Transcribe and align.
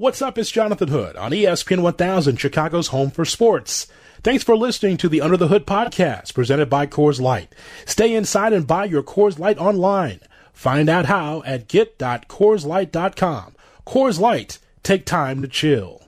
What's 0.00 0.22
up? 0.22 0.38
It's 0.38 0.52
Jonathan 0.52 0.86
Hood 0.90 1.16
on 1.16 1.32
ESPN 1.32 1.82
1000, 1.82 2.36
Chicago's 2.36 2.86
home 2.86 3.10
for 3.10 3.24
sports. 3.24 3.88
Thanks 4.22 4.44
for 4.44 4.56
listening 4.56 4.96
to 4.98 5.08
the 5.08 5.20
Under 5.20 5.36
the 5.36 5.48
Hood 5.48 5.66
podcast 5.66 6.34
presented 6.34 6.70
by 6.70 6.86
Coors 6.86 7.20
Light. 7.20 7.52
Stay 7.84 8.14
inside 8.14 8.52
and 8.52 8.64
buy 8.64 8.84
your 8.84 9.02
Coors 9.02 9.40
Light 9.40 9.58
online. 9.58 10.20
Find 10.52 10.88
out 10.88 11.06
how 11.06 11.42
at 11.44 11.66
get.coorslight.com. 11.66 13.56
Coors 13.88 14.20
Light, 14.20 14.60
take 14.84 15.04
time 15.04 15.42
to 15.42 15.48
chill. 15.48 16.00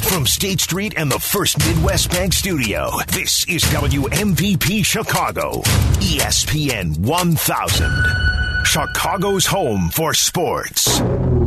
From 0.00 0.26
State 0.26 0.60
Street 0.60 0.94
and 0.96 1.08
the 1.08 1.20
First 1.20 1.64
Midwest 1.64 2.10
Bank 2.10 2.32
Studio, 2.32 2.90
this 3.06 3.46
is 3.46 3.62
WMVP 3.66 4.84
Chicago, 4.84 5.62
ESPN 6.00 6.98
1000. 6.98 8.37
Chicago's 8.68 9.46
home 9.46 9.88
for 9.88 10.12
sports. 10.12 11.00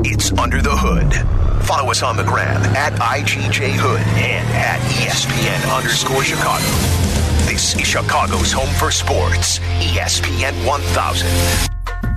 It's 0.04 0.32
Under 0.32 0.60
the 0.60 0.76
Hood. 0.76 1.14
Follow 1.66 1.92
us 1.92 2.02
on 2.02 2.18
the 2.18 2.24
gram 2.24 2.64
at 2.76 2.94
IGJ 2.94 3.74
Hood 3.74 4.02
and 4.18 4.50
at 4.56 4.80
ESPN 4.90 5.78
underscore 5.78 6.24
Chicago. 6.24 6.66
This 7.46 7.76
is 7.76 7.86
Chicago's 7.88 8.52
home 8.52 8.74
for 8.74 8.90
sports, 8.90 9.60
ESPN 9.60 10.66
1000. 10.66 12.11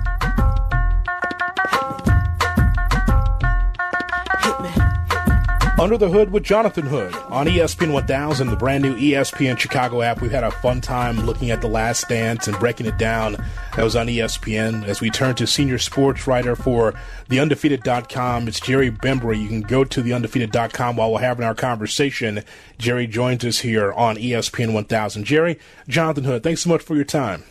Under 5.77 5.97
the 5.97 6.07
Hood 6.07 6.31
with 6.31 6.43
Jonathan 6.43 6.85
Hood 6.85 7.13
on 7.27 7.47
ESPN 7.47 7.91
1000, 7.91 8.47
the 8.47 8.55
brand 8.55 8.81
new 8.81 8.95
ESPN 8.95 9.59
Chicago 9.59 10.01
app. 10.01 10.21
We've 10.21 10.31
had 10.31 10.45
a 10.45 10.51
fun 10.51 10.79
time 10.79 11.25
looking 11.25 11.51
at 11.51 11.59
The 11.59 11.67
Last 11.67 12.07
Dance 12.07 12.47
and 12.47 12.57
breaking 12.59 12.85
it 12.85 12.97
down. 12.97 13.33
That 13.75 13.83
was 13.83 13.93
on 13.93 14.07
ESPN. 14.07 14.85
As 14.85 15.01
we 15.01 15.09
turn 15.09 15.35
to 15.35 15.45
senior 15.45 15.77
sports 15.77 16.27
writer 16.27 16.55
for 16.55 16.93
TheUndefeated.com, 17.29 18.47
it's 18.47 18.61
Jerry 18.61 18.89
Bembry. 18.89 19.41
You 19.41 19.49
can 19.49 19.63
go 19.63 19.83
to 19.83 20.01
TheUndefeated.com 20.01 20.95
while 20.95 21.11
we're 21.11 21.19
having 21.19 21.45
our 21.45 21.55
conversation. 21.55 22.41
Jerry 22.77 23.05
joins 23.05 23.43
us 23.43 23.59
here 23.59 23.91
on 23.91 24.15
ESPN 24.15 24.71
1000. 24.73 25.25
Jerry, 25.25 25.59
Jonathan 25.89 26.23
Hood, 26.23 26.41
thanks 26.41 26.61
so 26.61 26.69
much 26.69 26.83
for 26.83 26.95
your 26.95 27.03
time. 27.03 27.43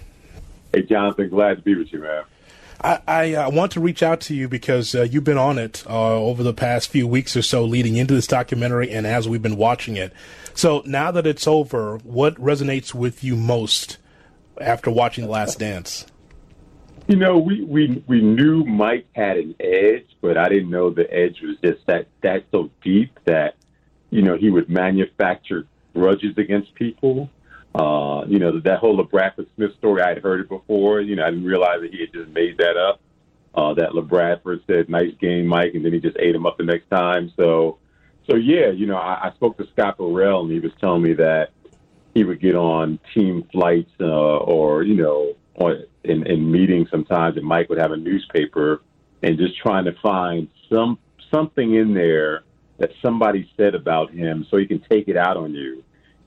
Hey, 0.72 0.80
Jonathan, 0.80 1.28
glad 1.28 1.56
to 1.58 1.62
be 1.62 1.74
with 1.74 1.92
you, 1.92 1.98
man. 1.98 2.24
I, 2.84 3.00
I 3.08 3.34
uh, 3.34 3.50
want 3.50 3.72
to 3.72 3.80
reach 3.80 4.02
out 4.02 4.20
to 4.22 4.34
you 4.34 4.46
because 4.46 4.94
uh, 4.94 5.02
you've 5.04 5.24
been 5.24 5.38
on 5.38 5.56
it 5.56 5.82
uh, 5.88 6.16
over 6.16 6.42
the 6.42 6.52
past 6.52 6.90
few 6.90 7.06
weeks 7.06 7.34
or 7.34 7.40
so 7.40 7.64
leading 7.64 7.96
into 7.96 8.12
this 8.12 8.26
documentary 8.26 8.90
and 8.90 9.06
as 9.06 9.26
we've 9.26 9.40
been 9.40 9.56
watching 9.56 9.96
it. 9.96 10.12
So 10.52 10.82
now 10.84 11.10
that 11.10 11.26
it's 11.26 11.46
over, 11.46 11.96
what 12.04 12.34
resonates 12.34 12.92
with 12.92 13.24
you 13.24 13.36
most 13.36 13.96
after 14.60 14.90
watching 14.90 15.24
The 15.24 15.30
Last 15.30 15.58
Dance? 15.58 16.06
You 17.08 17.16
know, 17.16 17.38
we, 17.38 17.64
we, 17.64 18.04
we 18.06 18.20
knew 18.20 18.64
Mike 18.64 19.06
had 19.14 19.38
an 19.38 19.54
edge, 19.60 20.06
but 20.20 20.36
I 20.36 20.50
didn't 20.50 20.70
know 20.70 20.90
the 20.90 21.10
edge 21.12 21.40
was 21.40 21.56
just 21.64 21.86
that, 21.86 22.06
that 22.22 22.44
so 22.52 22.70
deep 22.82 23.18
that, 23.24 23.56
you 24.10 24.20
know, 24.20 24.36
he 24.36 24.50
would 24.50 24.68
manufacture 24.68 25.66
grudges 25.94 26.36
against 26.36 26.74
people. 26.74 27.30
Uh, 27.74 28.24
you 28.28 28.38
know, 28.38 28.60
that 28.60 28.78
whole 28.78 28.96
LaBradford 29.04 29.46
Smith 29.56 29.72
story, 29.78 30.02
I 30.02 30.10
had 30.10 30.18
heard 30.18 30.40
it 30.40 30.48
before. 30.48 31.00
You 31.00 31.16
know, 31.16 31.24
I 31.24 31.30
didn't 31.30 31.44
realize 31.44 31.80
that 31.80 31.92
he 31.92 32.00
had 32.00 32.12
just 32.12 32.30
made 32.30 32.58
that 32.58 32.76
up. 32.76 33.00
Uh, 33.54 33.74
that 33.74 33.90
LaBradford 33.90 34.60
said, 34.66 34.88
nice 34.88 35.14
game, 35.20 35.46
Mike, 35.46 35.74
and 35.74 35.84
then 35.84 35.92
he 35.92 36.00
just 36.00 36.16
ate 36.18 36.34
him 36.34 36.46
up 36.46 36.56
the 36.58 36.64
next 36.64 36.88
time. 36.90 37.32
So, 37.36 37.78
so 38.28 38.36
yeah, 38.36 38.70
you 38.70 38.86
know, 38.86 38.96
I, 38.96 39.28
I 39.28 39.32
spoke 39.34 39.58
to 39.58 39.66
Scott 39.72 39.98
Burrell, 39.98 40.42
and 40.42 40.50
he 40.50 40.60
was 40.60 40.72
telling 40.80 41.02
me 41.02 41.14
that 41.14 41.50
he 42.14 42.24
would 42.24 42.40
get 42.40 42.54
on 42.54 42.98
team 43.12 43.46
flights 43.52 43.92
uh, 44.00 44.04
or, 44.04 44.82
you 44.82 44.94
know, 44.94 45.34
on, 45.56 45.84
in, 46.02 46.26
in 46.26 46.50
meetings 46.50 46.88
sometimes, 46.90 47.36
and 47.36 47.46
Mike 47.46 47.68
would 47.68 47.78
have 47.78 47.92
a 47.92 47.96
newspaper 47.96 48.82
and 49.22 49.38
just 49.38 49.56
trying 49.58 49.84
to 49.84 49.92
find 50.02 50.48
some 50.72 50.98
something 51.32 51.74
in 51.74 51.94
there 51.94 52.44
that 52.78 52.90
somebody 53.02 53.50
said 53.56 53.74
about 53.74 54.12
him 54.12 54.46
so 54.50 54.56
he 54.56 54.66
can 54.66 54.80
take 54.90 55.08
it 55.08 55.16
out 55.16 55.36
on 55.36 55.54
you. 55.54 55.82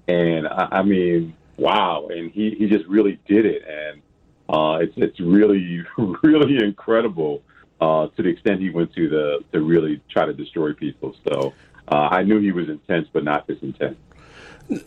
And 0.07 0.47
I, 0.47 0.67
I 0.71 0.83
mean, 0.83 1.35
wow! 1.57 2.07
And 2.09 2.31
he 2.31 2.55
he 2.57 2.67
just 2.67 2.85
really 2.85 3.19
did 3.27 3.45
it, 3.45 3.63
and 3.67 4.01
uh, 4.49 4.79
it's 4.81 4.93
it's 4.97 5.19
really 5.19 5.85
really 6.23 6.63
incredible 6.63 7.41
uh, 7.81 8.07
to 8.07 8.23
the 8.23 8.29
extent 8.29 8.61
he 8.61 8.69
went 8.69 8.93
to 8.93 9.09
the 9.09 9.43
to 9.51 9.61
really 9.61 10.01
try 10.09 10.25
to 10.25 10.33
destroy 10.33 10.73
people. 10.73 11.15
So 11.27 11.53
uh, 11.87 12.09
I 12.11 12.23
knew 12.23 12.39
he 12.39 12.51
was 12.51 12.69
intense, 12.69 13.07
but 13.11 13.23
not 13.23 13.47
this 13.47 13.57
intense. 13.61 13.97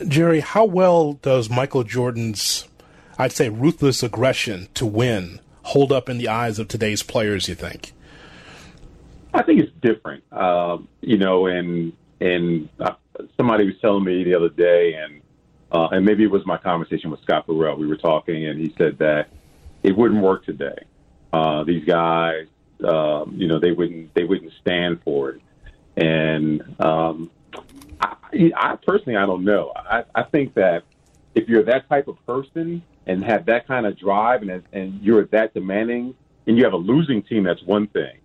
Jerry, 0.07 0.41
how 0.41 0.65
well 0.65 1.15
does 1.15 1.49
Michael 1.49 1.85
Jordan's, 1.85 2.69
I'd 3.19 3.33
say, 3.33 3.49
ruthless 3.49 4.03
aggression 4.03 4.69
to 4.75 4.85
win 4.85 5.41
hold 5.63 5.93
up 5.93 6.09
in 6.09 6.19
the 6.19 6.29
eyes 6.29 6.59
of 6.59 6.69
today's 6.69 7.03
players? 7.03 7.49
You 7.49 7.55
think? 7.55 7.93
I 9.33 9.43
think 9.43 9.61
it's 9.61 9.73
different. 9.81 10.25
Um, 10.33 10.89
you 11.01 11.17
know, 11.17 11.47
and 11.47 11.93
and 12.21 12.69
uh, 12.79 12.95
somebody 13.37 13.67
was 13.67 13.75
telling 13.81 14.05
me 14.05 14.25
the 14.25 14.35
other 14.35 14.49
day, 14.49 14.95
and 14.95 15.21
uh, 15.73 15.89
and 15.93 16.05
maybe 16.05 16.25
it 16.25 16.31
was 16.31 16.45
my 16.47 16.57
conversation 16.57 17.11
with 17.11 17.21
Scott 17.23 17.47
Burrell. 17.47 17.77
We 17.77 17.87
were 17.87 17.97
talking, 17.97 18.47
and 18.47 18.61
he 18.61 18.75
said 18.77 18.99
that 18.99 19.29
it 19.83 19.97
wouldn't 19.97 20.23
work 20.23 20.45
today. 20.45 20.85
Uh, 21.33 21.65
these 21.65 21.85
guys, 21.85 22.47
um, 22.87 23.35
you 23.37 23.47
know, 23.47 23.59
they 23.59 23.73
wouldn't 23.73 24.15
they 24.15 24.25
wouldn't 24.25 24.53
stand 24.61 25.01
for 25.05 25.31
it. 25.31 25.43
And 25.97 26.63
um, 26.81 27.31
I, 28.01 28.53
I 28.57 28.77
personally, 28.77 29.17
I 29.17 29.27
don't 29.27 29.45
know. 29.45 29.73
I, 29.75 30.05
I 30.15 30.23
think 30.25 30.55
that 30.55 30.85
if 31.35 31.49
you're 31.49 31.65
that 31.65 31.89
type 31.89 32.09
of 32.09 32.25
person 32.27 32.83
and 33.07 33.25
have 33.25 33.47
that 33.47 33.67
kind 33.67 33.87
of 33.87 33.99
drive, 33.99 34.43
and 34.43 34.63
and 34.73 35.01
you're 35.03 35.27
that 35.27 35.55
demanding, 35.55 36.15
and 36.47 36.57
you 36.59 36.65
have 36.65 36.73
a 36.73 36.79
losing 36.79 37.23
team, 37.23 37.45
that's 37.45 37.63
one 37.63 37.87
thing. 37.89 38.19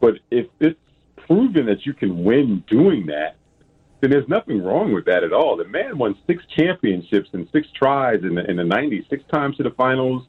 But 0.00 0.18
if 0.30 0.46
it's 0.60 0.78
proven 1.16 1.66
that 1.66 1.86
you 1.86 1.94
can 1.94 2.22
win 2.24 2.62
doing 2.68 3.06
that, 3.06 3.36
then 4.06 4.20
there's 4.20 4.28
nothing 4.28 4.62
wrong 4.62 4.92
with 4.92 5.04
that 5.06 5.24
at 5.24 5.32
all. 5.32 5.56
The 5.56 5.64
man 5.64 5.98
won 5.98 6.16
six 6.28 6.44
championships 6.56 7.28
and 7.32 7.48
six 7.50 7.66
tries 7.74 8.22
in 8.22 8.36
the 8.36 8.48
in 8.48 8.56
the 8.56 8.62
'90s, 8.62 9.08
six 9.10 9.24
times 9.32 9.56
to 9.56 9.64
the 9.64 9.70
finals, 9.70 10.28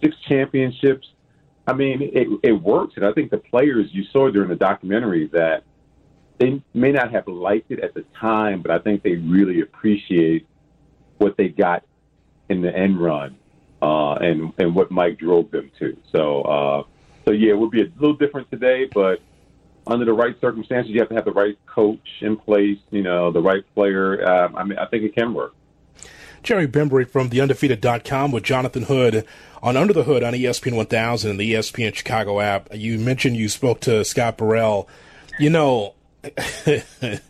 six 0.00 0.14
championships. 0.28 1.08
I 1.66 1.72
mean, 1.72 2.02
it, 2.02 2.28
it 2.44 2.52
works, 2.52 2.94
and 2.96 3.04
I 3.04 3.12
think 3.12 3.32
the 3.32 3.38
players 3.38 3.88
you 3.90 4.04
saw 4.12 4.30
during 4.30 4.48
the 4.48 4.54
documentary 4.54 5.28
that 5.32 5.64
they 6.38 6.62
may 6.72 6.92
not 6.92 7.10
have 7.10 7.26
liked 7.26 7.72
it 7.72 7.80
at 7.80 7.94
the 7.94 8.04
time, 8.18 8.62
but 8.62 8.70
I 8.70 8.78
think 8.78 9.02
they 9.02 9.16
really 9.16 9.60
appreciate 9.60 10.46
what 11.18 11.36
they 11.36 11.48
got 11.48 11.84
in 12.48 12.62
the 12.62 12.74
end 12.74 13.00
run 13.00 13.36
uh, 13.82 14.14
and 14.14 14.52
and 14.58 14.72
what 14.72 14.92
Mike 14.92 15.18
drove 15.18 15.50
them 15.50 15.70
to. 15.80 15.96
So, 16.14 16.42
uh, 16.42 16.82
so 17.24 17.32
yeah, 17.32 17.50
it 17.50 17.58
would 17.58 17.72
be 17.72 17.82
a 17.82 17.88
little 17.98 18.14
different 18.16 18.48
today, 18.52 18.88
but 18.92 19.20
under 19.86 20.04
the 20.04 20.12
right 20.12 20.38
circumstances, 20.40 20.92
you 20.92 21.00
have 21.00 21.08
to 21.08 21.14
have 21.14 21.24
the 21.24 21.32
right 21.32 21.58
coach 21.66 22.06
in 22.20 22.36
place, 22.36 22.78
you 22.90 23.02
know, 23.02 23.30
the 23.30 23.40
right 23.40 23.64
player. 23.74 24.24
Uh, 24.26 24.48
I 24.54 24.64
mean, 24.64 24.78
I 24.78 24.86
think 24.86 25.04
it 25.04 25.14
can 25.14 25.34
work. 25.34 25.54
Jerry 26.42 26.66
Bembry 26.66 27.08
from 27.08 27.28
TheUndefeated.com 27.28 28.32
with 28.32 28.44
Jonathan 28.44 28.84
Hood 28.84 29.26
on 29.62 29.76
Under 29.76 29.92
the 29.92 30.04
Hood 30.04 30.22
on 30.22 30.32
ESPN 30.32 30.74
1000 30.74 31.30
and 31.30 31.40
the 31.40 31.52
ESPN 31.52 31.94
Chicago 31.94 32.40
app. 32.40 32.68
You 32.74 32.98
mentioned 32.98 33.36
you 33.36 33.48
spoke 33.48 33.80
to 33.80 34.04
Scott 34.04 34.38
Burrell. 34.38 34.88
You 35.38 35.50
know, 35.50 35.94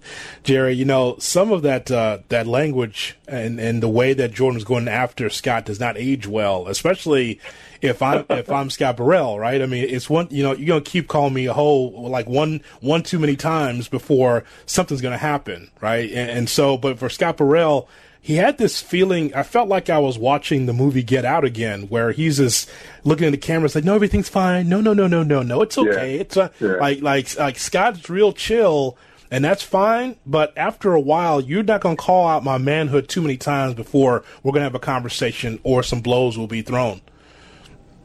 Jerry, 0.42 0.72
you 0.74 0.84
know 0.84 1.16
some 1.18 1.52
of 1.52 1.62
that 1.62 1.90
uh, 1.90 2.18
that 2.28 2.46
language 2.46 3.16
and, 3.28 3.60
and 3.60 3.82
the 3.82 3.88
way 3.88 4.12
that 4.12 4.32
Jordan 4.32 4.56
was 4.56 4.64
going 4.64 4.88
after 4.88 5.30
Scott 5.30 5.66
does 5.66 5.78
not 5.78 5.96
age 5.96 6.26
well, 6.26 6.66
especially 6.66 7.40
if 7.80 8.02
I'm 8.02 8.24
if 8.30 8.50
I'm 8.50 8.70
Scott 8.70 8.96
Burrell, 8.96 9.38
right? 9.38 9.62
I 9.62 9.66
mean, 9.66 9.86
it's 9.88 10.10
one 10.10 10.28
you 10.30 10.42
know 10.42 10.54
you're 10.54 10.66
gonna 10.66 10.80
keep 10.80 11.08
calling 11.08 11.34
me 11.34 11.46
a 11.46 11.52
whole 11.52 12.08
like 12.08 12.28
one 12.28 12.62
one 12.80 13.02
too 13.02 13.18
many 13.18 13.36
times 13.36 13.88
before 13.88 14.44
something's 14.66 15.00
gonna 15.00 15.18
happen, 15.18 15.70
right? 15.80 16.10
And, 16.10 16.30
and 16.30 16.50
so, 16.50 16.76
but 16.76 16.98
for 16.98 17.08
Scott 17.08 17.36
Burrell, 17.36 17.88
he 18.20 18.36
had 18.36 18.58
this 18.58 18.81
feeling. 18.82 19.34
I 19.34 19.42
felt 19.42 19.69
like 19.69 19.88
I 19.88 19.98
was 19.98 20.19
watching 20.19 20.66
the 20.66 20.72
movie 20.72 21.03
Get 21.03 21.25
Out 21.25 21.44
again, 21.44 21.82
where 21.84 22.12
he's 22.12 22.36
just 22.36 22.70
looking 23.03 23.26
at 23.26 23.31
the 23.31 23.38
camera, 23.38 23.70
like, 23.75 23.84
"No, 23.84 23.94
everything's 23.94 24.28
fine. 24.28 24.69
No, 24.69 24.81
no, 24.81 24.92
no, 24.92 25.06
no, 25.06 25.22
no, 25.22 25.42
no. 25.42 25.62
It's 25.62 25.78
okay. 25.78 26.14
Yeah. 26.14 26.20
It's 26.20 26.36
uh, 26.36 26.48
yeah. 26.60 26.75
like 26.75 27.00
like 27.03 27.38
like 27.38 27.59
Scott's 27.59 28.09
real 28.10 28.32
chill." 28.32 28.97
And 29.32 29.44
that's 29.44 29.62
fine, 29.62 30.16
but 30.27 30.53
after 30.59 30.92
a 30.92 31.00
while, 31.00 31.41
you're 31.41 31.62
not 31.62 31.80
going 31.80 31.97
to 31.97 32.03
call 32.03 32.27
out 32.27 32.42
my 32.42 32.59
manhood 32.59 33.09
too 33.09 33.22
many 33.22 33.36
times 33.36 33.74
before 33.74 34.24
we're 34.42 34.50
going 34.50 34.62
to 34.62 34.65
have 34.65 34.74
a 34.74 34.80
conversation 34.80 35.60
or 35.62 35.84
some 35.84 36.00
blows 36.00 36.36
will 36.36 36.48
be 36.48 36.62
thrown. 36.62 37.00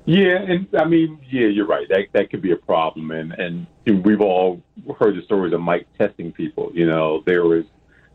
Yeah, 0.05 0.37
and 0.37 0.67
I 0.77 0.85
mean, 0.85 1.19
yeah, 1.31 1.47
you're 1.47 1.65
right. 1.65 1.87
That 1.89 2.07
that 2.13 2.29
could 2.29 2.43
be 2.43 2.51
a 2.51 2.57
problem, 2.57 3.09
and 3.09 3.33
and 3.33 3.65
we've 4.05 4.21
all 4.21 4.61
heard 4.99 5.17
the 5.17 5.23
stories 5.23 5.51
of 5.51 5.61
Mike 5.61 5.87
testing 5.97 6.31
people. 6.31 6.71
You 6.75 6.85
know, 6.85 7.23
there 7.25 7.43
was 7.43 7.65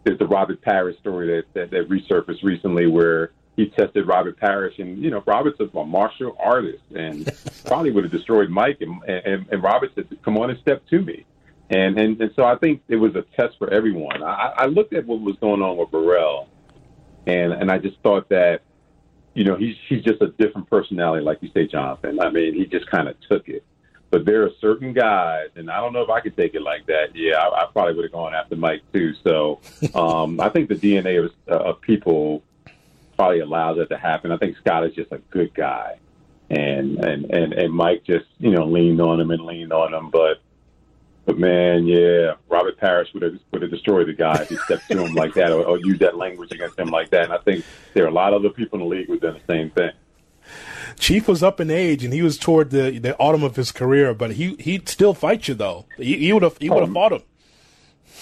there's 0.04 0.18
the 0.18 0.26
Robert 0.26 0.62
Parish 0.62 0.98
story 0.98 1.26
that, 1.28 1.44
that, 1.54 1.70
that 1.70 1.88
resurfaced 1.88 2.42
recently 2.42 2.86
where 2.86 3.32
he 3.56 3.66
tested 3.70 4.06
Robert 4.06 4.38
Parish, 4.38 4.78
and 4.78 5.02
you 5.02 5.10
know 5.10 5.22
Robert's 5.26 5.60
a 5.60 5.84
martial 5.84 6.36
artist, 6.42 6.82
and 6.94 7.30
probably 7.66 7.90
would 7.90 8.04
have 8.04 8.12
destroyed 8.12 8.48
Mike. 8.48 8.78
And, 8.80 9.02
and 9.04 9.46
and 9.50 9.62
Robert 9.62 9.90
said, 9.94 10.06
"Come 10.24 10.38
on 10.38 10.50
and 10.50 10.58
step 10.60 10.86
to 10.88 11.00
me," 11.02 11.26
and 11.68 11.98
and 11.98 12.20
and 12.20 12.30
so 12.36 12.44
I 12.44 12.56
think 12.56 12.82
it 12.88 12.96
was 12.96 13.14
a 13.16 13.22
test 13.36 13.58
for 13.58 13.70
everyone. 13.70 14.22
I, 14.22 14.52
I 14.56 14.66
looked 14.66 14.94
at 14.94 15.06
what 15.06 15.20
was 15.20 15.36
going 15.36 15.62
on 15.62 15.76
with 15.76 15.90
Burrell, 15.90 16.48
and 17.26 17.52
and 17.52 17.70
I 17.70 17.78
just 17.78 17.98
thought 18.02 18.28
that, 18.30 18.62
you 19.34 19.44
know, 19.44 19.56
he's 19.56 19.76
he's 19.88 20.02
just 20.02 20.22
a 20.22 20.28
different 20.38 20.70
personality, 20.70 21.24
like 21.24 21.38
you 21.42 21.50
say, 21.52 21.66
Jonathan. 21.66 22.20
I 22.20 22.30
mean, 22.30 22.54
he 22.54 22.66
just 22.66 22.86
kind 22.90 23.08
of 23.08 23.16
took 23.28 23.48
it. 23.48 23.64
But 24.10 24.24
there 24.24 24.42
are 24.42 24.50
certain 24.60 24.92
guys, 24.92 25.50
and 25.54 25.70
I 25.70 25.80
don't 25.80 25.92
know 25.92 26.02
if 26.02 26.10
I 26.10 26.20
could 26.20 26.36
take 26.36 26.54
it 26.54 26.62
like 26.62 26.86
that. 26.86 27.14
Yeah, 27.14 27.36
I, 27.36 27.62
I 27.62 27.66
probably 27.72 27.94
would 27.94 28.04
have 28.04 28.12
gone 28.12 28.34
after 28.34 28.56
Mike 28.56 28.82
too. 28.92 29.14
So 29.22 29.60
um, 29.94 30.40
I 30.40 30.48
think 30.48 30.68
the 30.68 30.74
DNA 30.74 31.24
of, 31.24 31.32
uh, 31.48 31.70
of 31.70 31.80
people 31.80 32.42
probably 33.16 33.40
allows 33.40 33.76
that 33.76 33.88
to 33.90 33.98
happen. 33.98 34.32
I 34.32 34.36
think 34.36 34.56
Scott 34.56 34.84
is 34.84 34.94
just 34.94 35.12
a 35.12 35.18
good 35.30 35.54
guy, 35.54 35.98
and 36.48 36.98
and 37.04 37.26
and 37.26 37.52
and 37.52 37.72
Mike 37.72 38.02
just 38.04 38.26
you 38.38 38.50
know 38.50 38.64
leaned 38.66 39.00
on 39.00 39.20
him 39.20 39.30
and 39.30 39.44
leaned 39.44 39.72
on 39.72 39.94
him, 39.94 40.10
but. 40.10 40.40
But 41.26 41.38
man, 41.38 41.86
yeah, 41.86 42.32
Robert 42.48 42.78
Parish 42.78 43.12
would 43.12 43.22
have 43.22 43.38
would 43.52 43.62
have 43.62 43.70
destroyed 43.70 44.08
the 44.08 44.14
guy 44.14 44.40
if 44.40 44.48
he 44.48 44.56
stepped 44.56 44.88
to 44.90 45.04
him 45.04 45.14
like 45.14 45.34
that 45.34 45.52
or, 45.52 45.62
or 45.62 45.78
used 45.78 46.00
that 46.00 46.16
language 46.16 46.50
against 46.50 46.78
him 46.78 46.88
like 46.88 47.10
that. 47.10 47.24
And 47.24 47.32
I 47.32 47.38
think 47.38 47.64
there 47.92 48.04
are 48.04 48.08
a 48.08 48.12
lot 48.12 48.32
of 48.32 48.40
other 48.40 48.48
people 48.48 48.80
in 48.80 48.88
the 48.88 48.90
league 48.90 49.06
who've 49.06 49.20
done 49.20 49.34
the 49.34 49.52
same 49.52 49.70
thing. 49.70 49.92
Chief 50.98 51.28
was 51.28 51.42
up 51.42 51.60
in 51.60 51.70
age 51.70 52.04
and 52.04 52.12
he 52.12 52.22
was 52.22 52.38
toward 52.38 52.70
the 52.70 52.98
the 52.98 53.16
autumn 53.18 53.42
of 53.42 53.56
his 53.56 53.72
career, 53.72 54.14
but 54.14 54.32
he 54.32 54.54
he'd 54.56 54.88
still 54.88 55.14
fight 55.14 55.48
you 55.48 55.54
though. 55.54 55.86
He 55.96 56.32
would 56.32 56.42
have 56.42 56.58
he 56.58 56.70
would 56.70 56.80
have 56.80 56.90
oh, 56.90 56.94
fought 56.94 57.12
him. 57.12 57.22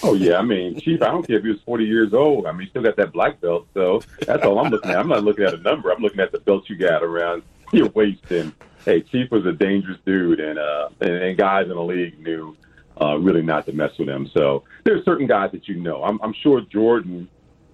Oh 0.01 0.13
yeah, 0.13 0.37
I 0.37 0.41
mean, 0.43 0.79
Chief. 0.79 1.01
I 1.01 1.07
don't 1.07 1.27
care 1.27 1.37
if 1.37 1.43
he 1.43 1.49
was 1.49 1.61
forty 1.65 1.85
years 1.85 2.13
old. 2.13 2.45
I 2.45 2.51
mean, 2.51 2.61
he 2.61 2.69
still 2.69 2.83
got 2.83 2.95
that 2.97 3.11
black 3.11 3.41
belt. 3.41 3.67
So 3.73 4.01
that's 4.25 4.45
all 4.45 4.59
I'm 4.59 4.71
looking 4.71 4.91
at. 4.91 4.97
I'm 4.97 5.09
not 5.09 5.23
looking 5.23 5.45
at 5.45 5.53
a 5.53 5.57
number. 5.57 5.91
I'm 5.91 6.01
looking 6.01 6.21
at 6.21 6.31
the 6.31 6.39
belt 6.39 6.69
you 6.69 6.77
got 6.77 7.03
around 7.03 7.43
your 7.73 7.89
waist. 7.89 8.31
And 8.31 8.53
hey, 8.85 9.01
Chief 9.01 9.29
was 9.29 9.45
a 9.45 9.51
dangerous 9.51 9.97
dude, 10.05 10.39
and 10.39 10.57
uh, 10.57 10.89
and, 11.01 11.11
and 11.11 11.37
guys 11.37 11.63
in 11.63 11.75
the 11.75 11.83
league 11.83 12.19
knew 12.19 12.55
uh, 13.01 13.17
really 13.17 13.41
not 13.41 13.65
to 13.65 13.73
mess 13.73 13.91
with 13.97 14.07
him. 14.07 14.29
So 14.33 14.63
there's 14.83 15.03
certain 15.03 15.27
guys 15.27 15.51
that 15.51 15.67
you 15.67 15.75
know. 15.75 16.03
I'm, 16.03 16.19
I'm 16.21 16.33
sure 16.33 16.61
Jordan, 16.61 17.27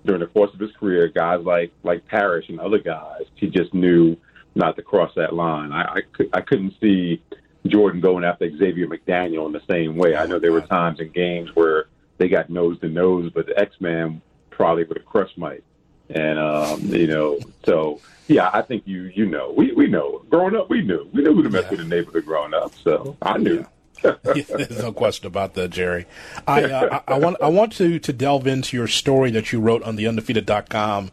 during 0.03 0.21
the 0.21 0.27
course 0.27 0.53
of 0.53 0.59
his 0.59 0.71
career, 0.79 1.07
guys 1.07 1.41
like 1.43 1.71
like 1.83 2.05
Parish 2.07 2.49
and 2.49 2.59
other 2.59 2.79
guys, 2.79 3.21
he 3.35 3.47
just 3.47 3.73
knew 3.73 4.17
not 4.55 4.75
to 4.77 4.81
cross 4.81 5.11
that 5.15 5.33
line. 5.33 5.71
I 5.71 5.83
I, 5.83 6.01
could, 6.13 6.29
I 6.33 6.41
couldn't 6.41 6.73
see 6.81 7.21
Jordan 7.67 8.01
going 8.01 8.23
after 8.23 8.49
Xavier 8.49 8.87
McDaniel 8.87 9.45
in 9.45 9.51
the 9.51 9.61
same 9.69 9.95
way. 9.95 10.15
I 10.15 10.25
know 10.25 10.39
there 10.39 10.51
were 10.51 10.61
times 10.61 10.99
in 10.99 11.09
games 11.09 11.55
where 11.55 11.87
they 12.17 12.29
got 12.29 12.49
nose 12.49 12.79
to 12.79 12.89
nose, 12.89 13.31
but 13.33 13.45
the 13.45 13.57
X 13.59 13.75
Man 13.79 14.21
probably 14.49 14.83
would 14.83 14.97
have 14.97 15.05
crushed 15.05 15.37
Mike. 15.37 15.63
And 16.09 16.37
um, 16.39 16.81
you 16.81 17.07
know, 17.07 17.39
so 17.65 17.99
yeah, 18.27 18.49
I 18.53 18.61
think 18.61 18.83
you 18.85 19.03
you 19.15 19.25
know 19.25 19.53
we 19.55 19.71
we 19.73 19.87
know 19.87 20.23
growing 20.29 20.55
up 20.55 20.69
we 20.69 20.81
knew 20.81 21.09
we 21.13 21.23
knew 21.23 21.33
who 21.33 21.43
to 21.43 21.49
mess 21.49 21.63
yeah. 21.63 21.71
with 21.71 21.79
in 21.81 21.89
the 21.89 21.95
neighborhood 21.95 22.25
growing 22.25 22.53
up. 22.53 22.73
So 22.83 23.17
I 23.21 23.37
knew. 23.37 23.65
Yeah. 24.03 24.43
There's 24.49 24.83
no 24.83 24.91
question 24.91 25.25
about 25.25 25.55
that, 25.55 25.69
Jerry. 25.69 26.05
I, 26.45 26.63
uh, 26.63 26.99
I, 27.07 27.13
I, 27.13 27.17
want 27.17 27.37
I 27.41 27.47
want 27.47 27.71
to 27.77 27.97
to 27.97 28.13
delve 28.13 28.45
into 28.45 28.77
your 28.77 28.87
story 28.87 29.31
that 29.31 29.51
you 29.51 29.59
wrote 29.59 29.81
on 29.81 29.95
the 29.95 30.05
undefeated.com 30.05 31.09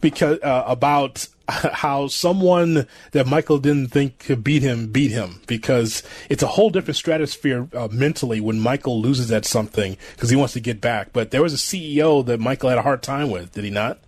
because 0.00 0.38
uh, 0.42 0.62
about 0.66 1.26
how 1.72 2.06
someone 2.08 2.86
that 3.12 3.26
Michael 3.26 3.58
didn't 3.58 3.88
think 3.88 4.18
could 4.18 4.42
beat 4.42 4.62
him 4.62 4.88
beat 4.88 5.10
him 5.10 5.40
because 5.46 6.02
it's 6.28 6.42
a 6.42 6.46
whole 6.46 6.70
different 6.70 6.96
stratosphere 6.96 7.68
uh, 7.72 7.88
mentally 7.90 8.40
when 8.40 8.58
Michael 8.58 9.00
loses 9.00 9.30
at 9.30 9.44
something 9.44 9.96
because 10.14 10.30
he 10.30 10.36
wants 10.36 10.54
to 10.54 10.60
get 10.60 10.80
back. 10.80 11.12
But 11.12 11.30
there 11.30 11.42
was 11.42 11.54
a 11.54 11.58
CEO 11.58 12.24
that 12.26 12.40
Michael 12.40 12.70
had 12.70 12.78
a 12.78 12.82
hard 12.82 13.02
time 13.02 13.30
with, 13.30 13.52
did 13.52 13.64
he 13.64 13.70
not? 13.70 13.98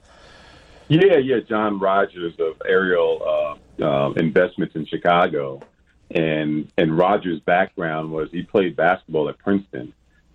Yeah, 0.89 1.19
yeah, 1.19 1.41
John 1.47 1.79
Rogers 1.79 2.35
of 2.39 2.63
Ariel 2.67 3.59
uh, 3.81 3.85
uh, 3.85 4.13
Investments 4.13 4.75
in 4.75 4.87
Chicago 4.87 5.61
and 6.11 6.71
and 6.77 6.97
Rogers' 6.97 7.41
background 7.41 8.11
was 8.11 8.31
he 8.31 8.43
played 8.43 8.77
basketball 8.77 9.29
at 9.29 9.39
Princeton, 9.39 9.93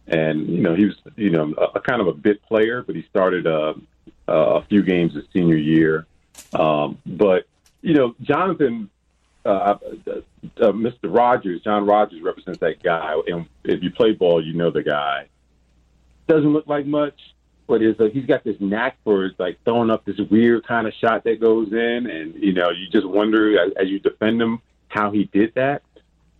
and 0.07 0.47
you 0.47 0.61
know 0.61 0.75
he 0.75 0.85
was 0.85 0.95
you 1.15 1.31
know 1.31 1.53
a, 1.57 1.77
a 1.77 1.81
kind 1.81 2.01
of 2.01 2.07
a 2.07 2.13
bit 2.13 2.41
player, 2.44 2.83
but 2.83 2.95
he 2.95 3.03
started 3.09 3.47
uh, 3.47 3.73
a 4.27 4.63
few 4.65 4.83
games 4.83 5.13
his 5.13 5.25
senior 5.33 5.57
year. 5.57 6.05
Um, 6.53 6.97
but 7.06 7.45
you 7.81 7.94
know 7.94 8.15
Jonathan, 8.21 8.89
uh, 9.45 9.50
uh, 9.50 9.77
uh, 10.62 10.71
Mr. 10.71 10.95
Rogers, 11.03 11.62
John 11.62 11.85
Rogers 11.85 12.21
represents 12.21 12.59
that 12.59 12.81
guy, 12.81 13.15
and 13.27 13.45
if 13.63 13.83
you 13.83 13.91
play 13.91 14.13
ball, 14.13 14.44
you 14.44 14.53
know 14.53 14.71
the 14.71 14.83
guy. 14.83 15.27
Doesn't 16.27 16.53
look 16.53 16.68
like 16.68 16.85
much, 16.85 17.19
but 17.68 17.81
is 17.81 18.00
uh, 18.00 18.06
he's 18.13 18.25
got 18.25 18.44
this 18.44 18.56
knack 18.59 18.97
for 19.03 19.31
like 19.38 19.57
throwing 19.65 19.89
up 19.89 20.06
this 20.06 20.18
weird 20.30 20.65
kind 20.65 20.88
of 20.88 20.94
shot 20.94 21.24
that 21.25 21.39
goes 21.39 21.71
in, 21.71 22.07
and 22.07 22.36
you 22.36 22.53
know 22.53 22.69
you 22.69 22.88
just 22.89 23.07
wonder 23.07 23.59
as, 23.59 23.74
as 23.74 23.89
you 23.89 24.00
defend 24.00 24.41
him 24.41 24.62
how 24.88 25.12
he 25.12 25.25
did 25.25 25.53
that. 25.56 25.81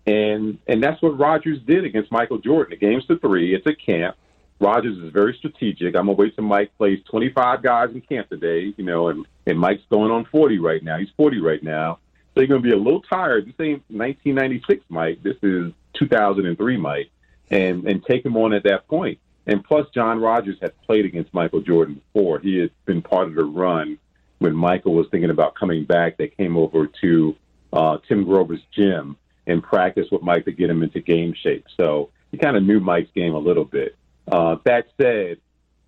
And 0.06 0.58
and 0.68 0.84
that's 0.84 1.02
what 1.02 1.18
Rogers 1.18 1.60
did 1.66 1.86
against 1.86 2.12
Michael 2.12 2.38
Jordan. 2.38 2.72
The 2.72 2.86
game's 2.86 3.06
to 3.08 3.18
three. 3.18 3.56
It's 3.56 3.66
a 3.68 3.76
camp. 3.76 4.16
Rogers 4.64 4.98
is 4.98 5.12
very 5.12 5.36
strategic. 5.38 5.96
I'm 5.96 6.06
gonna 6.06 6.14
wait 6.14 6.36
till 6.36 6.46
Mike 6.46 6.72
plays 6.78 7.00
25 7.12 7.62
guys 7.62 7.90
in 7.94 8.00
camp 8.02 8.30
today, 8.30 8.74
you 8.78 8.86
know, 8.86 9.10
and 9.10 9.26
and 9.46 9.60
Mike's 9.60 9.84
going 9.92 10.10
on 10.10 10.26
40 10.26 10.60
right 10.60 10.82
now. 10.82 10.98
He's 10.98 11.10
40 11.18 11.42
right 11.42 11.62
now, 11.62 12.00
so 12.34 12.40
you're 12.42 12.48
gonna 12.48 12.62
be 12.62 12.72
a 12.72 12.78
little 12.78 13.02
tired. 13.02 13.46
This 13.46 13.56
ain't 13.60 13.84
1996 13.90 14.86
Mike. 14.88 15.22
This 15.22 15.36
is 15.44 15.74
2003 15.96 16.78
Mike, 16.78 17.10
and 17.52 17.86
and 17.86 18.04
take 18.06 18.26
him 18.26 18.38
on 18.38 18.54
at 18.54 18.64
that 18.64 18.88
point. 18.88 19.20
And 19.46 19.62
plus, 19.62 19.86
John 19.94 20.22
Rogers 20.22 20.58
had 20.62 20.80
played 20.84 21.04
against 21.04 21.34
Michael 21.34 21.60
Jordan 21.60 21.96
before. 22.14 22.40
He 22.40 22.60
had 22.60 22.72
been 22.86 23.02
part 23.02 23.28
of 23.28 23.36
the 23.36 23.44
run 23.44 23.98
when 24.40 24.56
Michael 24.56 24.94
was 24.94 25.08
thinking 25.12 25.30
about 25.30 25.56
coming 25.56 25.84
back. 25.84 26.18
They 26.18 26.30
came 26.30 26.56
over 26.56 26.88
to 27.02 27.36
uh, 27.74 27.98
Tim 28.08 28.24
Grover's 28.24 28.62
gym 28.72 29.18
and 29.46 29.62
practice 29.62 30.08
with 30.10 30.22
Mike 30.22 30.46
to 30.46 30.54
get 30.54 30.70
him 30.70 30.84
into 30.84 31.02
game 31.02 31.34
shape. 31.34 31.66
So 31.76 32.12
he 32.32 32.38
kind 32.38 32.56
of 32.56 32.64
knew 32.64 32.80
Mike's 32.80 33.12
game 33.14 33.34
a 33.34 33.40
little 33.40 33.66
bit. 33.66 33.98
Uh, 34.32 34.58
that 34.64 34.88
said, 35.00 35.38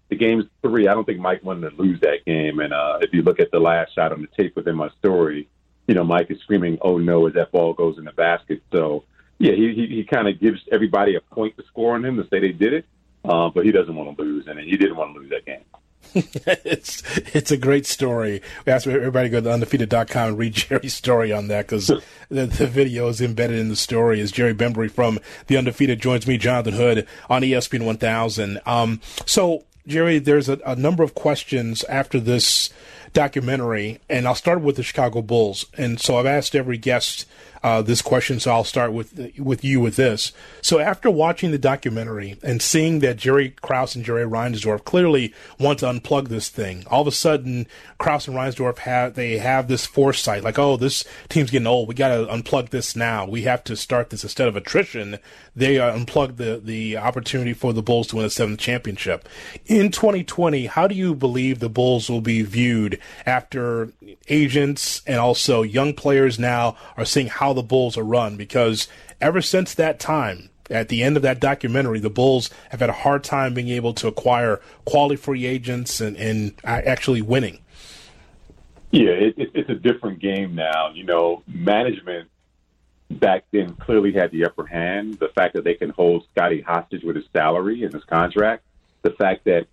the 0.09 0.15
game's 0.15 0.45
three. 0.61 0.87
I 0.87 0.93
don't 0.93 1.05
think 1.05 1.19
Mike 1.19 1.43
wanted 1.43 1.69
to 1.71 1.75
lose 1.81 1.99
that 2.01 2.25
game. 2.25 2.59
And 2.59 2.73
uh, 2.73 2.99
if 3.01 3.13
you 3.13 3.21
look 3.21 3.39
at 3.39 3.51
the 3.51 3.59
last 3.59 3.95
shot 3.95 4.11
on 4.11 4.21
the 4.21 4.27
tape 4.27 4.55
within 4.55 4.75
my 4.75 4.89
story, 4.99 5.47
you 5.87 5.95
know, 5.95 6.03
Mike 6.03 6.29
is 6.29 6.39
screaming, 6.39 6.77
"Oh 6.81 6.97
no!" 6.97 7.27
as 7.27 7.33
that 7.33 7.51
ball 7.51 7.73
goes 7.73 7.97
in 7.97 8.05
the 8.05 8.11
basket. 8.11 8.61
So 8.71 9.03
yeah, 9.37 9.53
he 9.53 9.73
he, 9.73 9.87
he 9.87 10.03
kind 10.03 10.27
of 10.27 10.39
gives 10.39 10.61
everybody 10.71 11.15
a 11.15 11.21
point 11.21 11.57
to 11.57 11.65
score 11.65 11.95
on 11.95 12.05
him 12.05 12.17
to 12.17 12.27
say 12.29 12.39
they 12.39 12.51
did 12.51 12.73
it, 12.73 12.85
uh, 13.23 13.49
but 13.49 13.65
he 13.65 13.71
doesn't 13.71 13.95
want 13.95 14.17
to 14.17 14.23
lose, 14.23 14.47
and 14.47 14.59
he 14.59 14.77
didn't 14.77 14.95
want 14.95 15.13
to 15.13 15.19
lose 15.19 15.29
that 15.29 15.45
game. 15.45 15.63
it's 16.15 17.03
it's 17.33 17.51
a 17.51 17.57
great 17.57 17.85
story. 17.85 18.41
We 18.65 18.71
ask 18.71 18.87
everybody 18.87 19.29
to 19.29 19.31
go 19.31 19.41
to 19.41 19.51
undefeated.com 19.51 20.29
and 20.29 20.37
read 20.37 20.53
Jerry's 20.53 20.93
story 20.93 21.31
on 21.31 21.47
that 21.49 21.67
because 21.67 21.87
the, 21.87 22.45
the 22.45 22.67
video 22.67 23.07
is 23.07 23.21
embedded 23.21 23.59
in 23.59 23.69
the 23.69 23.75
story. 23.75 24.21
As 24.21 24.31
Jerry 24.31 24.53
Bembry 24.53 24.89
from 24.89 25.19
The 25.47 25.57
Undefeated 25.57 26.01
joins 26.01 26.27
me, 26.27 26.37
Jonathan 26.37 26.73
Hood, 26.73 27.07
on 27.29 27.41
ESPN 27.41 27.85
1000. 27.85 28.59
Um, 28.65 29.01
so, 29.25 29.65
Jerry, 29.87 30.19
there's 30.19 30.49
a, 30.49 30.59
a 30.65 30.75
number 30.75 31.03
of 31.03 31.15
questions 31.15 31.83
after 31.85 32.19
this 32.19 32.69
documentary, 33.13 33.99
and 34.09 34.27
I'll 34.27 34.35
start 34.35 34.61
with 34.61 34.75
the 34.75 34.83
Chicago 34.83 35.21
Bulls. 35.21 35.65
And 35.77 35.99
so 35.99 36.17
I've 36.17 36.25
asked 36.25 36.55
every 36.55 36.77
guest 36.77 37.25
uh, 37.65 37.81
this 37.81 38.03
question, 38.03 38.39
so 38.39 38.51
I'll 38.51 38.63
start 38.63 38.93
with 38.93 39.31
with 39.39 39.63
you 39.63 39.79
with 39.79 39.95
this. 39.95 40.31
So 40.61 40.77
after 40.77 41.09
watching 41.09 41.49
the 41.49 41.57
documentary 41.57 42.37
and 42.43 42.61
seeing 42.61 42.99
that 42.99 43.17
Jerry 43.17 43.55
Krause 43.59 43.95
and 43.95 44.05
Jerry 44.05 44.23
Reinsdorf 44.23 44.83
clearly 44.85 45.33
want 45.59 45.79
to 45.79 45.87
unplug 45.87 46.27
this 46.27 46.47
thing, 46.47 46.83
all 46.91 47.01
of 47.01 47.07
a 47.07 47.11
sudden 47.11 47.65
Krause 47.97 48.27
and 48.27 48.37
Reinsdorf 48.37 48.77
have 48.79 49.15
they 49.15 49.39
have 49.39 49.67
this 49.67 49.87
foresight, 49.87 50.43
like, 50.43 50.59
oh, 50.59 50.77
this 50.77 51.05
team's 51.27 51.49
getting 51.49 51.65
old, 51.65 51.87
we 51.87 51.95
got 51.95 52.09
to 52.09 52.27
unplug 52.27 52.69
this 52.69 52.95
now. 52.95 53.25
We 53.25 53.41
have 53.43 53.63
to 53.63 53.75
start 53.75 54.11
this 54.11 54.21
instead 54.21 54.47
of 54.47 54.55
attrition. 54.55 55.17
They 55.55 55.79
uh, 55.79 55.91
unplugged 55.91 56.37
the 56.37 56.61
the 56.63 56.97
opportunity 56.97 57.53
for 57.53 57.73
the 57.73 57.81
Bulls 57.81 58.05
to 58.09 58.17
win 58.17 58.25
a 58.25 58.29
seventh 58.29 58.59
championship 58.59 59.27
in 59.65 59.89
2020. 59.89 60.67
How 60.67 60.85
do 60.85 60.93
you 60.93 61.15
believe 61.15 61.57
the 61.57 61.69
Bulls 61.69 62.11
will 62.11 62.21
be 62.21 62.43
viewed 62.43 62.99
after 63.25 63.91
agents 64.27 65.01
and 65.07 65.17
also 65.17 65.63
young 65.63 65.95
players 65.95 66.37
now 66.37 66.77
are 66.95 67.05
seeing 67.05 67.25
how 67.25 67.54
the 67.55 67.63
Bulls 67.63 67.97
are 67.97 68.03
run 68.03 68.37
because 68.37 68.87
ever 69.19 69.41
since 69.41 69.73
that 69.73 69.99
time, 69.99 70.49
at 70.69 70.89
the 70.89 71.03
end 71.03 71.15
of 71.15 71.23
that 71.23 71.39
documentary, 71.39 71.99
the 71.99 72.09
Bulls 72.09 72.49
have 72.69 72.79
had 72.79 72.89
a 72.89 72.93
hard 72.93 73.23
time 73.23 73.53
being 73.53 73.69
able 73.69 73.93
to 73.93 74.07
acquire 74.07 74.61
quality 74.83 75.15
free 75.15 75.45
agents 75.45 76.01
and, 76.01 76.17
and 76.17 76.53
actually 76.63 77.21
winning. 77.21 77.59
Yeah, 78.91 79.09
it, 79.09 79.35
it, 79.37 79.51
it's 79.53 79.69
a 79.69 79.75
different 79.75 80.19
game 80.19 80.55
now. 80.55 80.91
You 80.93 81.03
know, 81.03 81.43
management 81.47 82.29
back 83.11 83.43
then 83.51 83.75
clearly 83.75 84.13
had 84.13 84.31
the 84.31 84.45
upper 84.45 84.65
hand. 84.65 85.15
The 85.19 85.29
fact 85.29 85.53
that 85.53 85.63
they 85.63 85.75
can 85.75 85.89
hold 85.89 86.25
Scottie 86.31 86.61
hostage 86.61 87.03
with 87.03 87.15
his 87.15 87.25
salary 87.33 87.83
and 87.83 87.93
his 87.93 88.03
contract, 88.05 88.63
the 89.01 89.11
fact 89.11 89.45
that 89.45 89.67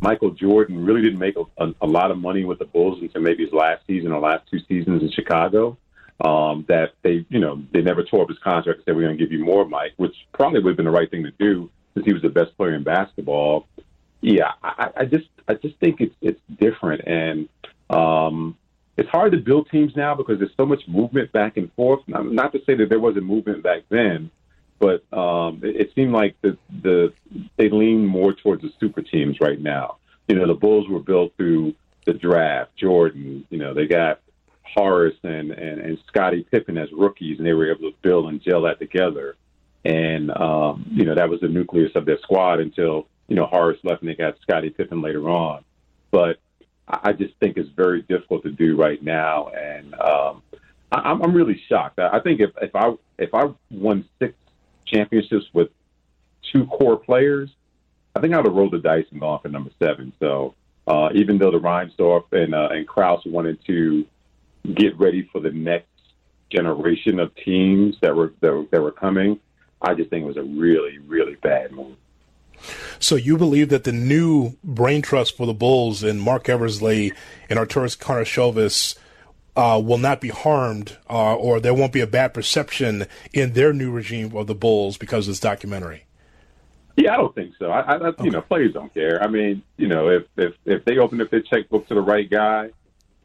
Michael 0.00 0.30
Jordan 0.30 0.84
really 0.84 1.02
didn't 1.02 1.18
make 1.18 1.36
a, 1.36 1.64
a, 1.64 1.74
a 1.80 1.86
lot 1.86 2.10
of 2.10 2.18
money 2.18 2.44
with 2.44 2.58
the 2.58 2.66
Bulls 2.66 3.00
until 3.00 3.22
maybe 3.22 3.44
his 3.44 3.52
last 3.52 3.86
season 3.86 4.12
or 4.12 4.20
last 4.20 4.46
two 4.50 4.60
seasons 4.68 5.02
in 5.02 5.10
Chicago 5.10 5.76
um, 6.20 6.64
that 6.68 6.92
they, 7.02 7.26
you 7.28 7.40
know, 7.40 7.62
they 7.72 7.82
never 7.82 8.02
tore 8.02 8.22
up 8.22 8.28
his 8.28 8.38
contract 8.38 8.78
and 8.78 8.84
said, 8.84 8.96
we're 8.96 9.02
going 9.02 9.18
to 9.18 9.22
give 9.22 9.32
you 9.32 9.44
more, 9.44 9.66
Mike, 9.66 9.92
which 9.96 10.14
probably 10.32 10.60
would 10.60 10.70
have 10.70 10.76
been 10.76 10.86
the 10.86 10.90
right 10.90 11.10
thing 11.10 11.24
to 11.24 11.32
do 11.32 11.70
since 11.94 12.06
he 12.06 12.12
was 12.12 12.22
the 12.22 12.28
best 12.28 12.56
player 12.56 12.74
in 12.74 12.82
basketball. 12.82 13.66
Yeah, 14.20 14.52
I, 14.62 14.90
I 14.96 15.04
just, 15.04 15.28
I 15.46 15.54
just 15.54 15.76
think 15.78 16.00
it's, 16.00 16.14
it's 16.20 16.40
different. 16.58 17.06
And, 17.06 17.48
um, 17.90 18.56
it's 18.96 19.10
hard 19.10 19.32
to 19.32 19.38
build 19.38 19.68
teams 19.70 19.94
now 19.94 20.14
because 20.14 20.38
there's 20.38 20.56
so 20.56 20.64
much 20.64 20.82
movement 20.88 21.30
back 21.32 21.58
and 21.58 21.70
forth. 21.74 22.00
Not 22.06 22.52
to 22.52 22.60
say 22.64 22.74
that 22.76 22.88
there 22.88 22.98
wasn't 22.98 23.26
movement 23.26 23.62
back 23.62 23.82
then, 23.90 24.30
but 24.78 25.04
um, 25.12 25.60
it, 25.62 25.76
it 25.76 25.92
seemed 25.94 26.12
like 26.12 26.34
the 26.40 26.56
the 26.82 27.12
they 27.58 27.68
lean 27.68 28.06
more 28.06 28.32
towards 28.32 28.62
the 28.62 28.72
super 28.80 29.02
teams 29.02 29.38
right 29.40 29.60
now. 29.60 29.98
You 30.28 30.36
know, 30.36 30.46
the 30.46 30.54
Bulls 30.54 30.88
were 30.88 31.00
built 31.00 31.34
through 31.36 31.74
the 32.06 32.14
draft. 32.14 32.74
Jordan, 32.76 33.46
you 33.50 33.58
know, 33.58 33.74
they 33.74 33.86
got 33.86 34.20
Horace 34.74 35.16
and, 35.22 35.50
and, 35.50 35.80
and 35.80 35.98
Scottie 36.06 36.46
Pippen 36.50 36.76
as 36.78 36.88
rookies, 36.92 37.38
and 37.38 37.46
they 37.46 37.52
were 37.52 37.70
able 37.70 37.90
to 37.90 37.96
build 38.02 38.28
and 38.28 38.40
gel 38.42 38.62
that 38.62 38.78
together. 38.78 39.36
and 39.84 40.30
um, 40.36 40.84
you 40.90 41.04
know 41.04 41.14
that 41.14 41.28
was 41.28 41.40
the 41.40 41.48
nucleus 41.48 41.92
of 41.94 42.04
their 42.06 42.18
squad 42.18 42.60
until 42.60 43.06
you 43.28 43.36
know 43.36 43.46
Horace 43.46 43.78
left 43.84 44.02
and 44.02 44.10
they 44.10 44.14
got 44.14 44.36
Scottie 44.42 44.70
Pippen 44.70 45.00
later 45.00 45.28
on. 45.28 45.64
But 46.10 46.38
I 46.88 47.12
just 47.12 47.34
think 47.40 47.56
it's 47.56 47.70
very 47.70 48.02
difficult 48.02 48.42
to 48.44 48.50
do 48.50 48.76
right 48.76 49.02
now, 49.02 49.48
and 49.48 49.94
um, 49.94 50.42
I, 50.92 50.98
I'm 51.10 51.34
really 51.34 51.60
shocked. 51.68 51.98
I 51.98 52.20
think 52.20 52.40
if 52.40 52.50
if 52.60 52.74
I 52.74 52.94
if 53.18 53.32
I 53.34 53.44
won 53.70 54.04
six 54.18 54.34
championships 54.86 55.46
with 55.52 55.68
two 56.52 56.66
core 56.66 56.96
players, 56.96 57.50
I 58.14 58.20
think 58.20 58.34
I 58.34 58.38
would 58.38 58.46
have 58.46 58.54
rolled 58.54 58.72
the 58.72 58.78
dice 58.78 59.06
and 59.10 59.20
gone 59.20 59.40
for 59.40 59.48
number 59.48 59.70
seven. 59.80 60.12
So 60.20 60.54
uh, 60.86 61.10
even 61.14 61.38
though 61.38 61.50
the 61.50 61.58
Reinsdorf 61.60 62.32
and 62.32 62.54
uh, 62.54 62.68
and 62.70 62.86
Krause 62.86 63.22
wanted 63.26 63.58
to 63.66 64.04
get 64.74 64.98
ready 64.98 65.28
for 65.32 65.40
the 65.40 65.50
next 65.50 65.88
generation 66.50 67.18
of 67.18 67.34
teams 67.36 67.96
that 68.02 68.14
were 68.14 68.32
that, 68.40 68.52
were, 68.52 68.64
that 68.70 68.82
were 68.82 68.92
coming, 68.92 69.40
I 69.82 69.94
just 69.94 70.10
think 70.10 70.24
it 70.24 70.26
was 70.26 70.36
a 70.36 70.42
really 70.42 70.98
really 70.98 71.36
bad 71.36 71.72
move. 71.72 71.96
So 72.98 73.16
you 73.16 73.36
believe 73.36 73.68
that 73.68 73.84
the 73.84 73.92
new 73.92 74.56
brain 74.64 75.02
trust 75.02 75.36
for 75.36 75.46
the 75.46 75.54
Bulls 75.54 76.02
and 76.02 76.20
Marc 76.20 76.48
Eversley 76.48 77.12
and 77.50 77.58
Arturas 77.58 77.96
Karnisovas 77.96 78.96
uh, 79.56 79.80
will 79.82 79.98
not 79.98 80.20
be 80.20 80.28
harmed, 80.28 80.96
uh, 81.08 81.34
or 81.34 81.60
there 81.60 81.74
won't 81.74 81.92
be 81.92 82.00
a 82.00 82.06
bad 82.06 82.34
perception 82.34 83.06
in 83.32 83.54
their 83.54 83.72
new 83.72 83.90
regime 83.90 84.36
of 84.36 84.46
the 84.46 84.54
Bulls 84.54 84.98
because 84.98 85.26
of 85.26 85.32
this 85.32 85.40
documentary. 85.40 86.04
Yeah, 86.96 87.14
I 87.14 87.16
don't 87.16 87.34
think 87.34 87.54
so. 87.58 87.70
I, 87.70 87.80
I 87.80 87.96
okay. 87.96 88.24
you 88.24 88.30
know, 88.30 88.40
players 88.40 88.72
don't 88.72 88.92
care. 88.92 89.22
I 89.22 89.28
mean, 89.28 89.62
you 89.76 89.86
know, 89.86 90.08
if 90.08 90.24
if 90.36 90.54
if 90.64 90.84
they 90.84 90.98
open 90.98 91.20
up 91.20 91.30
their 91.30 91.42
checkbook 91.42 91.86
to 91.88 91.94
the 91.94 92.00
right 92.00 92.28
guy, 92.28 92.70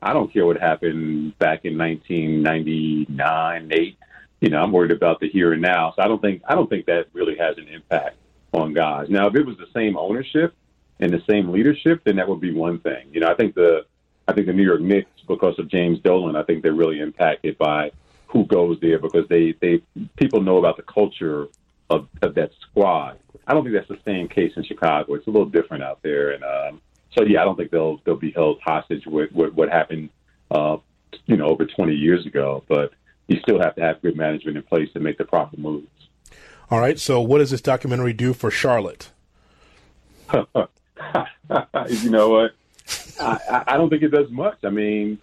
I 0.01 0.13
don't 0.13 0.31
care 0.34 0.46
what 0.46 0.60
happened 0.60 1.38
back 1.38 1.65
in 1.65 1.77
1999, 1.77 3.72
eight. 3.74 3.98
You 4.39 4.50
know, 4.50 4.63
I'm 4.63 4.72
worried 4.72 4.91
about 4.91 5.20
the 5.20 5.29
here 5.29 5.53
and 5.53 5.62
now. 5.62 5.93
So 5.96 6.01
I 6.01 6.08
don't 6.08 6.22
think 6.22 6.41
I 6.48 6.55
don't 6.55 6.70
think 6.70 6.88
that 6.88 7.08
really 7.13 7.38
has 7.38 7.58
an 7.58 7.67
impact 7.67 8.17
on 8.53 8.74
guys. 8.74 9.10
Now, 9.10 9.27
if 9.27 9.36
it 9.36 9.46
was 9.46 9.58
the 9.58 9.67
same 9.74 9.96
ownership 9.98 10.55
and 11.00 11.13
the 11.13 11.22
same 11.29 11.50
leadership, 11.50 12.01
then 12.03 12.15
that 12.15 12.27
would 12.27 12.41
be 12.41 12.53
one 12.53 12.79
thing. 12.79 13.08
You 13.12 13.20
know, 13.20 13.27
I 13.27 13.36
think 13.36 13.53
the 13.53 13.86
I 14.27 14.34
think 14.34 14.48
the 14.48 14.53
New 14.53 14.63
York 14.63 14.81
Knicks, 14.81 15.10
because 15.27 15.58
of 15.60 15.67
James 15.67 16.00
Dolan, 16.00 16.36
I 16.36 16.43
think 16.43 16.63
they're 16.63 16.74
really 16.74 17.00
impacted 17.00 17.58
by 17.58 17.91
who 18.27 18.46
goes 18.46 18.79
there 18.81 18.98
because 18.98 19.27
they 19.27 19.53
they 19.62 19.81
people 20.15 20.41
know 20.41 20.58
about 20.58 20.77
the 20.77 20.84
culture 20.84 21.48
of, 21.89 22.08
of 22.22 22.34
that 22.36 22.51
squad. 22.62 23.20
I 23.46 23.53
don't 23.53 23.63
think 23.63 23.75
that's 23.75 23.89
the 23.89 24.00
same 24.05 24.27
case 24.27 24.53
in 24.55 24.63
Chicago. 24.63 25.13
It's 25.13 25.27
a 25.27 25.29
little 25.29 25.50
different 25.50 25.84
out 25.84 26.01
there, 26.01 26.31
and 26.31 26.43
um, 26.43 26.81
so 27.18 27.24
yeah, 27.24 27.41
I 27.41 27.46
don't 27.46 27.56
think 27.56 27.72
they'll 27.72 28.01
they'll 28.06 28.15
be 28.15 28.32
held 28.32 28.60
hostage 28.62 29.06
with, 29.06 29.32
with 29.32 29.53
what 29.53 29.70
happened, 29.70 30.10
uh, 30.50 30.77
you 31.25 31.38
know, 31.38 31.48
over 31.48 31.65
20 31.65 31.94
years 31.94 32.25
ago. 32.25 32.63
But 32.68 32.94
you 33.27 33.39
still 33.41 33.60
have 33.60 33.75
to 33.75 33.82
have 33.82 34.01
good 34.01 34.15
management 34.15 34.58
in 34.58 34.63
place 34.63 34.91
to 34.94 35.00
make 35.00 35.18
the 35.18 35.25
proper 35.25 35.58
moves. 35.58 35.88
All 36.70 36.80
right. 36.80 37.00
So, 37.00 37.20
what 37.22 37.39
does 37.39 37.51
this 37.51 37.62
documentary 37.62 38.13
do 38.13 38.34
for 38.34 38.50
Charlotte? 38.50 39.12
you 40.34 42.10
know 42.10 42.30
what? 42.30 42.51
I, 43.20 43.63
I 43.68 43.77
don't 43.77 43.89
think 43.89 44.03
it 44.03 44.10
does 44.10 44.30
much. 44.32 44.58
I 44.63 44.70
mean, 44.70 45.20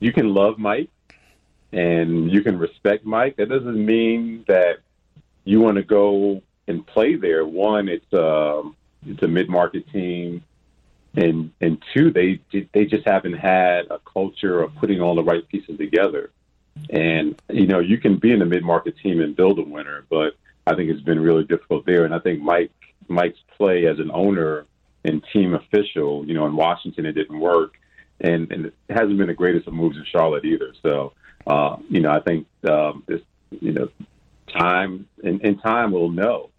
you 0.00 0.12
can 0.12 0.34
love 0.34 0.58
Mike 0.58 0.90
and 1.72 2.30
you 2.30 2.42
can 2.42 2.58
respect 2.58 3.04
Mike. 3.04 3.36
That 3.36 3.48
doesn't 3.48 3.84
mean 3.84 4.44
that 4.48 4.78
you 5.44 5.60
want 5.60 5.76
to 5.76 5.82
go 5.82 6.42
and 6.66 6.86
play 6.86 7.16
there. 7.16 7.44
One, 7.46 7.88
it's 7.88 8.12
a 8.12 8.58
um, 8.60 8.76
it's 9.06 9.22
a 9.22 9.28
mid 9.28 9.48
market 9.48 9.88
team, 9.90 10.44
and 11.14 11.52
and 11.60 11.82
two, 11.92 12.10
they 12.12 12.40
they 12.72 12.84
just 12.84 13.06
haven't 13.06 13.34
had 13.34 13.86
a 13.90 13.98
culture 14.00 14.62
of 14.62 14.74
putting 14.76 15.00
all 15.00 15.14
the 15.14 15.24
right 15.24 15.46
pieces 15.48 15.76
together. 15.78 16.30
And 16.90 17.40
you 17.48 17.66
know, 17.66 17.80
you 17.80 17.98
can 17.98 18.18
be 18.18 18.32
in 18.32 18.42
a 18.42 18.46
mid 18.46 18.62
market 18.62 18.96
team 18.98 19.20
and 19.20 19.34
build 19.34 19.58
a 19.58 19.62
winner, 19.62 20.04
but 20.08 20.34
I 20.66 20.74
think 20.74 20.90
it's 20.90 21.00
been 21.00 21.20
really 21.20 21.44
difficult 21.44 21.84
there. 21.84 22.04
And 22.04 22.14
I 22.14 22.20
think 22.20 22.40
Mike 22.40 22.70
Mike's 23.08 23.40
play 23.56 23.86
as 23.86 23.98
an 23.98 24.10
owner 24.12 24.66
and 25.04 25.24
team 25.32 25.54
official, 25.54 26.24
you 26.26 26.34
know, 26.34 26.46
in 26.46 26.54
Washington 26.54 27.06
it 27.06 27.12
didn't 27.12 27.38
work, 27.38 27.74
and 28.20 28.50
and 28.52 28.66
it 28.66 28.74
hasn't 28.88 29.18
been 29.18 29.28
the 29.28 29.34
greatest 29.34 29.66
of 29.66 29.74
moves 29.74 29.96
in 29.96 30.04
Charlotte 30.04 30.44
either. 30.44 30.74
So, 30.82 31.12
uh, 31.46 31.76
you 31.88 32.00
know, 32.00 32.10
I 32.10 32.20
think 32.20 32.46
um, 32.68 33.02
this, 33.06 33.20
you 33.50 33.72
know, 33.72 33.88
time 34.48 35.08
and, 35.24 35.44
and 35.44 35.60
time 35.60 35.90
will 35.90 36.10
know, 36.10 36.50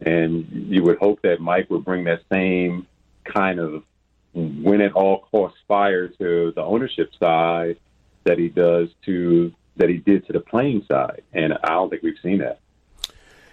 and 0.00 0.48
you 0.50 0.82
would 0.82 0.98
hope 0.98 1.22
that 1.22 1.40
Mike 1.40 1.70
would 1.70 1.84
bring 1.84 2.04
that 2.04 2.22
same 2.32 2.86
kind 3.24 3.60
of 3.60 3.84
win 4.32 4.80
at 4.80 4.92
all 4.92 5.26
costs 5.30 5.58
fire 5.66 6.08
to 6.08 6.52
the 6.54 6.62
ownership 6.62 7.10
side 7.18 7.78
that 8.24 8.38
he 8.38 8.48
does 8.48 8.88
to 9.06 9.52
that 9.76 9.88
he 9.88 9.96
did 9.96 10.26
to 10.26 10.32
the 10.32 10.40
playing 10.40 10.84
side, 10.90 11.22
and 11.32 11.54
I 11.64 11.70
don't 11.70 11.90
think 11.90 12.02
we've 12.02 12.18
seen 12.22 12.38
that 12.38 12.60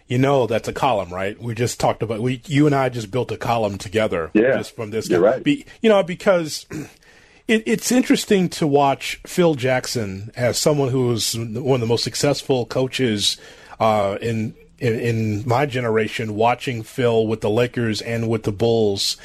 you 0.07 0.17
know 0.17 0.48
that's 0.48 0.67
a 0.67 0.74
column, 0.74 1.13
right? 1.13 1.39
We 1.41 1.53
just 1.53 1.79
talked 1.79 2.01
about 2.01 2.22
we 2.22 2.41
you 2.46 2.65
and 2.65 2.74
I 2.74 2.89
just 2.89 3.12
built 3.12 3.31
a 3.31 3.38
column 3.38 3.77
together. 3.77 4.31
Yeah, 4.34 4.57
just 4.57 4.75
from 4.75 4.89
this. 4.91 5.10
You're 5.10 5.19
right. 5.19 5.43
Be, 5.43 5.65
you 5.81 5.89
know 5.89 6.03
because. 6.03 6.65
It, 7.50 7.63
it's 7.65 7.93
interesting 7.93 8.50
to 8.50 8.67
watch 8.67 9.22
Phil 9.25 9.55
Jackson 9.55 10.31
as 10.36 10.57
someone 10.60 10.89
who 10.89 11.07
was 11.07 11.34
one 11.34 11.75
of 11.75 11.79
the 11.79 11.88
most 11.88 12.03
successful 12.03 12.65
coaches 12.65 13.38
uh, 13.79 14.17
in 14.22 14.53
in, 14.79 15.00
in, 15.00 15.48
my 15.48 15.65
generation 15.65 16.36
watching 16.36 16.84
Phil 16.84 17.25
with 17.25 17.41
the 17.41 17.50
Lakers 17.50 18.01
and 18.01 18.29
with 18.29 18.43
the 18.43 18.51
Bulls, 18.51 19.17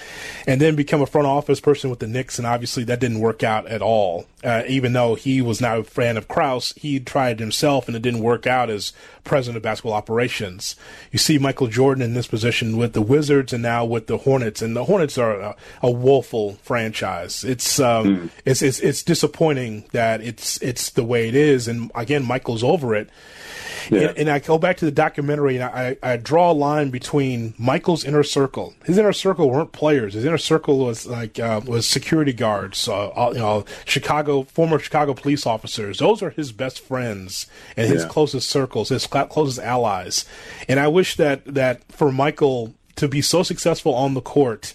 and 0.47 0.61
then 0.61 0.77
become 0.77 1.03
a 1.03 1.07
front 1.07 1.27
office 1.27 1.61
person 1.61 1.91
with 1.91 1.99
the 1.99 2.07
Knicks, 2.07 2.39
and 2.39 2.47
obviously 2.47 2.85
that 2.85 3.01
didn't 3.01 3.21
work 3.21 3.43
out 3.43 3.67
at 3.67 3.83
all. 3.83 4.27
Uh, 4.43 4.63
even 4.67 4.93
though 4.93 5.15
he 5.15 5.41
was 5.41 5.61
not 5.61 5.79
a 5.79 5.85
fan 5.85 6.17
of 6.17 6.27
Krause, 6.27 6.73
he 6.77 6.99
tried 6.99 7.39
himself, 7.39 7.87
and 7.87 7.97
it 7.97 8.03
didn't 8.03 8.23
work 8.23 8.47
out 8.47 8.71
as 8.71 8.93
president 9.25 9.59
of 9.59 9.63
basketball 9.63 9.93
operations. 9.93 10.75
You 11.13 11.19
see 11.19 11.39
Michael 11.39 11.69
Jordan 11.69 12.03
in 12.03 12.15
this 12.15 12.27
position 12.27 12.77
with 12.77 12.93
the 12.93 13.03
Wizards, 13.03 13.53
and 13.53 13.63
now 13.63 13.85
with 13.85 14.07
the 14.07 14.19
Hornets, 14.19 14.63
and 14.63 14.75
the 14.75 14.85
Hornets 14.85 15.17
are 15.19 15.39
a, 15.39 15.57
a 15.83 15.91
woeful 15.91 16.55
franchise. 16.63 17.45
It's 17.45 17.79
um, 17.79 18.07
mm. 18.07 18.31
it's, 18.45 18.63
it's 18.63 18.81
it's 18.81 19.03
disappointing 19.03 19.85
that 19.93 20.21
it's 20.21 20.61
it's 20.63 20.91
the 20.91 21.05
way 21.05 21.29
it 21.29 21.35
is, 21.35 21.69
and 21.69 21.93
again, 21.95 22.25
Michael's 22.25 22.65
over 22.65 22.95
it. 22.95 23.11
Yeah. 23.91 24.09
And, 24.09 24.19
and, 24.19 24.31
I 24.31 24.39
go 24.39 24.59
back 24.59 24.77
to 24.79 24.85
the 24.85 24.93
documentary 24.93 25.42
and 25.49 25.65
I, 25.65 25.97
I 26.03 26.17
draw 26.17 26.51
a 26.51 26.53
line 26.53 26.91
between 26.91 27.55
Michael's 27.59 28.05
inner 28.05 28.23
circle. 28.23 28.75
His 28.85 28.99
inner 28.99 29.13
circle 29.13 29.51
weren't 29.51 29.73
players. 29.73 30.15
His 30.15 30.25
inner 30.25 30.39
circle 30.39 30.79
was 30.79 31.07
like 31.07 31.39
uh, 31.39 31.61
was 31.65 31.87
security 31.87 32.33
guards, 32.33 32.89
uh, 32.89 33.09
all, 33.09 33.35
you 33.35 33.41
know, 33.41 33.65
Chicago 33.85 34.43
former 34.45 34.79
Chicago 34.79 35.15
police 35.15 35.47
officers. 35.47 35.99
Those 35.99 36.23
are 36.23 36.31
his 36.31 36.53
best 36.53 36.81
friends 36.81 37.47
and 37.77 37.89
his 37.89 38.03
yeah. 38.03 38.09
closest 38.09 38.49
circles, 38.49 38.89
his 38.91 39.07
closest 39.07 39.59
allies. 39.59 40.25
And 40.69 40.79
I 40.81 40.89
wish 40.89 41.17
that 41.17 41.45
that 41.47 41.85
for 41.93 42.13
Michael 42.13 42.75
to 42.97 43.09
be 43.09 43.23
so 43.23 43.43
successful 43.43 43.95
on 43.95 44.15
the 44.15 44.21
court, 44.21 44.75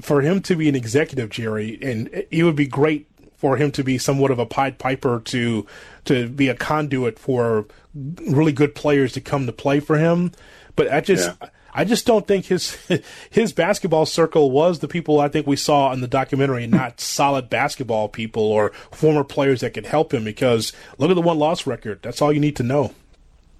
for 0.00 0.22
him 0.22 0.40
to 0.42 0.56
be 0.56 0.68
an 0.68 0.74
executive, 0.74 1.30
Jerry, 1.30 1.78
and 1.82 2.08
it 2.30 2.42
would 2.42 2.56
be 2.56 2.66
great 2.66 3.06
for 3.40 3.56
him 3.56 3.72
to 3.72 3.82
be 3.82 3.96
somewhat 3.96 4.30
of 4.30 4.38
a 4.38 4.44
Pied 4.44 4.78
Piper 4.78 5.20
to 5.24 5.66
to 6.04 6.28
be 6.28 6.48
a 6.48 6.54
conduit 6.54 7.18
for 7.18 7.66
really 7.94 8.52
good 8.52 8.74
players 8.74 9.12
to 9.14 9.20
come 9.20 9.46
to 9.46 9.52
play 9.52 9.80
for 9.80 9.96
him. 9.96 10.32
But 10.76 10.92
I 10.92 11.00
just 11.00 11.30
yeah. 11.40 11.48
I 11.72 11.84
just 11.84 12.06
don't 12.06 12.26
think 12.26 12.46
his 12.46 12.76
his 13.30 13.54
basketball 13.54 14.04
circle 14.04 14.50
was 14.50 14.80
the 14.80 14.88
people 14.88 15.20
I 15.20 15.28
think 15.28 15.46
we 15.46 15.56
saw 15.56 15.90
in 15.92 16.02
the 16.02 16.06
documentary, 16.06 16.66
not 16.66 17.00
solid 17.00 17.48
basketball 17.48 18.10
people 18.10 18.42
or 18.42 18.72
former 18.90 19.24
players 19.24 19.62
that 19.62 19.72
could 19.72 19.86
help 19.86 20.12
him. 20.12 20.22
Because 20.24 20.74
look 20.98 21.10
at 21.10 21.14
the 21.14 21.22
one 21.22 21.38
loss 21.38 21.66
record. 21.66 22.00
That's 22.02 22.20
all 22.20 22.32
you 22.32 22.40
need 22.40 22.56
to 22.56 22.62
know. 22.62 22.94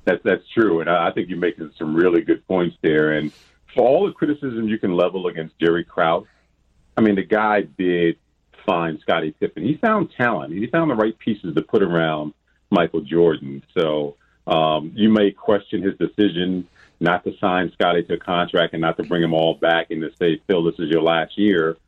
That's 0.05 0.23
that's 0.23 0.47
true, 0.53 0.81
and 0.81 0.91
I 0.91 1.11
think 1.13 1.31
you're 1.31 1.39
making 1.39 1.73
some 1.79 1.95
really 1.95 2.21
good 2.21 2.47
points 2.47 2.77
there. 2.83 3.13
And 3.13 3.33
for 3.75 3.87
all 3.87 4.07
the 4.07 4.13
criticism 4.13 4.69
you 4.69 4.79
can 4.79 4.95
level 4.95 5.27
against 5.27 5.59
Jerry 5.59 5.85
Krause, 5.85 6.27
I 6.99 7.01
mean 7.01 7.15
the 7.15 7.25
guy 7.25 7.63
did 7.63 8.19
find 8.71 9.01
Scottie 9.01 9.33
Pippen. 9.33 9.65
He 9.65 9.77
found 9.79 10.13
talent. 10.17 10.53
He 10.53 10.67
found 10.69 10.93
the 10.93 10.95
right 10.95 11.19
pieces 11.19 11.57
to 11.57 11.63
put 11.63 11.83
around 11.83 12.35
Michael 12.71 13.01
Jordan. 13.01 13.65
So 13.77 14.17
um, 14.47 14.93
you 14.95 15.11
may 15.11 15.33
question 15.33 15.83
his 15.83 15.99
decision 15.99 16.69
not 17.01 17.25
to 17.25 17.33
sign 17.41 17.73
Scottie 17.73 18.05
to 18.05 18.15
a 18.15 18.19
contract 18.19 18.73
and 18.73 18.81
not 18.81 18.97
to 18.99 19.03
bring 19.03 19.25
him 19.25 19.35
all 19.35 19.55
back 19.55 19.91
and 19.91 20.01
to 20.03 20.11
say, 20.21 20.41
Phil, 20.47 20.63
this 20.63 20.79
is 20.79 20.89
your 20.89 21.03
last 21.03 21.37
year. 21.37 21.79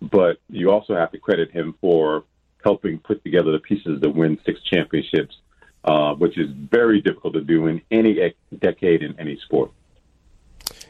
But 0.00 0.38
you 0.48 0.70
also 0.70 0.94
have 0.94 1.10
to 1.10 1.18
credit 1.18 1.50
him 1.50 1.74
for 1.80 2.22
helping 2.62 2.98
put 3.00 3.24
together 3.24 3.50
the 3.50 3.58
pieces 3.58 4.00
to 4.00 4.08
win 4.08 4.38
six 4.46 4.62
championships, 4.62 5.36
uh, 5.84 6.14
which 6.14 6.38
is 6.38 6.50
very 6.52 7.00
difficult 7.00 7.34
to 7.34 7.40
do 7.40 7.66
in 7.66 7.82
any 7.90 8.32
decade 8.56 9.02
in 9.02 9.18
any 9.18 9.40
sport. 9.44 9.72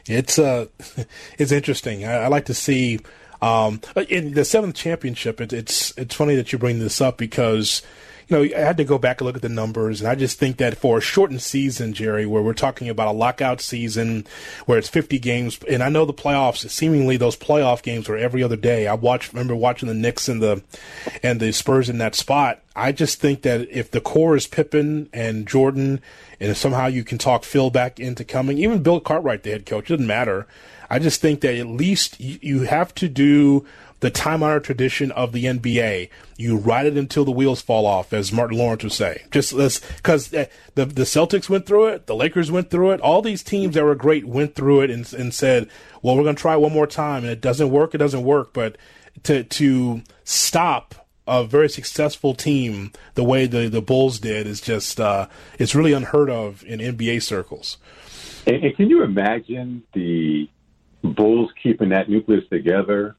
It's 0.05 0.37
uh, 0.37 0.67
it's 1.39 1.51
interesting. 1.51 2.05
I, 2.05 2.25
I 2.25 2.27
like 2.27 2.45
to 2.45 2.53
see 2.53 2.99
um, 3.41 3.81
in 4.09 4.33
the 4.33 4.45
seventh 4.45 4.75
championship. 4.75 5.41
It, 5.41 5.53
it's 5.53 5.97
it's 5.97 6.15
funny 6.15 6.35
that 6.35 6.51
you 6.51 6.59
bring 6.59 6.79
this 6.79 7.01
up 7.01 7.17
because 7.17 7.81
you 8.29 8.37
know, 8.37 8.55
I 8.55 8.59
had 8.59 8.77
to 8.77 8.83
go 8.83 8.99
back 8.99 9.19
and 9.19 9.25
look 9.25 9.35
at 9.35 9.41
the 9.41 9.49
numbers, 9.49 10.01
and 10.01 10.09
I 10.09 10.13
just 10.13 10.37
think 10.37 10.57
that 10.57 10.77
for 10.77 10.99
a 10.99 11.01
shortened 11.01 11.41
season, 11.41 11.93
Jerry, 11.93 12.27
where 12.27 12.43
we're 12.43 12.53
talking 12.53 12.87
about 12.87 13.07
a 13.07 13.11
lockout 13.11 13.59
season, 13.59 14.27
where 14.67 14.77
it's 14.77 14.87
50 14.87 15.17
games, 15.17 15.59
and 15.67 15.81
I 15.81 15.89
know 15.89 16.05
the 16.05 16.13
playoffs, 16.13 16.69
seemingly 16.69 17.17
those 17.17 17.35
playoff 17.35 17.81
games 17.81 18.07
were 18.07 18.17
every 18.17 18.43
other 18.43 18.55
day. 18.55 18.85
I 18.85 18.93
watched, 18.93 19.33
remember 19.33 19.55
watching 19.55 19.89
the 19.89 19.95
Knicks 19.95 20.29
and 20.29 20.41
the 20.41 20.61
and 21.23 21.39
the 21.39 21.51
Spurs 21.51 21.89
in 21.89 21.97
that 21.97 22.13
spot. 22.13 22.61
I 22.75 22.91
just 22.91 23.19
think 23.19 23.41
that 23.41 23.67
if 23.71 23.89
the 23.89 23.99
core 23.99 24.35
is 24.35 24.45
Pippen 24.45 25.09
and 25.11 25.47
Jordan, 25.47 25.99
and 26.39 26.55
somehow 26.55 26.85
you 26.85 27.03
can 27.03 27.17
talk 27.17 27.43
Phil 27.43 27.71
back 27.71 27.99
into 27.99 28.23
coming, 28.23 28.59
even 28.59 28.83
Bill 28.83 28.99
Cartwright, 28.99 29.41
the 29.41 29.51
head 29.51 29.65
coach, 29.65 29.89
it 29.89 29.95
doesn't 29.95 30.07
matter. 30.07 30.45
I 30.89 30.99
just 30.99 31.21
think 31.21 31.41
that 31.41 31.55
at 31.55 31.67
least 31.67 32.19
you, 32.19 32.61
have 32.61 32.95
to 32.95 33.07
do 33.07 33.65
the 33.99 34.09
time 34.09 34.41
honored 34.41 34.63
tradition 34.63 35.11
of 35.11 35.33
the 35.33 35.45
NBA. 35.45 36.09
You 36.37 36.57
ride 36.57 36.87
it 36.87 36.97
until 36.97 37.25
the 37.25 37.31
wheels 37.31 37.61
fall 37.61 37.85
off, 37.85 38.11
as 38.11 38.31
Martin 38.31 38.57
Lawrence 38.57 38.83
would 38.83 38.93
say. 38.93 39.23
Just 39.29 39.53
because 39.97 40.33
uh, 40.33 40.45
the 40.75 40.85
the 40.85 41.03
Celtics 41.03 41.49
went 41.49 41.65
through 41.65 41.87
it, 41.87 42.07
the 42.07 42.15
Lakers 42.15 42.51
went 42.51 42.69
through 42.69 42.91
it, 42.91 43.01
all 43.01 43.21
these 43.21 43.43
teams 43.43 43.75
that 43.75 43.83
were 43.83 43.95
great 43.95 44.25
went 44.25 44.55
through 44.55 44.81
it 44.81 44.89
and, 44.89 45.11
and 45.13 45.33
said, 45.33 45.69
"Well, 46.01 46.15
we're 46.15 46.23
going 46.23 46.35
to 46.35 46.41
try 46.41 46.55
one 46.55 46.73
more 46.73 46.87
time," 46.87 47.23
and 47.23 47.31
it 47.31 47.41
doesn't 47.41 47.69
work. 47.69 47.93
It 47.93 47.99
doesn't 47.99 48.23
work. 48.23 48.53
But 48.53 48.77
to 49.23 49.43
to 49.43 50.01
stop 50.23 51.07
a 51.27 51.43
very 51.43 51.69
successful 51.69 52.33
team 52.33 52.91
the 53.13 53.23
way 53.23 53.45
the 53.45 53.69
the 53.69 53.81
Bulls 53.81 54.19
did 54.19 54.47
is 54.47 54.61
just 54.61 54.99
uh, 54.99 55.27
it's 55.59 55.75
really 55.75 55.93
unheard 55.93 56.29
of 56.29 56.63
in 56.63 56.79
NBA 56.79 57.21
circles. 57.21 57.77
And, 58.47 58.63
and 58.63 58.75
can 58.75 58.89
you 58.89 59.03
imagine 59.03 59.83
the 59.93 60.49
Bulls 61.03 61.51
keeping 61.61 61.89
that 61.89 62.09
nucleus 62.09 62.47
together 62.49 63.15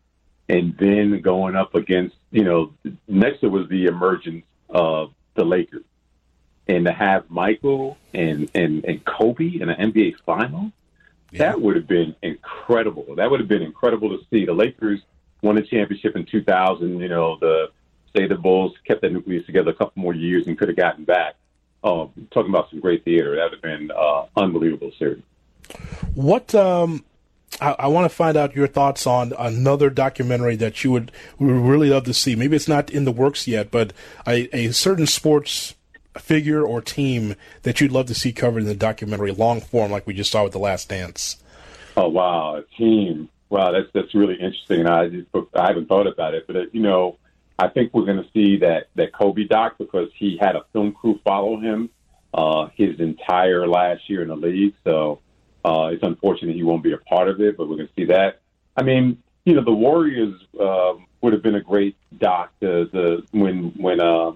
and 0.48 0.76
then 0.78 1.20
going 1.20 1.54
up 1.56 1.74
against, 1.74 2.16
you 2.30 2.44
know, 2.44 2.72
next 3.06 3.42
it 3.42 3.48
was 3.48 3.68
the 3.68 3.86
emergence 3.86 4.44
of 4.68 5.12
the 5.34 5.44
Lakers. 5.44 5.84
And 6.66 6.86
to 6.86 6.92
have 6.92 7.30
Michael 7.30 7.96
and, 8.14 8.50
and, 8.54 8.84
and 8.84 9.04
Kobe 9.04 9.60
in 9.60 9.68
an 9.70 9.92
NBA 9.92 10.16
final, 10.26 10.72
yeah. 11.30 11.38
that 11.38 11.60
would 11.60 11.76
have 11.76 11.86
been 11.86 12.14
incredible. 12.22 13.14
That 13.16 13.30
would 13.30 13.40
have 13.40 13.48
been 13.48 13.62
incredible 13.62 14.10
to 14.10 14.24
see. 14.30 14.44
The 14.44 14.52
Lakers 14.52 15.00
won 15.42 15.58
a 15.58 15.62
championship 15.62 16.16
in 16.16 16.26
2000. 16.26 17.00
You 17.00 17.08
know, 17.08 17.38
the 17.40 17.70
say 18.16 18.26
the 18.26 18.36
Bulls 18.36 18.74
kept 18.84 19.02
that 19.02 19.12
nucleus 19.12 19.46
together 19.46 19.70
a 19.70 19.74
couple 19.74 20.02
more 20.02 20.14
years 20.14 20.46
and 20.46 20.58
could 20.58 20.68
have 20.68 20.76
gotten 20.76 21.04
back. 21.04 21.36
Um, 21.82 22.10
talking 22.30 22.50
about 22.50 22.68
some 22.70 22.80
great 22.80 23.04
theater, 23.04 23.36
that 23.36 23.44
would 23.44 23.52
have 23.52 23.62
been 23.62 23.90
uh, 23.90 24.26
unbelievable 24.36 24.90
series. 24.98 25.22
What 26.14 26.54
um, 26.54 27.04
I, 27.60 27.76
I 27.78 27.86
want 27.88 28.10
to 28.10 28.14
find 28.14 28.36
out 28.36 28.56
your 28.56 28.66
thoughts 28.66 29.06
on 29.06 29.32
another 29.38 29.90
documentary 29.90 30.56
that 30.56 30.82
you 30.84 30.92
would, 30.92 31.12
would 31.38 31.50
really 31.50 31.90
love 31.90 32.04
to 32.04 32.14
see. 32.14 32.34
Maybe 32.34 32.56
it's 32.56 32.68
not 32.68 32.90
in 32.90 33.04
the 33.04 33.12
works 33.12 33.46
yet, 33.46 33.70
but 33.70 33.92
a, 34.26 34.48
a 34.56 34.72
certain 34.72 35.06
sports 35.06 35.74
figure 36.18 36.62
or 36.62 36.80
team 36.80 37.34
that 37.62 37.80
you'd 37.80 37.92
love 37.92 38.06
to 38.06 38.14
see 38.14 38.32
covered 38.32 38.60
in 38.60 38.66
the 38.66 38.74
documentary, 38.74 39.32
long 39.32 39.60
form, 39.60 39.90
like 39.90 40.06
we 40.06 40.14
just 40.14 40.30
saw 40.32 40.44
with 40.44 40.52
The 40.52 40.58
Last 40.58 40.88
Dance. 40.88 41.36
Oh 41.96 42.08
wow, 42.08 42.56
a 42.56 42.62
team! 42.76 43.28
Wow, 43.48 43.72
that's 43.72 43.88
that's 43.92 44.14
really 44.14 44.34
interesting. 44.34 44.86
I 44.86 45.08
just, 45.08 45.28
I 45.54 45.66
haven't 45.66 45.88
thought 45.88 46.06
about 46.06 46.34
it, 46.34 46.46
but 46.46 46.56
uh, 46.56 46.62
you 46.72 46.80
know, 46.80 47.18
I 47.58 47.68
think 47.68 47.92
we're 47.92 48.04
going 48.04 48.22
to 48.22 48.28
see 48.32 48.58
that 48.58 48.88
that 48.94 49.12
Kobe 49.12 49.44
doc 49.44 49.76
because 49.78 50.08
he 50.16 50.38
had 50.40 50.56
a 50.56 50.64
film 50.72 50.92
crew 50.92 51.20
follow 51.24 51.58
him 51.58 51.90
uh, 52.32 52.68
his 52.74 53.00
entire 53.00 53.66
last 53.66 54.08
year 54.08 54.22
in 54.22 54.28
the 54.28 54.36
league. 54.36 54.74
So 54.84 55.20
uh, 55.64 55.90
it's 55.92 56.02
unfortunate 56.02 56.54
he 56.54 56.62
won't 56.62 56.82
be 56.82 56.92
a 56.92 56.98
part 56.98 57.28
of 57.28 57.40
it, 57.40 57.56
but 57.56 57.68
we're 57.68 57.76
going 57.76 57.88
to 57.88 57.94
see 57.94 58.06
that. 58.06 58.40
I 58.76 58.82
mean, 58.82 59.22
you 59.44 59.54
know, 59.54 59.64
the 59.64 59.72
Warriors 59.72 60.34
uh, 60.58 60.94
would 61.20 61.32
have 61.32 61.42
been 61.42 61.56
a 61.56 61.60
great 61.60 61.96
doc 62.18 62.52
to, 62.60 62.86
to 62.86 63.24
when 63.32 63.72
when 63.76 64.00
uh, 64.00 64.32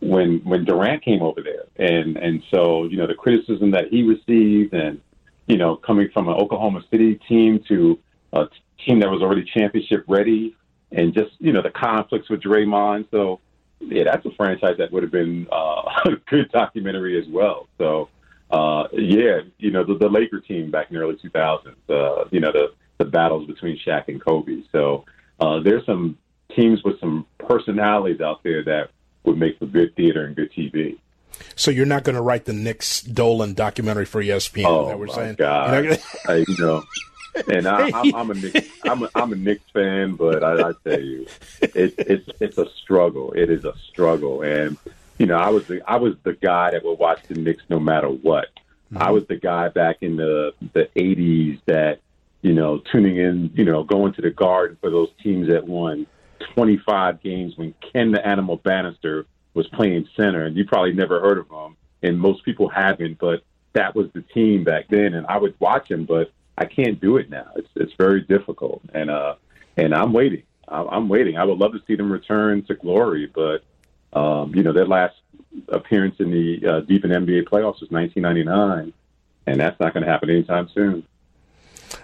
when 0.00 0.38
when 0.44 0.64
Durant 0.64 1.02
came 1.02 1.22
over 1.22 1.42
there, 1.42 1.64
and 1.76 2.16
and 2.16 2.42
so 2.50 2.84
you 2.84 2.96
know 2.96 3.06
the 3.06 3.14
criticism 3.14 3.70
that 3.72 3.88
he 3.88 4.02
received, 4.02 4.74
and 4.74 5.00
you 5.46 5.56
know 5.56 5.76
coming 5.76 6.08
from 6.12 6.28
an 6.28 6.34
Oklahoma 6.34 6.84
City 6.90 7.16
team 7.28 7.62
to 7.68 7.98
a 8.32 8.46
team 8.84 9.00
that 9.00 9.10
was 9.10 9.22
already 9.22 9.44
championship 9.44 10.04
ready, 10.06 10.56
and 10.92 11.14
just 11.14 11.32
you 11.38 11.52
know 11.52 11.62
the 11.62 11.70
conflicts 11.70 12.28
with 12.28 12.40
Draymond. 12.40 13.06
So 13.10 13.40
yeah, 13.80 14.04
that's 14.04 14.24
a 14.26 14.30
franchise 14.32 14.76
that 14.78 14.92
would 14.92 15.02
have 15.02 15.12
been 15.12 15.46
uh, 15.50 15.82
a 16.04 16.16
good 16.28 16.50
documentary 16.52 17.18
as 17.20 17.26
well. 17.28 17.68
So 17.78 18.08
uh, 18.50 18.88
yeah, 18.92 19.40
you 19.58 19.70
know, 19.70 19.84
the, 19.84 19.96
the 19.96 20.08
Laker 20.08 20.40
team 20.40 20.70
back 20.70 20.90
in 20.90 20.96
the 20.96 21.02
early 21.02 21.16
2000s, 21.16 21.74
uh, 21.88 22.24
you 22.30 22.40
know, 22.40 22.52
the, 22.52 22.72
the 22.98 23.04
battles 23.04 23.46
between 23.46 23.78
Shaq 23.78 24.08
and 24.08 24.24
Kobe. 24.24 24.62
So 24.72 25.04
uh, 25.40 25.60
there's 25.60 25.84
some 25.84 26.18
teams 26.54 26.82
with 26.84 26.98
some 27.00 27.26
personalities 27.38 28.20
out 28.20 28.42
there 28.42 28.62
that 28.64 28.90
would 29.24 29.38
make 29.38 29.58
for 29.58 29.66
good 29.66 29.94
theater 29.96 30.24
and 30.24 30.36
good 30.36 30.52
TV. 30.52 30.98
So 31.54 31.70
you're 31.70 31.86
not 31.86 32.04
going 32.04 32.16
to 32.16 32.22
write 32.22 32.44
the 32.44 32.52
Knicks 32.52 33.02
Dolan 33.02 33.54
documentary 33.54 34.06
for 34.06 34.22
ESPN? 34.22 34.64
Oh 34.66 34.88
that 34.88 34.98
we're 34.98 35.06
my 35.06 35.14
saying? 35.14 35.34
God! 35.36 35.84
Gonna... 35.84 35.98
I, 36.28 36.44
you 36.48 36.56
know, 36.58 36.84
and 37.48 37.66
I, 37.66 37.90
I'm, 37.92 38.14
I'm 38.14 38.30
a 38.30 38.34
Knicks, 38.34 38.68
I'm 38.84 39.02
a, 39.02 39.10
I'm 39.14 39.32
a 39.32 39.36
Knicks 39.36 39.70
fan, 39.72 40.14
but 40.14 40.42
I, 40.42 40.70
I 40.70 40.72
tell 40.84 41.00
you, 41.00 41.26
it, 41.60 41.94
it's 41.98 42.28
it's 42.40 42.58
a 42.58 42.66
struggle. 42.82 43.32
It 43.32 43.50
is 43.50 43.64
a 43.64 43.74
struggle, 43.88 44.42
and 44.42 44.78
you 45.18 45.26
know, 45.26 45.36
I 45.36 45.48
was 45.48 45.66
the 45.66 45.80
I 45.86 45.96
was 45.96 46.14
the 46.22 46.34
guy 46.34 46.70
that 46.72 46.84
would 46.84 46.98
watch 46.98 47.22
the 47.24 47.34
Knicks 47.34 47.62
no 47.68 47.80
matter 47.80 48.08
what. 48.08 48.48
Mm-hmm. 48.92 49.02
I 49.02 49.10
was 49.10 49.26
the 49.26 49.36
guy 49.36 49.68
back 49.68 49.98
in 50.02 50.16
the 50.16 50.52
the 50.72 50.88
'80s 50.96 51.60
that 51.66 52.00
you 52.42 52.54
know 52.54 52.78
tuning 52.78 53.16
in, 53.16 53.50
you 53.54 53.64
know, 53.64 53.82
going 53.82 54.12
to 54.14 54.22
the 54.22 54.30
Garden 54.30 54.76
for 54.80 54.90
those 54.90 55.08
teams 55.22 55.48
that 55.48 55.66
won 55.66 56.06
25 56.54 57.22
games 57.22 57.56
when 57.56 57.74
Ken 57.80 58.12
the 58.12 58.24
Animal 58.26 58.56
Bannister 58.56 59.26
was 59.54 59.66
playing 59.68 60.08
center, 60.16 60.44
and 60.44 60.56
you 60.56 60.64
probably 60.64 60.92
never 60.92 61.20
heard 61.20 61.38
of 61.38 61.48
him, 61.50 61.76
and 62.02 62.20
most 62.20 62.44
people 62.44 62.68
haven't, 62.68 63.18
but 63.18 63.42
that 63.72 63.94
was 63.94 64.08
the 64.12 64.20
team 64.22 64.64
back 64.64 64.86
then, 64.88 65.14
and 65.14 65.26
I 65.26 65.38
would 65.38 65.54
watch 65.60 65.90
him, 65.90 66.04
but 66.04 66.30
I 66.58 66.66
can't 66.66 67.00
do 67.00 67.16
it 67.16 67.30
now. 67.30 67.52
It's 67.56 67.68
it's 67.76 67.92
very 67.98 68.22
difficult, 68.22 68.82
and 68.94 69.10
uh, 69.10 69.36
and 69.76 69.94
I'm 69.94 70.12
waiting. 70.12 70.42
I'm 70.68 71.08
waiting. 71.08 71.36
I 71.36 71.44
would 71.44 71.58
love 71.58 71.72
to 71.72 71.82
see 71.86 71.94
them 71.94 72.10
return 72.10 72.64
to 72.64 72.74
glory, 72.74 73.30
but 73.32 73.62
um, 74.16 74.54
you 74.54 74.62
know, 74.62 74.72
their 74.72 74.86
last 74.86 75.14
appearance 75.68 76.16
in 76.18 76.30
the 76.30 76.66
uh, 76.66 76.80
deep 76.80 77.04
in 77.04 77.10
NBA 77.10 77.44
playoffs 77.44 77.80
was 77.80 77.90
1999, 77.90 78.92
and 79.46 79.60
that's 79.60 79.78
not 79.78 79.92
going 79.92 80.04
to 80.04 80.10
happen 80.10 80.30
anytime 80.30 80.68
soon. 80.74 81.06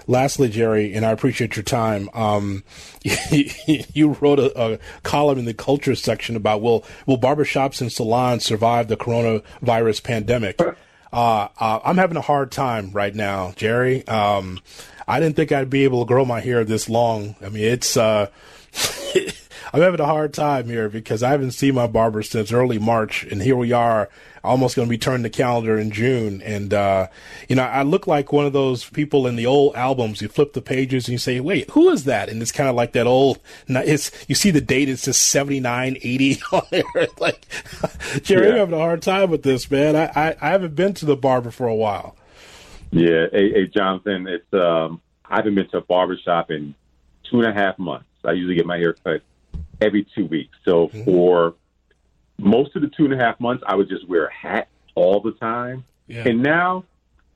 Lastly, 0.06 0.48
Jerry, 0.48 0.92
and 0.94 1.06
I 1.06 1.10
appreciate 1.10 1.56
your 1.56 1.62
time. 1.62 2.10
Um, 2.12 2.64
you 3.02 4.16
wrote 4.20 4.38
a, 4.38 4.74
a, 4.74 4.78
column 5.02 5.38
in 5.38 5.44
the 5.46 5.54
culture 5.54 5.94
section 5.94 6.36
about 6.36 6.60
will 6.60 6.84
will 7.06 7.18
barbershops 7.18 7.80
and 7.80 7.90
salons 7.90 8.44
survive 8.44 8.88
the 8.88 8.96
coronavirus 8.96 10.02
pandemic? 10.02 10.60
Uh, 10.60 11.48
uh, 11.58 11.80
I'm 11.84 11.96
having 11.96 12.16
a 12.16 12.22
hard 12.22 12.52
time 12.52 12.90
right 12.92 13.14
now, 13.14 13.52
Jerry. 13.56 14.06
Um, 14.06 14.60
I 15.08 15.18
didn't 15.18 15.36
think 15.36 15.50
I'd 15.50 15.70
be 15.70 15.84
able 15.84 16.04
to 16.04 16.08
grow 16.08 16.24
my 16.24 16.40
hair 16.40 16.64
this 16.64 16.88
long. 16.88 17.36
I 17.44 17.48
mean, 17.48 17.64
it's 17.64 17.96
uh, 17.96 18.28
I'm 19.72 19.80
having 19.80 20.00
a 20.00 20.06
hard 20.06 20.34
time 20.34 20.66
here 20.66 20.90
because 20.90 21.22
I 21.22 21.30
haven't 21.30 21.52
seen 21.52 21.74
my 21.74 21.86
barber 21.86 22.22
since 22.22 22.52
early 22.52 22.78
March, 22.78 23.24
and 23.24 23.40
here 23.40 23.56
we 23.56 23.72
are, 23.72 24.10
almost 24.44 24.76
going 24.76 24.86
to 24.86 24.90
be 24.90 24.98
turning 24.98 25.22
the 25.22 25.30
calendar 25.30 25.78
in 25.78 25.90
June. 25.90 26.42
And 26.42 26.74
uh, 26.74 27.06
you 27.48 27.56
know, 27.56 27.62
I 27.62 27.82
look 27.82 28.06
like 28.06 28.32
one 28.32 28.44
of 28.44 28.52
those 28.52 28.84
people 28.90 29.26
in 29.26 29.36
the 29.36 29.46
old 29.46 29.74
albums. 29.74 30.20
You 30.20 30.28
flip 30.28 30.52
the 30.52 30.60
pages 30.60 31.08
and 31.08 31.12
you 31.12 31.18
say, 31.18 31.40
"Wait, 31.40 31.70
who 31.70 31.88
is 31.88 32.04
that?" 32.04 32.28
And 32.28 32.42
it's 32.42 32.52
kind 32.52 32.68
of 32.68 32.74
like 32.74 32.92
that 32.92 33.06
old. 33.06 33.38
It's 33.66 34.10
you 34.28 34.34
see 34.34 34.50
the 34.50 34.60
date; 34.60 34.90
it's 34.90 35.04
just 35.04 35.22
79, 35.30 35.96
80 36.02 36.42
on 36.52 36.62
there. 36.70 36.82
like 37.18 37.46
Jerry, 38.22 38.48
yeah. 38.48 38.52
I'm 38.52 38.58
having 38.58 38.74
a 38.74 38.78
hard 38.78 39.00
time 39.00 39.30
with 39.30 39.42
this, 39.42 39.70
man. 39.70 39.96
I, 39.96 40.12
I 40.14 40.36
I 40.40 40.48
haven't 40.50 40.74
been 40.74 40.92
to 40.94 41.06
the 41.06 41.16
barber 41.16 41.50
for 41.50 41.66
a 41.66 41.74
while. 41.74 42.14
Yeah, 42.90 43.26
hey, 43.32 43.52
hey 43.52 43.66
Jonathan, 43.68 44.26
it's 44.26 44.52
um, 44.52 45.00
I 45.24 45.36
haven't 45.36 45.54
been 45.54 45.68
to 45.70 45.78
a 45.78 45.82
barber 45.82 46.18
shop 46.18 46.50
in 46.50 46.74
two 47.30 47.40
and 47.40 47.48
a 47.48 47.54
half 47.54 47.78
months. 47.78 48.04
I 48.22 48.32
usually 48.32 48.54
get 48.54 48.66
my 48.66 48.76
hair 48.76 48.92
cut 48.92 49.22
every 49.82 50.06
two 50.14 50.26
weeks. 50.26 50.56
So 50.64 50.88
mm-hmm. 50.88 51.04
for 51.04 51.54
most 52.38 52.74
of 52.76 52.82
the 52.82 52.88
two 52.88 53.04
and 53.04 53.12
a 53.12 53.16
half 53.16 53.38
months, 53.40 53.62
I 53.66 53.74
would 53.74 53.88
just 53.88 54.08
wear 54.08 54.26
a 54.26 54.32
hat 54.32 54.68
all 54.94 55.20
the 55.20 55.32
time. 55.32 55.84
Yeah. 56.06 56.28
And 56.28 56.42
now 56.42 56.84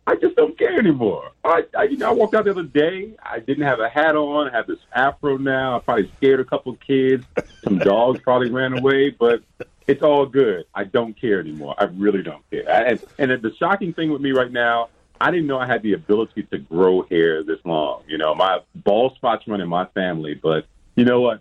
I 0.07 0.15
just 0.17 0.37
don't 0.37 0.57
care 0.57 0.79
anymore. 0.79 1.33
I, 1.45 1.65
I, 1.77 1.85
you 1.85 1.97
know, 1.97 2.09
I 2.09 2.13
walked 2.13 2.35
out 2.35 2.45
the 2.45 2.53
other 2.53 2.63
day. 2.63 3.15
I 3.23 3.41
didn't 3.41 3.65
have 3.65 3.81
a 3.81 3.89
hat 3.89 4.15
on. 4.15 4.49
I 4.49 4.53
have 4.53 4.67
this 4.67 4.79
afro 4.95 5.37
now. 5.37 5.77
I 5.77 5.81
probably 5.81 6.11
scared 6.17 6.41
a 6.41 6.45
couple 6.45 6.73
of 6.73 6.81
kids. 6.81 7.27
Some 7.65 7.79
dogs 7.79 8.21
probably 8.21 8.51
ran 8.51 8.79
away, 8.79 9.11
but 9.11 9.43
it's 9.87 10.03
all 10.03 10.27
good. 10.27 10.67
I 10.75 10.85
don't 10.85 11.19
care 11.21 11.41
anymore. 11.41 11.75
I 11.79 11.85
really 11.85 12.23
don't 12.23 12.49
care. 12.51 12.69
I, 12.69 12.83
and, 12.83 13.05
and 13.19 13.43
the 13.43 13.53
shocking 13.59 13.93
thing 13.93 14.11
with 14.13 14.21
me 14.21 14.33
right 14.33 14.51
now, 14.51 14.91
I 15.21 15.31
didn't 15.31 15.47
know 15.47 15.59
I 15.59 15.67
had 15.67 15.83
the 15.83 15.95
ability 15.95 16.45
to 16.45 16.59
grow 16.59 17.03
hair 17.03 17.43
this 17.43 17.59
long. 17.65 18.03
You 18.07 18.19
know, 18.19 18.35
my 18.35 18.61
bald 18.75 19.15
spots 19.17 19.49
run 19.49 19.61
in 19.61 19.69
my 19.69 19.87
family, 19.87 20.35
but 20.35 20.67
you 20.95 21.05
know 21.05 21.21
what? 21.21 21.41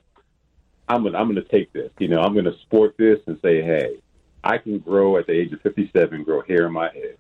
I'm 0.88 1.04
gonna 1.04 1.18
I'm 1.18 1.28
gonna 1.28 1.44
take 1.44 1.74
this. 1.74 1.92
You 2.00 2.08
know, 2.08 2.22
I'm 2.22 2.36
gonna 2.36 2.58
sport 2.60 2.96
this 2.98 3.20
and 3.28 3.40
say, 3.42 3.62
hey, 3.62 3.98
I 4.44 4.58
can 4.58 4.80
grow 4.80 5.18
at 5.18 5.28
the 5.28 5.34
age 5.34 5.52
of 5.54 5.62
57, 5.62 6.24
grow 6.24 6.42
hair 6.42 6.68
in 6.68 6.74
my 6.74 6.92
head. 6.92 7.18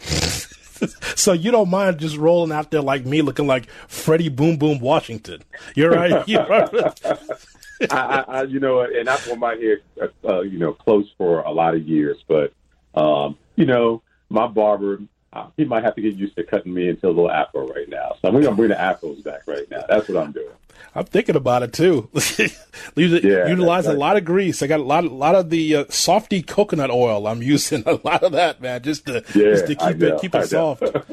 so 1.16 1.32
you 1.32 1.50
don't 1.50 1.70
mind 1.70 1.98
just 1.98 2.16
rolling 2.16 2.52
out 2.52 2.70
there 2.70 2.82
like 2.82 3.04
me, 3.04 3.22
looking 3.22 3.46
like 3.46 3.68
Freddie 3.86 4.28
Boom 4.28 4.56
Boom 4.56 4.80
Washington. 4.80 5.42
You're 5.74 5.90
right. 5.90 6.26
You're 6.28 6.46
right. 6.46 6.68
I, 7.90 8.24
I, 8.26 8.42
you 8.42 8.58
know, 8.58 8.80
and 8.80 9.08
I've 9.08 9.24
worn 9.28 9.38
my 9.38 9.54
hair, 9.54 9.80
uh, 10.28 10.40
you 10.40 10.58
know, 10.58 10.72
close 10.72 11.08
for 11.16 11.40
a 11.42 11.52
lot 11.52 11.74
of 11.74 11.86
years, 11.86 12.16
but 12.26 12.52
um, 12.94 13.38
you 13.54 13.66
know, 13.66 14.02
my 14.28 14.48
barber 14.48 14.98
uh, 15.32 15.46
he 15.56 15.64
might 15.64 15.84
have 15.84 15.94
to 15.94 16.00
get 16.00 16.14
used 16.14 16.36
to 16.36 16.44
cutting 16.44 16.72
me 16.72 16.88
into 16.88 17.06
a 17.06 17.08
little 17.08 17.30
afro 17.30 17.66
right 17.66 17.88
now. 17.88 18.16
So 18.20 18.28
I'm 18.28 18.32
going 18.32 18.44
to 18.44 18.52
bring 18.52 18.70
the 18.70 18.76
afros 18.76 19.22
back 19.22 19.42
right 19.46 19.70
now. 19.70 19.84
That's 19.88 20.08
what 20.08 20.22
I'm 20.22 20.32
doing. 20.32 20.48
I'm 20.94 21.04
thinking 21.04 21.36
about 21.36 21.62
it 21.62 21.72
too. 21.72 22.08
yeah, 22.96 23.48
Utilize 23.48 23.86
a 23.86 23.92
lot 23.92 24.16
of 24.16 24.24
grease. 24.24 24.62
I 24.62 24.66
got 24.66 24.80
a 24.80 24.84
lot, 24.84 25.04
a 25.04 25.08
lot 25.08 25.34
of 25.34 25.50
the 25.50 25.76
uh, 25.76 25.84
softy 25.88 26.42
coconut 26.42 26.90
oil. 26.90 27.26
I'm 27.26 27.42
using 27.54 27.82
a 27.86 27.98
lot 28.04 28.22
of 28.22 28.32
that, 28.32 28.60
man, 28.60 28.82
just 28.82 29.06
to 29.06 29.24
yeah, 29.34 29.52
just 29.52 29.66
to 29.66 29.74
keep 29.74 30.02
it 30.02 30.20
keep 30.20 30.34
it 30.34 30.48
soft. 30.48 30.82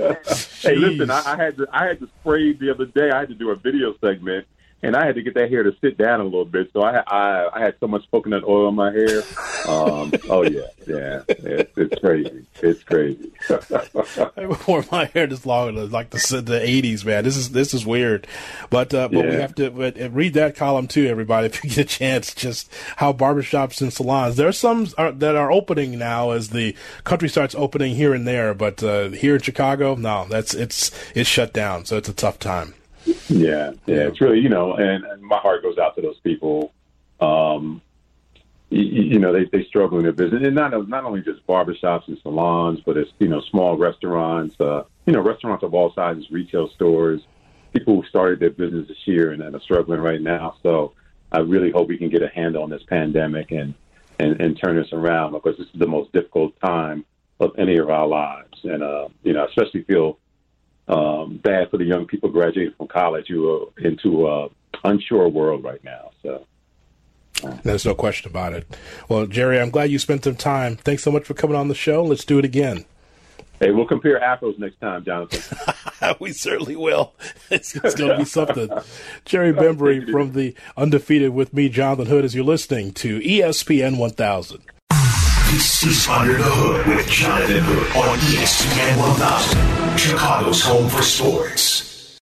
hey, 0.61 0.75
listen, 0.75 1.09
I, 1.11 1.33
I, 1.33 1.35
had 1.35 1.57
to 1.57 1.67
I 1.71 1.85
had 1.85 1.99
to 1.99 2.09
spray 2.19 2.53
the 2.53 2.71
other 2.71 2.85
day. 2.85 3.11
I 3.11 3.19
had 3.19 3.29
to 3.29 3.35
do 3.35 3.51
a 3.51 3.55
video 3.55 3.93
segment, 4.01 4.47
and 4.85 4.95
I 4.95 5.07
had 5.07 5.15
to 5.15 5.23
get 5.23 5.33
that 5.33 5.49
hair 5.49 5.63
to 5.63 5.75
sit 5.81 5.97
down 5.97 6.19
a 6.19 6.23
little 6.23 6.45
bit. 6.45 6.69
So 6.71 6.81
I 6.83 7.01
I, 7.07 7.49
I 7.53 7.59
had 7.59 7.75
so 7.79 7.87
much 7.87 8.03
coconut 8.11 8.43
oil 8.43 8.69
in 8.69 8.75
my 8.75 8.91
hair. 8.91 9.23
Um, 9.67 10.13
oh 10.29 10.43
yeah, 10.43 10.67
yeah, 10.85 11.23
it's, 11.27 11.75
it's 11.75 11.99
crazy. 11.99 12.45
It's 12.61 12.83
crazy. 12.83 13.31
I 14.37 14.55
wore 14.67 14.85
my 14.91 15.05
hair 15.05 15.25
this 15.25 15.45
long 15.45 15.89
like 15.89 16.11
the 16.11 16.41
the 16.41 16.61
eighties, 16.61 17.03
man. 17.03 17.23
This 17.23 17.35
is 17.35 17.49
this 17.49 17.73
is 17.73 17.83
weird, 17.85 18.27
but 18.69 18.93
uh, 18.93 19.07
but 19.07 19.25
yeah. 19.25 19.29
we 19.31 19.35
have 19.37 19.55
to 19.55 19.71
but, 19.71 19.97
read 20.13 20.35
that 20.35 20.55
column 20.55 20.87
too, 20.87 21.07
everybody, 21.07 21.47
if 21.53 21.63
you 21.63 21.71
get 21.71 21.79
a 21.79 21.83
chance. 21.85 22.33
Just 22.35 22.71
how 22.97 23.11
barbershops 23.11 23.81
and 23.81 23.91
salons. 23.91 24.35
There 24.35 24.47
are 24.47 24.51
some 24.53 24.87
are, 24.97 25.11
that 25.11 25.35
are 25.35 25.51
opening 25.51 25.97
now 25.97 26.31
as 26.31 26.49
the 26.49 26.75
country 27.03 27.29
starts 27.29 27.55
opening 27.55 27.95
here 27.95 28.13
and 28.13 28.27
there, 28.27 28.53
but 28.53 28.83
uh, 28.83 29.09
here 29.09 29.35
in 29.35 29.41
Chicago, 29.41 29.95
no, 29.95 30.27
that's 30.29 30.53
it's 30.53 30.91
it's 31.15 31.29
shut 31.29 31.53
down. 31.53 31.85
So 31.85 31.97
it's 31.97 32.09
a 32.09 32.13
tough 32.13 32.37
time. 32.37 32.75
Yeah, 33.29 33.73
yeah, 33.85 34.07
it's 34.07 34.21
really 34.21 34.39
you 34.39 34.49
know, 34.49 34.73
and, 34.75 35.03
and 35.05 35.21
my 35.21 35.37
heart 35.37 35.63
goes 35.63 35.77
out 35.77 35.95
to 35.95 36.01
those 36.01 36.19
people. 36.19 36.73
Um, 37.19 37.81
you, 38.69 39.03
you 39.03 39.19
know, 39.19 39.31
they 39.31 39.45
they 39.45 39.63
struggle 39.65 39.97
in 39.99 40.03
their 40.03 40.13
business, 40.13 40.41
and 40.43 40.55
not 40.55 40.87
not 40.89 41.03
only 41.03 41.21
just 41.21 41.45
barbershops 41.47 42.07
and 42.07 42.17
salons, 42.23 42.79
but 42.85 42.97
it's 42.97 43.11
you 43.19 43.27
know 43.27 43.41
small 43.51 43.77
restaurants, 43.77 44.59
uh, 44.59 44.83
you 45.05 45.13
know, 45.13 45.21
restaurants 45.21 45.63
of 45.63 45.73
all 45.73 45.93
sizes, 45.93 46.29
retail 46.31 46.69
stores, 46.69 47.21
people 47.73 48.01
who 48.01 48.07
started 48.07 48.39
their 48.39 48.49
business 48.49 48.87
this 48.87 49.05
year 49.05 49.31
and, 49.31 49.41
and 49.41 49.55
are 49.55 49.61
struggling 49.61 50.01
right 50.01 50.21
now. 50.21 50.55
So 50.63 50.93
I 51.31 51.39
really 51.39 51.71
hope 51.71 51.87
we 51.87 51.97
can 51.97 52.09
get 52.09 52.21
a 52.21 52.29
handle 52.29 52.63
on 52.63 52.69
this 52.69 52.83
pandemic 52.83 53.51
and 53.51 53.73
and, 54.19 54.39
and 54.41 54.57
turn 54.57 54.77
this 54.77 54.93
around 54.93 55.33
because 55.33 55.57
this 55.57 55.67
is 55.67 55.79
the 55.79 55.87
most 55.87 56.11
difficult 56.13 56.59
time 56.61 57.05
of 57.39 57.51
any 57.57 57.77
of 57.77 57.89
our 57.89 58.07
lives, 58.07 58.59
and 58.63 58.81
uh, 58.81 59.07
you 59.23 59.33
know, 59.33 59.45
especially 59.45 59.83
feel 59.83 60.17
um, 60.87 61.37
bad 61.37 61.69
for 61.69 61.77
the 61.77 61.85
young 61.85 62.05
people 62.05 62.29
graduating 62.29 62.73
from 62.77 62.87
college 62.87 63.27
who 63.27 63.49
are 63.49 63.67
into 63.77 64.27
a 64.27 64.49
unsure 64.83 65.27
world 65.27 65.63
right 65.63 65.83
now. 65.83 66.11
So. 66.21 66.45
There's 67.63 67.85
no 67.85 67.93
question 67.93 68.29
about 68.29 68.53
it. 68.53 68.65
Well, 69.09 69.25
Jerry, 69.25 69.59
I'm 69.59 69.69
glad 69.69 69.91
you 69.91 69.99
spent 69.99 70.23
some 70.23 70.35
time. 70.35 70.77
Thanks 70.77 71.03
so 71.03 71.11
much 71.11 71.25
for 71.25 71.33
coming 71.33 71.55
on 71.55 71.67
the 71.67 71.75
show. 71.75 72.03
Let's 72.03 72.25
do 72.25 72.39
it 72.39 72.45
again. 72.45 72.85
Hey, 73.59 73.71
we'll 73.71 73.87
compare 73.87 74.19
afros 74.19 74.59
next 74.59 74.79
time, 74.81 75.05
Jonathan. 75.05 76.15
we 76.19 76.33
certainly 76.33 76.75
will. 76.75 77.13
It's, 77.51 77.75
it's 77.75 77.93
going 77.93 78.09
to 78.09 78.17
be 78.17 78.25
something. 78.25 78.69
Jerry 79.23 79.53
Bembry 79.53 80.11
from 80.11 80.33
the 80.33 80.55
Undefeated 80.75 81.31
with 81.31 81.53
me, 81.53 81.69
Jonathan 81.69 82.07
Hood, 82.07 82.25
as 82.25 82.33
you're 82.33 82.43
listening 82.43 82.91
to 82.93 83.19
ESPN 83.19 83.97
1000. 83.97 84.63
This 85.55 85.83
is 85.85 86.07
Under 86.09 86.37
the 86.37 86.43
Hood 86.43 86.85
with 86.85 87.07
Jonathan 87.07 87.63
Hood 87.63 87.87
on 87.95 88.17
ESPN 88.17 88.99
1000, 88.99 89.97
Chicago's 89.97 90.61
home 90.61 90.89
for 90.89 91.01
sports. 91.01 92.19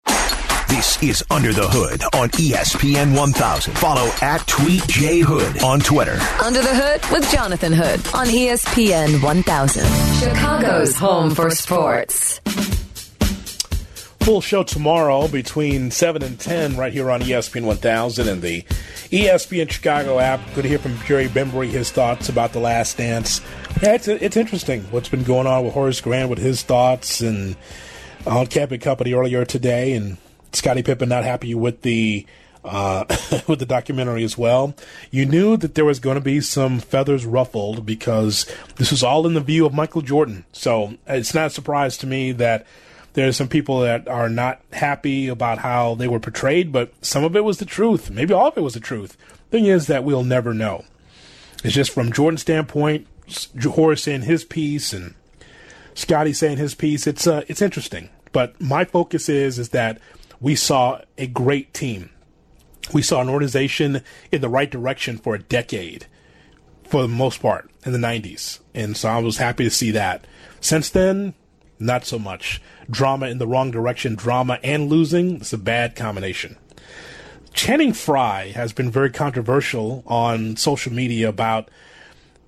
This 0.69 1.03
is 1.03 1.25
Under 1.29 1.53
the 1.53 1.67
Hood 1.67 2.03
on 2.15 2.29
ESPN 2.29 3.17
1000. 3.17 3.75
Follow 3.79 4.09
at 4.23 4.47
Tweet 4.47 4.87
J 4.87 5.19
Hood 5.23 5.61
on 5.65 5.81
Twitter. 5.81 6.21
Under 6.41 6.63
the 6.63 6.73
Hood 6.73 7.01
with 7.11 7.29
Jonathan 7.33 7.73
Hood 7.73 7.99
on 8.15 8.29
ESPN 8.29 9.21
1000, 9.21 10.21
Chicago's 10.21 10.97
home 10.97 11.35
for 11.35 11.51
sports 11.51 12.41
full 14.27 14.41
show 14.41 14.65
tomorrow 14.65 15.29
between 15.29 15.89
7 15.89 16.21
and 16.21 16.41
10 16.41 16.77
right 16.77 16.93
here 16.93 17.13
on 17.13 17.21
ESPN 17.21 17.63
1000 17.63 18.27
and 18.27 18.43
the 18.43 18.63
ESPN 19.13 19.71
Chicago 19.71 20.19
app. 20.19 20.41
Good 20.53 20.63
to 20.63 20.69
hear 20.69 20.81
from 20.81 20.99
Jerry 21.07 21.29
Bembry, 21.29 21.69
his 21.69 21.93
thoughts 21.93 22.29
about 22.29 22.53
The 22.53 22.59
Last 22.59 22.97
Dance. 22.97 23.41
Yeah, 23.81 23.95
it's, 23.95 24.09
it's 24.09 24.37
interesting 24.37 24.83
what's 24.91 25.09
been 25.09 25.23
going 25.23 25.47
on 25.47 25.65
with 25.65 25.75
Horace 25.75 26.01
Grant 26.01 26.29
with 26.29 26.41
his 26.41 26.65
thoughts 26.65 27.21
and 27.21 27.55
on 28.27 28.49
Kap 28.49 28.73
and 28.73 28.83
Company 28.83 29.13
earlier 29.13 29.45
today 29.45 29.93
and 29.93 30.17
Scottie 30.53 30.83
Pippen 30.83 31.09
not 31.09 31.23
happy 31.23 31.55
with 31.55 31.83
the 31.83 32.27
uh, 32.65 33.05
with 33.47 33.61
the 33.61 33.65
documentary 33.65 34.25
as 34.25 34.37
well. 34.37 34.75
You 35.13 35.25
knew 35.25 35.57
that 35.57 35.77
there 35.77 35.85
was 35.85 36.01
going 36.01 36.17
to 36.17 36.21
be 36.21 36.41
some 36.41 36.81
feathers 36.81 37.25
ruffled 37.25 37.87
because 37.87 38.45
this 38.75 38.91
was 38.91 39.05
all 39.05 39.25
in 39.25 39.35
the 39.35 39.41
view 39.41 39.65
of 39.67 39.73
Michael 39.73 40.03
Jordan. 40.03 40.45
So 40.51 40.95
it's 41.07 41.33
not 41.33 41.47
a 41.47 41.51
surprise 41.51 41.97
to 41.99 42.09
me 42.09 42.33
that 42.33 42.67
there's 43.17 43.39
some 43.39 43.49
people 43.49 43.81
that 43.81 44.07
are 44.09 44.29
not 44.29 44.61
happy 44.75 45.27
about 45.29 45.57
how 45.57 45.95
they 45.95 46.07
were 46.07 46.21
portrayed, 46.21 46.71
but 46.71 46.93
some 47.01 47.25
of 47.25 47.35
it 47.35 47.45
was 47.45 47.57
the 47.57 47.65
truth. 47.65 48.11
Maybe 48.11 48.35
all 48.35 48.49
of 48.49 48.59
it 48.59 48.61
was 48.61 48.75
the 48.75 48.81
truth. 48.81 49.17
Thing 49.51 49.65
is 49.65 49.87
that 49.87 50.05
we'll 50.05 50.23
never 50.23 50.53
know. 50.53 50.85
It's 51.65 51.75
just 51.75 51.93
from 51.93 52.13
Jordan's 52.13 52.43
standpoint, 52.43 53.07
Horace 53.63 54.03
saying 54.03 54.23
his 54.23 54.45
piece 54.45 54.93
and 54.93 55.15
Scottie 55.95 56.35
saying 56.35 56.59
his 56.59 56.75
piece. 56.75 57.07
It's 57.07 57.27
uh, 57.27 57.43
it's 57.49 57.63
interesting, 57.63 58.11
but 58.33 58.61
my 58.61 58.85
focus 58.85 59.31
is 59.31 59.59
is 59.59 59.71
that 59.71 59.99
we 60.39 60.55
saw 60.55 61.01
a 61.17 61.27
great 61.27 61.73
team. 61.73 62.11
We 62.93 63.01
saw 63.01 63.23
an 63.23 63.31
organization 63.31 64.03
in 64.31 64.43
the 64.43 64.51
right 64.51 64.71
direction 64.71 65.17
for 65.17 65.35
a 65.35 65.43
decade, 65.43 66.05
for 66.85 67.01
the 67.01 67.09
most 67.09 67.41
part, 67.41 67.71
in 67.87 67.93
the 67.93 67.99
'90s, 67.99 68.61
and 68.75 68.95
so 68.95 69.09
I 69.09 69.21
was 69.21 69.39
happy 69.39 69.65
to 69.65 69.71
see 69.71 69.91
that. 69.93 70.27
Since 70.61 70.91
then, 70.91 71.33
not 71.79 72.05
so 72.05 72.19
much. 72.19 72.61
Drama 72.91 73.27
in 73.29 73.39
the 73.39 73.47
wrong 73.47 73.71
direction, 73.71 74.15
drama 74.15 74.59
and 74.63 74.89
losing, 74.89 75.37
it's 75.37 75.53
a 75.53 75.59
bad 75.59 75.97
combination. 75.97 76.57
Channing 77.53 77.93
Frye 77.93 78.53
has 78.55 78.73
been 78.73 78.91
very 78.91 79.11
controversial 79.11 80.03
on 80.07 80.57
social 80.57 80.93
media 80.93 81.29
about 81.29 81.71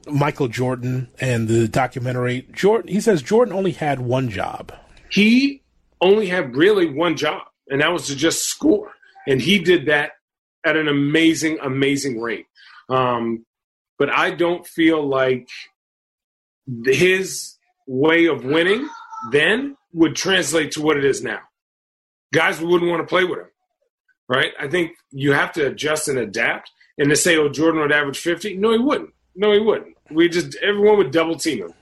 Michael 0.06 0.48
Jordan 0.48 1.08
and 1.20 1.48
the 1.48 1.66
documentary. 1.66 2.46
Jordan, 2.52 2.92
he 2.92 3.00
says 3.00 3.22
Jordan 3.22 3.54
only 3.54 3.72
had 3.72 4.00
one 4.00 4.28
job. 4.28 4.72
He 5.10 5.62
only 6.00 6.26
had 6.26 6.54
really 6.54 6.86
one 6.90 7.16
job, 7.16 7.42
and 7.68 7.80
that 7.80 7.92
was 7.92 8.06
to 8.08 8.16
just 8.16 8.44
score. 8.44 8.92
And 9.26 9.40
he 9.40 9.58
did 9.58 9.86
that 9.86 10.12
at 10.64 10.76
an 10.76 10.88
amazing, 10.88 11.58
amazing 11.62 12.20
rate. 12.20 12.46
Um, 12.88 13.44
but 13.98 14.10
I 14.10 14.30
don't 14.30 14.66
feel 14.66 15.06
like 15.06 15.48
his 16.84 17.56
way 17.86 18.26
of 18.26 18.44
winning 18.44 18.88
then 19.30 19.76
would 19.92 20.16
translate 20.16 20.72
to 20.72 20.82
what 20.82 20.96
it 20.96 21.04
is 21.04 21.22
now. 21.22 21.40
Guys 22.32 22.60
wouldn't 22.60 22.90
want 22.90 23.02
to 23.02 23.06
play 23.06 23.24
with 23.24 23.40
him, 23.40 23.50
right? 24.28 24.52
I 24.60 24.68
think 24.68 24.92
you 25.10 25.32
have 25.32 25.52
to 25.52 25.66
adjust 25.66 26.08
and 26.08 26.18
adapt. 26.18 26.70
And 26.98 27.10
to 27.10 27.16
say, 27.16 27.36
oh, 27.36 27.48
Jordan 27.48 27.80
would 27.80 27.92
average 27.92 28.18
50, 28.18 28.56
no, 28.56 28.72
he 28.72 28.78
wouldn't. 28.78 29.14
No, 29.36 29.52
he 29.52 29.60
wouldn't. 29.60 29.96
We 30.10 30.28
just, 30.28 30.56
everyone 30.56 30.98
would 30.98 31.12
double 31.12 31.36
team 31.36 31.58
him. 31.58 31.74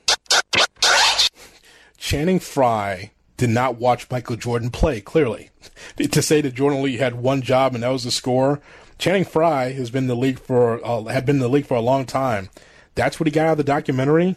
Channing 1.97 2.39
Frye 2.39 3.13
did 3.39 3.49
not 3.49 3.77
watch 3.77 4.11
Michael 4.11 4.37
Jordan 4.37 4.71
play, 4.71 5.01
clearly. 5.01 5.51
to 5.97 6.21
say 6.21 6.43
that 6.43 6.55
Jordan 6.55 6.79
only 6.79 6.99
had 6.99 7.15
one 7.15 7.41
job 7.41 7.75
and 7.75 7.83
that 7.83 7.89
was 7.89 8.05
the 8.05 8.11
score, 8.11 8.61
Channing 8.99 9.25
Frye 9.25 9.73
has 9.73 9.91
been 9.91 10.07
the 10.07 10.15
league 10.15 10.39
for, 10.39 10.85
uh, 10.87 11.05
had 11.05 11.27
been 11.27 11.37
in 11.37 11.43
the 11.43 11.49
league 11.49 11.67
for 11.67 11.77
a 11.77 11.81
long 11.81 12.05
time. 12.05 12.51
That's 12.95 13.19
what 13.19 13.27
he 13.27 13.31
got 13.31 13.47
out 13.47 13.53
of 13.53 13.59
the 13.59 13.65
documentary. 13.65 14.37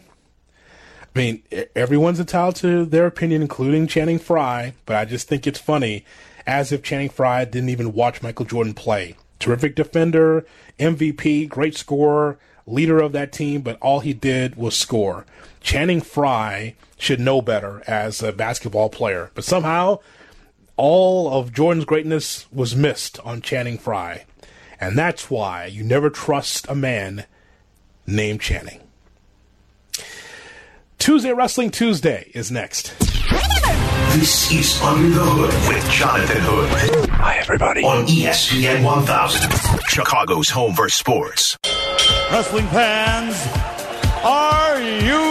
I 1.14 1.18
mean, 1.18 1.42
everyone's 1.74 2.20
entitled 2.20 2.56
to 2.56 2.84
their 2.84 3.06
opinion, 3.06 3.42
including 3.42 3.88
Channing 3.88 4.18
Frye, 4.18 4.74
but 4.86 4.96
I 4.96 5.04
just 5.04 5.26
think 5.26 5.46
it's 5.46 5.58
funny, 5.58 6.04
as 6.46 6.70
if 6.70 6.82
Channing 6.82 7.08
Frye 7.08 7.44
didn't 7.44 7.68
even 7.70 7.92
watch 7.92 8.22
Michael 8.22 8.46
Jordan 8.46 8.74
play. 8.74 9.16
Terrific 9.40 9.74
defender, 9.74 10.46
MVP, 10.78 11.48
great 11.48 11.76
scorer, 11.76 12.38
leader 12.66 13.00
of 13.00 13.12
that 13.12 13.32
team, 13.32 13.62
but 13.62 13.78
all 13.80 14.00
he 14.00 14.12
did 14.12 14.54
was 14.54 14.76
score. 14.76 15.26
Channing 15.60 16.00
Frye 16.00 16.74
should 16.96 17.18
know 17.18 17.42
better 17.42 17.82
as 17.86 18.22
a 18.22 18.32
basketball 18.32 18.88
player, 18.88 19.30
but 19.34 19.44
somehow 19.44 19.98
all 20.76 21.32
of 21.32 21.52
Jordan's 21.52 21.84
greatness 21.84 22.46
was 22.52 22.76
missed 22.76 23.18
on 23.20 23.42
Channing 23.42 23.78
Frye. 23.78 24.24
And 24.80 24.96
that's 24.96 25.28
why 25.28 25.66
you 25.66 25.82
never 25.82 26.08
trust 26.08 26.66
a 26.68 26.74
man 26.74 27.26
named 28.06 28.40
Channing. 28.40 28.80
Tuesday 31.00 31.32
Wrestling 31.32 31.70
Tuesday 31.70 32.30
is 32.34 32.50
next. 32.50 32.94
This 34.12 34.52
is 34.52 34.78
Under 34.82 35.08
the 35.08 35.24
Hood 35.24 35.74
with 35.74 35.90
Jonathan 35.90 36.36
Hood. 36.42 37.08
Hi, 37.08 37.38
everybody. 37.38 37.82
On 37.82 38.04
ESPN 38.06 38.84
1000, 38.84 39.50
Chicago's 39.88 40.50
home 40.50 40.74
for 40.74 40.90
sports. 40.90 41.56
Wrestling 42.30 42.66
fans, 42.66 43.34
are 44.22 44.78
you 44.78 45.24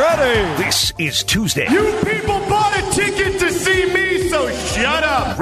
ready? 0.00 0.62
This 0.62 0.92
is 1.00 1.24
Tuesday. 1.24 1.68
You 1.68 1.98
people 2.04 2.41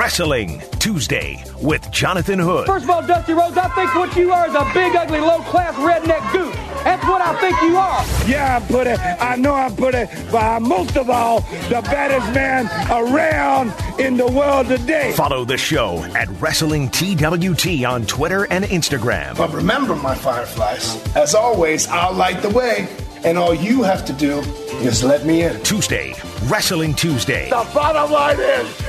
Wrestling 0.00 0.62
Tuesday 0.78 1.44
with 1.60 1.90
Jonathan 1.90 2.38
Hood. 2.38 2.64
First 2.66 2.84
of 2.84 2.90
all, 2.90 3.06
Dusty 3.06 3.34
Rhodes, 3.34 3.58
I 3.58 3.68
think 3.74 3.94
what 3.94 4.16
you 4.16 4.32
are 4.32 4.48
is 4.48 4.54
a 4.54 4.64
big, 4.72 4.96
ugly, 4.96 5.20
low 5.20 5.40
class 5.40 5.74
redneck 5.74 6.32
goose. 6.32 6.54
That's 6.84 7.06
what 7.06 7.20
I 7.20 7.38
think 7.38 7.60
you 7.60 7.76
are. 7.76 8.02
Yeah, 8.26 8.56
I 8.56 8.66
put 8.66 8.86
it. 8.86 8.98
I 8.98 9.36
know 9.36 9.52
I 9.52 9.68
put 9.68 9.94
it, 9.94 10.08
but 10.32 10.42
I'm 10.42 10.66
most 10.66 10.96
of 10.96 11.10
all 11.10 11.42
the 11.68 11.82
baddest 11.82 12.32
man 12.34 12.64
around 12.90 13.74
in 14.00 14.16
the 14.16 14.26
world 14.26 14.68
today. 14.68 15.12
Follow 15.12 15.44
the 15.44 15.58
show 15.58 15.98
at 16.16 16.30
Wrestling 16.40 16.88
TWT 16.88 17.84
on 17.84 18.06
Twitter 18.06 18.46
and 18.50 18.64
Instagram. 18.64 19.36
But 19.36 19.52
remember, 19.52 19.94
my 19.96 20.14
fireflies, 20.14 20.96
as 21.14 21.34
always, 21.34 21.86
I'll 21.88 22.14
light 22.14 22.40
the 22.40 22.48
way, 22.48 22.88
and 23.22 23.36
all 23.36 23.52
you 23.52 23.82
have 23.82 24.06
to 24.06 24.14
do 24.14 24.38
is 24.80 25.04
let 25.04 25.26
me 25.26 25.42
in. 25.42 25.62
Tuesday, 25.62 26.14
Wrestling 26.44 26.94
Tuesday. 26.94 27.50
The 27.50 27.68
bottom 27.74 28.10
line 28.10 28.40
is, 28.40 28.80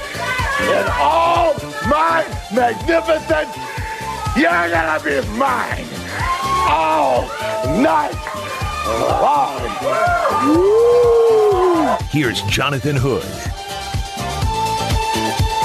in 0.61 0.85
all 0.99 1.53
my 1.87 2.25
magnificence, 2.53 3.55
you're 4.35 4.69
gonna 4.69 4.99
be 5.03 5.21
mine 5.37 5.85
all 6.69 7.27
night 7.81 8.15
long. 8.87 9.61
Woo! 10.47 11.97
Here's 12.09 12.41
Jonathan 12.43 12.95
Hood. 12.95 13.25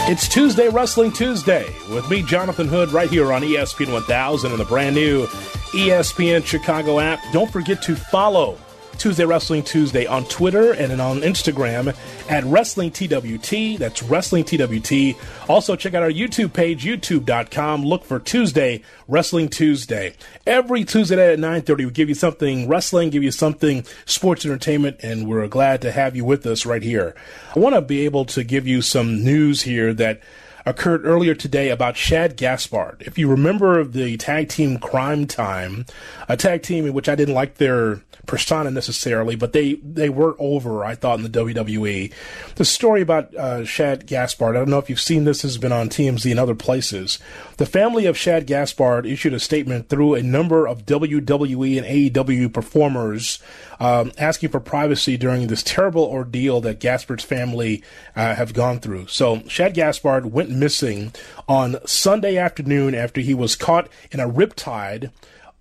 It's 0.09 0.29
Tuesday, 0.29 0.69
Wrestling 0.69 1.13
Tuesday, 1.13 1.75
with 1.91 2.09
me, 2.09 2.23
Jonathan 2.23 2.69
Hood, 2.69 2.93
right 2.93 3.11
here 3.11 3.33
on 3.33 3.43
ESPN 3.43 3.93
1000 3.93 4.53
and 4.53 4.61
the 4.61 4.65
brand 4.65 4.95
new 4.95 5.27
ESPN 5.73 6.47
Chicago 6.47 7.01
app. 7.01 7.21
Don't 7.33 7.51
forget 7.51 7.83
to 7.83 7.97
follow 7.97 8.57
Tuesday 8.99 9.25
Wrestling 9.25 9.63
Tuesday 9.63 10.07
on 10.07 10.25
Twitter 10.25 10.73
and 10.73 11.01
on 11.01 11.21
Instagram 11.21 11.97
at 12.29 12.45
Wrestling 12.45 12.91
TWT. 12.91 13.79
That's 13.79 14.03
Wrestling 14.03 14.45
TWT. 14.45 15.17
Also, 15.49 15.77
check 15.77 15.95
out 15.95 16.03
our 16.03 16.11
YouTube 16.11 16.53
page, 16.53 16.85
youtube.com. 16.85 17.85
Look 17.85 18.05
for 18.05 18.19
Tuesday 18.19 18.83
Wrestling 19.09 19.49
Tuesday. 19.49 20.15
Every 20.47 20.85
Tuesday 20.85 21.17
night 21.17 21.33
at 21.33 21.39
9.30, 21.39 21.87
we 21.87 21.91
give 21.91 22.09
you 22.09 22.15
something 22.15 22.69
wrestling, 22.69 23.11
give 23.11 23.23
you 23.23 23.31
something 23.31 23.85
sports 24.05 24.45
entertainment, 24.45 24.99
and 25.03 25.29
we're 25.29 25.47
glad 25.49 25.83
to 25.83 25.93
have 25.93 26.17
you 26.17 26.25
with 26.25 26.47
us 26.47 26.67
right 26.67 26.83
here. 26.83 27.15
I 27.55 27.59
want 27.59 27.75
to 27.75 27.83
be 27.83 28.05
able 28.05 28.25
to 28.27 28.45
give 28.45 28.67
you 28.67 28.83
some 28.83 29.23
news 29.23 29.63
here 29.63 29.95
that 29.95 30.21
occurred 30.67 31.07
earlier 31.07 31.35
today 31.35 31.71
about 31.71 31.97
Shad 31.97 32.37
Gaspard. 32.37 33.03
If 33.07 33.17
you 33.17 33.29
remember 33.29 33.85
the 33.85 34.17
tag 34.17 34.49
team 34.49 34.79
Crime 34.79 35.27
Time, 35.27 35.87
a 36.29 36.37
tag 36.37 36.63
team 36.63 36.85
in 36.85 36.93
which 36.93 37.09
I 37.09 37.15
didn't 37.15 37.35
like 37.35 37.55
their 37.55 38.03
persona 38.27 38.73
necessarily, 38.73 39.37
but 39.37 39.53
they, 39.53 39.75
they 39.75 40.09
were 40.09 40.35
over, 40.41 40.85
I 40.85 40.97
thought, 40.97 41.19
in 41.19 41.23
the 41.23 41.39
WWE. 41.39 42.13
The 42.57 42.65
story 42.65 43.01
about 43.01 43.33
uh, 43.37 43.65
Shad 43.65 44.07
Gaspard, 44.07 44.57
I 44.57 44.59
don't 44.59 44.69
know 44.69 44.79
if 44.79 44.91
you've 44.91 45.01
seen 45.01 45.25
this, 45.25 45.43
has 45.43 45.57
been 45.57 45.73
on 45.73 45.89
TMZ 45.89 46.29
and 46.29 46.41
other 46.41 46.57
places. 46.57 47.21
The 47.59 47.67
family 47.67 48.07
of 48.07 48.19
Shad 48.19 48.47
Gaspard 48.47 49.07
issued 49.07 49.35
a 49.35 49.41
statement 49.41 49.89
through 49.89 50.15
a 50.15 50.23
number 50.23 50.67
of 50.67 50.85
WWE 50.85 51.79
and 51.79 51.87
AEW 51.87 52.53
performers 52.53 53.39
um, 53.79 54.13
asking 54.19 54.51
for 54.51 54.61
privacy 54.61 55.17
during 55.17 55.47
this 55.47 55.63
terrible 55.63 56.05
ordeal 56.05 56.61
that 56.63 56.81
Gaspard's 56.81 57.25
family 57.25 57.83
uh, 58.15 58.35
have 58.35 58.55
gone 58.55 58.81
through. 58.81 59.07
So 59.07 59.43
Shad 59.49 59.75
Gaspard 59.75 60.33
went 60.33 60.51
missing 60.59 61.13
on 61.49 61.77
Sunday 61.87 62.37
afternoon 62.37 62.95
after 62.95 63.21
he 63.21 63.35
was 63.35 63.57
caught 63.57 63.89
in 64.11 64.21
a 64.21 64.29
riptide 64.29 65.11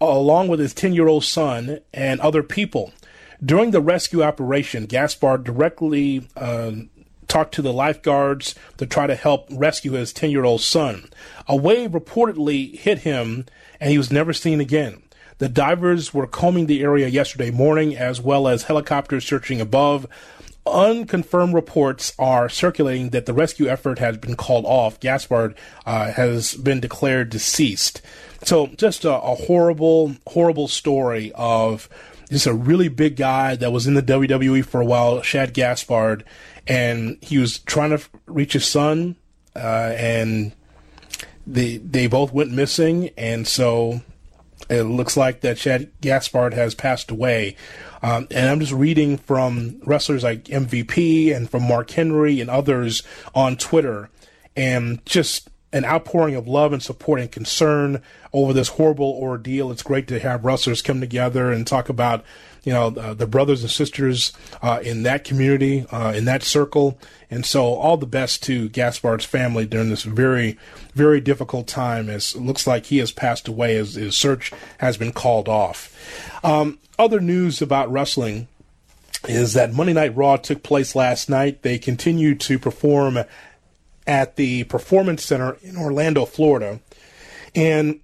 along 0.01 0.47
with 0.47 0.59
his 0.59 0.73
10 0.73 0.93
year 0.93 1.07
old 1.07 1.23
son 1.23 1.79
and 1.93 2.19
other 2.19 2.43
people. 2.43 2.91
During 3.43 3.71
the 3.71 3.81
rescue 3.81 4.23
operation, 4.23 4.85
Gaspard 4.85 5.43
directly 5.43 6.27
uh, 6.35 6.71
talked 7.27 7.53
to 7.55 7.61
the 7.61 7.73
lifeguards 7.73 8.55
to 8.77 8.85
try 8.85 9.07
to 9.07 9.15
help 9.15 9.47
rescue 9.51 9.93
his 9.93 10.13
10 10.13 10.31
year 10.31 10.45
old 10.45 10.61
son. 10.61 11.09
A 11.47 11.55
wave 11.55 11.91
reportedly 11.91 12.75
hit 12.75 12.99
him 12.99 13.45
and 13.79 13.91
he 13.91 13.97
was 13.97 14.11
never 14.11 14.33
seen 14.33 14.61
again. 14.61 15.01
The 15.37 15.49
divers 15.49 16.13
were 16.13 16.27
combing 16.27 16.67
the 16.67 16.81
area 16.81 17.07
yesterday 17.07 17.51
morning 17.51 17.95
as 17.95 18.21
well 18.21 18.47
as 18.47 18.63
helicopters 18.63 19.25
searching 19.25 19.59
above. 19.59 20.07
Unconfirmed 20.67 21.53
reports 21.53 22.13
are 22.17 22.49
circulating 22.49 23.11
that 23.11 23.25
the 23.25 23.33
rescue 23.33 23.67
effort 23.67 23.99
has 23.99 24.17
been 24.17 24.35
called 24.35 24.65
off. 24.65 24.99
Gaspard 24.99 25.55
uh, 25.85 26.11
has 26.11 26.55
been 26.55 26.79
declared 26.79 27.29
deceased. 27.29 28.01
So, 28.43 28.67
just 28.67 29.05
a, 29.05 29.13
a 29.13 29.35
horrible, 29.35 30.15
horrible 30.27 30.67
story 30.67 31.31
of 31.35 31.87
just 32.29 32.47
a 32.47 32.53
really 32.53 32.89
big 32.89 33.15
guy 33.15 33.55
that 33.55 33.71
was 33.71 33.87
in 33.87 33.93
the 33.93 34.01
WWE 34.01 34.65
for 34.65 34.81
a 34.81 34.85
while, 34.85 35.21
Shad 35.21 35.53
Gaspard, 35.53 36.23
and 36.67 37.17
he 37.21 37.37
was 37.37 37.59
trying 37.59 37.91
to 37.91 38.03
reach 38.25 38.53
his 38.53 38.65
son, 38.65 39.15
uh, 39.55 39.93
and 39.95 40.51
they 41.45 41.77
they 41.77 42.07
both 42.07 42.33
went 42.33 42.51
missing, 42.51 43.09
and 43.17 43.47
so 43.47 44.01
it 44.69 44.83
looks 44.83 45.15
like 45.15 45.41
that 45.41 45.57
Shad 45.57 45.91
Gaspard 46.01 46.53
has 46.53 46.73
passed 46.73 47.11
away. 47.11 47.55
Um, 48.05 48.27
and 48.29 48.47
I'm 48.47 48.59
just 48.59 48.71
reading 48.71 49.17
from 49.17 49.81
wrestlers 49.83 50.23
like 50.23 50.43
MVP 50.43 51.35
and 51.35 51.49
from 51.49 51.67
Mark 51.67 51.89
Henry 51.89 52.39
and 52.39 52.51
others 52.51 53.01
on 53.33 53.57
Twitter, 53.57 54.11
and 54.55 55.03
just 55.07 55.49
an 55.73 55.85
outpouring 55.85 56.35
of 56.35 56.47
love 56.47 56.71
and 56.71 56.83
support 56.83 57.19
and 57.19 57.31
concern 57.31 58.03
over 58.31 58.53
this 58.53 58.67
horrible 58.67 59.17
ordeal. 59.19 59.71
It's 59.71 59.81
great 59.81 60.07
to 60.09 60.19
have 60.19 60.45
wrestlers 60.45 60.83
come 60.83 60.99
together 60.99 61.51
and 61.51 61.65
talk 61.65 61.89
about, 61.89 62.23
you 62.65 62.73
know, 62.73 62.87
uh, 62.87 63.13
the 63.13 63.27
brothers 63.27 63.61
and 63.61 63.71
sisters 63.71 64.33
uh, 64.61 64.81
in 64.83 65.03
that 65.03 65.23
community, 65.23 65.85
uh, 65.91 66.11
in 66.13 66.25
that 66.25 66.43
circle. 66.43 66.99
And 67.29 67.45
so, 67.45 67.63
all 67.63 67.95
the 67.95 68.05
best 68.05 68.43
to 68.43 68.67
Gaspard's 68.69 69.23
family 69.23 69.65
during 69.65 69.89
this 69.89 70.03
very, 70.03 70.57
very 70.93 71.21
difficult 71.21 71.67
time. 71.67 72.09
As 72.09 72.35
it 72.35 72.41
looks 72.41 72.67
like 72.67 72.87
he 72.87 72.97
has 72.97 73.11
passed 73.11 73.47
away, 73.47 73.77
as 73.77 73.93
his 73.93 74.15
search 74.15 74.51
has 74.79 74.97
been 74.97 75.13
called 75.13 75.47
off. 75.47 75.95
Um, 76.43 76.79
other 76.99 77.19
news 77.21 77.61
about 77.61 77.91
wrestling 77.91 78.47
is 79.27 79.53
that 79.53 79.73
Monday 79.73 79.93
Night 79.93 80.15
Raw 80.15 80.37
took 80.37 80.63
place 80.63 80.95
last 80.95 81.29
night. 81.29 81.61
They 81.61 81.77
continue 81.77 82.35
to 82.35 82.59
perform 82.59 83.19
at 84.07 84.35
the 84.35 84.63
Performance 84.65 85.23
Center 85.23 85.57
in 85.61 85.77
Orlando, 85.77 86.25
Florida. 86.25 86.79
And 87.55 88.01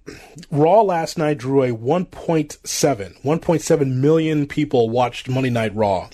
Raw 0.50 0.80
last 0.80 1.18
night 1.18 1.38
drew 1.38 1.62
a 1.62 1.76
1.7, 1.76 2.56
1.7 3.22 3.94
million 3.94 4.46
people 4.46 4.88
watched 4.88 5.28
Monday 5.28 5.50
Night 5.50 5.74
Raw. 5.74 6.08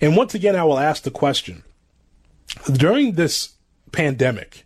And 0.00 0.16
once 0.16 0.34
again, 0.34 0.56
I 0.56 0.64
will 0.64 0.78
ask 0.78 1.04
the 1.04 1.10
question 1.12 1.62
during 2.72 3.12
this 3.12 3.50
pandemic, 3.92 4.64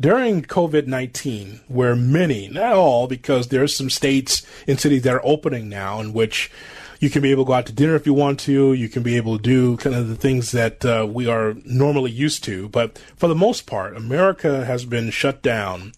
during 0.00 0.42
COVID 0.42 0.88
19, 0.88 1.60
where 1.68 1.94
many, 1.94 2.48
not 2.48 2.72
all, 2.72 3.06
because 3.06 3.48
there's 3.48 3.76
some 3.76 3.90
states 3.90 4.44
and 4.66 4.80
cities 4.80 5.02
that 5.02 5.14
are 5.14 5.24
opening 5.24 5.68
now 5.68 6.00
in 6.00 6.12
which 6.12 6.50
you 7.02 7.10
can 7.10 7.20
be 7.20 7.32
able 7.32 7.42
to 7.42 7.48
go 7.48 7.54
out 7.54 7.66
to 7.66 7.72
dinner 7.72 7.96
if 7.96 8.06
you 8.06 8.14
want 8.14 8.38
to. 8.38 8.72
You 8.74 8.88
can 8.88 9.02
be 9.02 9.16
able 9.16 9.36
to 9.36 9.42
do 9.42 9.76
kind 9.78 9.96
of 9.96 10.06
the 10.06 10.14
things 10.14 10.52
that 10.52 10.84
uh, 10.84 11.04
we 11.04 11.26
are 11.26 11.56
normally 11.64 12.12
used 12.12 12.44
to. 12.44 12.68
But 12.68 12.96
for 13.16 13.26
the 13.26 13.34
most 13.34 13.66
part, 13.66 13.96
America 13.96 14.64
has 14.64 14.84
been 14.84 15.10
shut 15.10 15.42
down. 15.42 15.94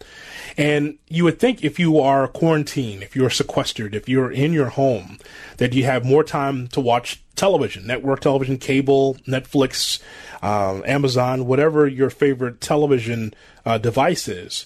And 0.56 0.96
you 1.08 1.24
would 1.24 1.38
think 1.38 1.62
if 1.62 1.78
you 1.78 2.00
are 2.00 2.26
quarantined, 2.26 3.02
if 3.02 3.14
you're 3.14 3.28
sequestered, 3.28 3.94
if 3.94 4.08
you're 4.08 4.32
in 4.32 4.54
your 4.54 4.70
home, 4.70 5.18
that 5.58 5.74
you 5.74 5.84
have 5.84 6.06
more 6.06 6.24
time 6.24 6.68
to 6.68 6.80
watch 6.80 7.22
television, 7.36 7.86
network 7.86 8.20
television, 8.20 8.56
cable, 8.56 9.18
Netflix, 9.28 10.00
uh, 10.42 10.80
Amazon, 10.86 11.46
whatever 11.46 11.86
your 11.86 12.08
favorite 12.08 12.62
television 12.62 13.34
uh, 13.66 13.76
device 13.76 14.26
is. 14.26 14.64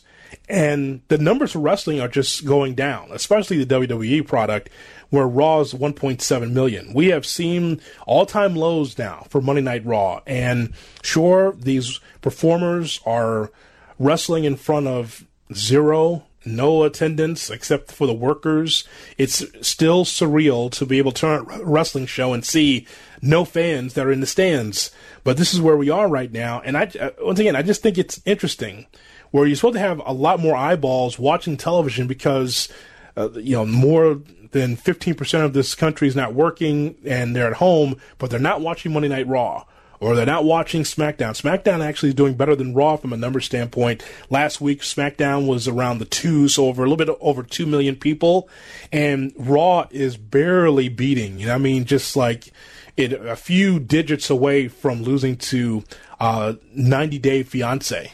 And 0.48 1.02
the 1.08 1.18
numbers 1.18 1.52
for 1.52 1.58
wrestling 1.58 2.00
are 2.00 2.08
just 2.08 2.44
going 2.44 2.74
down, 2.74 3.08
especially 3.12 3.62
the 3.62 3.74
WWE 3.74 4.26
product, 4.26 4.70
where 5.10 5.26
Raw 5.26 5.60
is 5.60 5.74
1.7 5.74 6.50
million. 6.52 6.92
We 6.92 7.08
have 7.08 7.24
seen 7.24 7.80
all 8.06 8.26
time 8.26 8.54
lows 8.54 8.98
now 8.98 9.26
for 9.30 9.40
Monday 9.40 9.62
Night 9.62 9.84
Raw. 9.86 10.20
And 10.26 10.74
sure, 11.02 11.52
these 11.52 12.00
performers 12.20 13.00
are 13.06 13.50
wrestling 13.98 14.44
in 14.44 14.56
front 14.56 14.86
of 14.86 15.26
zero, 15.54 16.24
no 16.44 16.84
attendance 16.84 17.50
except 17.50 17.90
for 17.90 18.06
the 18.06 18.14
workers. 18.14 18.86
It's 19.16 19.44
still 19.66 20.04
surreal 20.04 20.70
to 20.72 20.86
be 20.86 20.98
able 20.98 21.12
to 21.12 21.20
turn 21.20 21.46
a 21.50 21.64
wrestling 21.64 22.06
show 22.06 22.32
and 22.32 22.44
see 22.44 22.86
no 23.20 23.44
fans 23.44 23.94
that 23.94 24.06
are 24.06 24.12
in 24.12 24.20
the 24.20 24.26
stands. 24.26 24.90
But 25.24 25.36
this 25.36 25.52
is 25.52 25.60
where 25.60 25.76
we 25.76 25.90
are 25.90 26.08
right 26.08 26.32
now. 26.32 26.60
And 26.60 26.76
I, 26.76 26.90
once 27.20 27.38
again, 27.38 27.56
I 27.56 27.62
just 27.62 27.82
think 27.82 27.98
it's 27.98 28.20
interesting 28.24 28.86
where 29.30 29.46
you're 29.46 29.56
supposed 29.56 29.74
to 29.74 29.80
have 29.80 30.00
a 30.04 30.12
lot 30.12 30.40
more 30.40 30.56
eyeballs 30.56 31.18
watching 31.18 31.56
television 31.56 32.06
because, 32.06 32.68
uh, 33.16 33.30
you 33.32 33.56
know, 33.56 33.66
more 33.66 34.20
than 34.50 34.76
15% 34.76 35.44
of 35.44 35.52
this 35.52 35.74
country 35.74 36.08
is 36.08 36.16
not 36.16 36.34
working 36.34 36.96
and 37.04 37.34
they're 37.34 37.48
at 37.48 37.54
home, 37.54 37.96
but 38.18 38.30
they're 38.30 38.40
not 38.40 38.60
watching 38.60 38.92
Monday 38.92 39.08
Night 39.08 39.26
Raw 39.26 39.64
or 40.00 40.14
they're 40.14 40.26
not 40.26 40.44
watching 40.44 40.82
SmackDown. 40.82 41.40
SmackDown 41.40 41.84
actually 41.84 42.10
is 42.10 42.14
doing 42.14 42.34
better 42.34 42.54
than 42.54 42.74
Raw 42.74 42.96
from 42.96 43.12
a 43.12 43.16
number 43.16 43.40
standpoint. 43.40 44.02
Last 44.30 44.60
week, 44.60 44.82
SmackDown 44.82 45.46
was 45.46 45.66
around 45.66 45.98
the 45.98 46.04
two, 46.04 46.48
so 46.48 46.66
over 46.66 46.84
a 46.84 46.88
little 46.88 47.04
bit 47.04 47.16
over 47.20 47.42
2 47.42 47.66
million 47.66 47.96
people. 47.96 48.48
And 48.92 49.32
Raw 49.36 49.86
is 49.90 50.16
barely 50.16 50.88
beating, 50.88 51.38
you 51.38 51.46
know, 51.46 51.54
I 51.54 51.58
mean, 51.58 51.84
just 51.84 52.16
like 52.16 52.52
it, 52.96 53.12
a 53.12 53.36
few 53.36 53.78
digits 53.78 54.30
away 54.30 54.68
from 54.68 55.02
losing 55.02 55.36
to 55.36 55.84
uh, 56.20 56.54
90 56.74 57.18
Day 57.18 57.42
Fiance. 57.42 58.12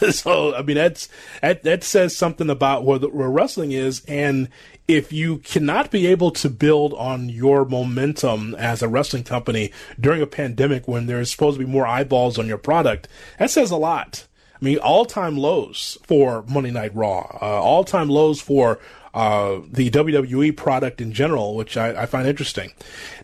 so 0.10 0.54
I 0.54 0.62
mean 0.62 0.76
that's 0.76 1.08
that 1.42 1.62
that 1.64 1.84
says 1.84 2.16
something 2.16 2.48
about 2.48 2.84
where, 2.84 2.98
the, 2.98 3.08
where 3.08 3.28
wrestling 3.28 3.72
is, 3.72 4.02
and 4.06 4.48
if 4.88 5.12
you 5.12 5.38
cannot 5.38 5.90
be 5.90 6.06
able 6.06 6.30
to 6.32 6.48
build 6.50 6.94
on 6.94 7.28
your 7.28 7.64
momentum 7.64 8.54
as 8.56 8.82
a 8.82 8.88
wrestling 8.88 9.24
company 9.24 9.72
during 9.98 10.20
a 10.20 10.26
pandemic 10.26 10.88
when 10.88 11.06
there's 11.06 11.30
supposed 11.30 11.58
to 11.58 11.64
be 11.64 11.70
more 11.70 11.86
eyeballs 11.86 12.38
on 12.38 12.46
your 12.46 12.58
product, 12.58 13.08
that 13.38 13.50
says 13.50 13.70
a 13.70 13.76
lot. 13.76 14.26
I 14.60 14.64
mean, 14.64 14.78
all 14.78 15.06
time 15.06 15.38
lows 15.38 15.96
for 16.02 16.44
Monday 16.48 16.70
Night 16.70 16.94
Raw, 16.94 17.38
uh, 17.40 17.60
all 17.60 17.84
time 17.84 18.08
lows 18.08 18.40
for 18.40 18.78
uh, 19.14 19.60
the 19.66 19.90
WWE 19.90 20.56
product 20.56 21.00
in 21.00 21.12
general, 21.12 21.56
which 21.56 21.76
I, 21.76 22.02
I 22.02 22.06
find 22.06 22.28
interesting. 22.28 22.72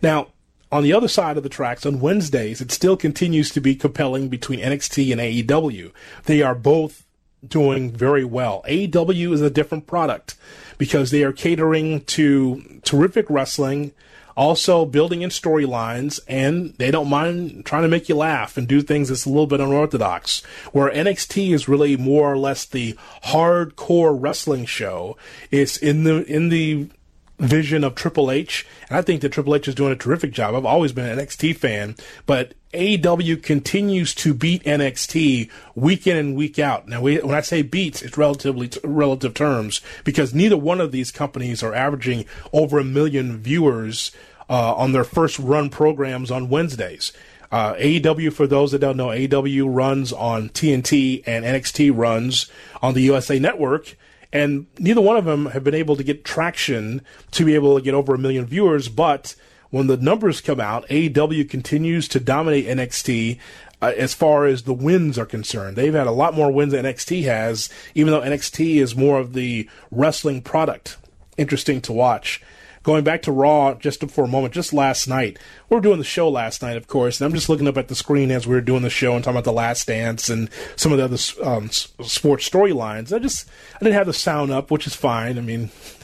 Now, 0.01 0.27
on 0.71 0.83
the 0.83 0.93
other 0.93 1.07
side 1.07 1.37
of 1.37 1.43
the 1.43 1.49
tracks, 1.49 1.85
on 1.85 1.99
Wednesdays, 1.99 2.59
it 2.59 2.71
still 2.71 2.97
continues 2.97 3.51
to 3.51 3.61
be 3.61 3.75
compelling 3.75 4.27
between 4.27 4.59
NXT 4.59 5.11
and 5.11 5.21
AEW. 5.21 5.91
They 6.25 6.41
are 6.41 6.55
both 6.55 7.05
doing 7.45 7.91
very 7.91 8.25
well. 8.25 8.63
AEW 8.67 9.31
is 9.31 9.41
a 9.41 9.49
different 9.49 9.87
product 9.87 10.35
because 10.77 11.11
they 11.11 11.23
are 11.23 11.31
catering 11.31 12.01
to 12.05 12.79
terrific 12.83 13.25
wrestling, 13.29 13.91
also 14.35 14.85
building 14.85 15.23
in 15.23 15.29
storylines, 15.29 16.19
and 16.27 16.73
they 16.77 16.91
don't 16.91 17.09
mind 17.09 17.65
trying 17.65 17.81
to 17.81 17.87
make 17.87 18.07
you 18.07 18.15
laugh 18.15 18.57
and 18.57 18.67
do 18.67 18.81
things 18.81 19.09
that's 19.09 19.25
a 19.25 19.29
little 19.29 19.47
bit 19.47 19.59
unorthodox. 19.59 20.43
Where 20.71 20.91
NXT 20.91 21.53
is 21.53 21.67
really 21.67 21.97
more 21.97 22.31
or 22.31 22.37
less 22.37 22.63
the 22.63 22.95
hardcore 23.25 24.15
wrestling 24.17 24.65
show. 24.65 25.17
It's 25.49 25.77
in 25.77 26.03
the 26.03 26.23
in 26.25 26.49
the 26.49 26.89
vision 27.39 27.83
of 27.83 27.95
Triple 27.95 28.31
H, 28.31 28.65
and 28.89 28.97
I 28.97 29.01
think 29.01 29.21
that 29.21 29.29
Triple 29.29 29.55
H 29.55 29.67
is 29.67 29.75
doing 29.75 29.91
a 29.91 29.95
terrific 29.97 30.31
job. 30.31 30.55
I've 30.55 30.65
always 30.65 30.91
been 30.91 31.05
an 31.05 31.19
NXT 31.19 31.55
fan, 31.57 31.95
but 32.25 32.53
AEW 32.73 33.41
continues 33.43 34.13
to 34.15 34.33
beat 34.33 34.63
NXT 34.63 35.49
week 35.75 36.07
in 36.07 36.17
and 36.17 36.35
week 36.35 36.59
out. 36.59 36.87
Now, 36.87 37.01
we, 37.01 37.17
when 37.19 37.35
I 37.35 37.41
say 37.41 37.61
beats, 37.61 38.01
it's 38.01 38.17
relatively 38.17 38.69
t- 38.69 38.79
relative 38.83 39.33
terms 39.33 39.81
because 40.03 40.33
neither 40.33 40.57
one 40.57 40.81
of 40.81 40.91
these 40.91 41.11
companies 41.11 41.61
are 41.63 41.73
averaging 41.73 42.25
over 42.51 42.79
a 42.79 42.83
million 42.83 43.37
viewers 43.37 44.11
uh, 44.49 44.73
on 44.75 44.91
their 44.91 45.03
first 45.03 45.37
run 45.39 45.69
programs 45.69 46.31
on 46.31 46.49
Wednesdays. 46.49 47.13
Uh, 47.51 47.75
AEW, 47.75 48.33
for 48.33 48.45
those 48.45 48.71
that 48.71 48.79
don't 48.79 48.97
know, 48.97 49.07
AEW 49.07 49.73
runs 49.73 50.11
on 50.11 50.49
TNT 50.49 51.23
and 51.25 51.45
NXT 51.45 51.95
runs 51.95 52.51
on 52.81 52.93
the 52.93 53.01
USA 53.01 53.39
Network 53.39 53.95
and 54.37 54.67
neither 54.77 55.01
one 55.01 55.17
of 55.17 55.25
them 55.25 55.47
have 55.47 55.63
been 55.63 55.73
able 55.73 55.95
to 55.95 56.03
get 56.03 56.23
traction 56.23 57.01
to 57.31 57.43
be 57.43 57.55
able 57.55 57.75
to 57.75 57.81
get 57.81 57.95
over 57.95 58.13
a 58.13 58.19
million 58.19 58.45
viewers. 58.45 58.87
But 58.87 59.35
when 59.71 59.87
the 59.87 59.97
numbers 59.97 60.41
come 60.41 60.59
out, 60.59 60.87
AEW 60.89 61.49
continues 61.49 62.07
to 62.09 62.19
dominate 62.19 62.67
NXT 62.67 63.39
uh, 63.81 63.93
as 63.97 64.13
far 64.13 64.45
as 64.45 64.61
the 64.61 64.75
wins 64.75 65.17
are 65.17 65.25
concerned. 65.25 65.75
They've 65.75 65.91
had 65.91 66.05
a 66.05 66.11
lot 66.11 66.35
more 66.35 66.51
wins 66.51 66.73
than 66.73 66.85
NXT 66.85 67.23
has, 67.23 67.69
even 67.95 68.13
though 68.13 68.21
NXT 68.21 68.75
is 68.75 68.95
more 68.95 69.19
of 69.19 69.33
the 69.33 69.67
wrestling 69.89 70.43
product. 70.43 70.97
Interesting 71.35 71.81
to 71.81 71.93
watch 71.93 72.39
going 72.87 73.03
back 73.03 73.21
to 73.21 73.33
Raw 73.33 73.73
just 73.73 74.09
for 74.09 74.23
a 74.23 74.29
moment, 74.29 74.53
just 74.53 74.71
last 74.71 75.09
night, 75.09 75.37
we 75.69 75.75
were 75.75 75.81
doing 75.81 75.97
the 75.97 76.05
show 76.05 76.29
last 76.29 76.61
night, 76.61 76.77
of 76.77 76.87
course, 76.87 77.19
and 77.19 77.25
I'm 77.25 77.35
just 77.35 77.49
looking 77.49 77.67
up 77.67 77.75
at 77.75 77.89
the 77.89 77.95
screen 77.95 78.31
as 78.31 78.47
we 78.47 78.55
were 78.55 78.61
doing 78.61 78.81
the 78.81 78.89
show 78.89 79.13
and 79.13 79.21
talking 79.21 79.35
about 79.35 79.43
the 79.43 79.51
Last 79.51 79.87
Dance 79.87 80.29
and 80.29 80.49
some 80.77 80.93
of 80.93 80.97
the 80.97 81.03
other 81.03 81.17
um, 81.43 81.69
sports 81.69 82.49
storylines. 82.49 83.13
I 83.13 83.19
just 83.19 83.49
I 83.75 83.79
didn't 83.79 83.95
have 83.95 84.07
the 84.07 84.13
sound 84.13 84.51
up, 84.51 84.71
which 84.71 84.87
is 84.87 84.95
fine. 84.95 85.37
I 85.37 85.41
mean, 85.41 85.63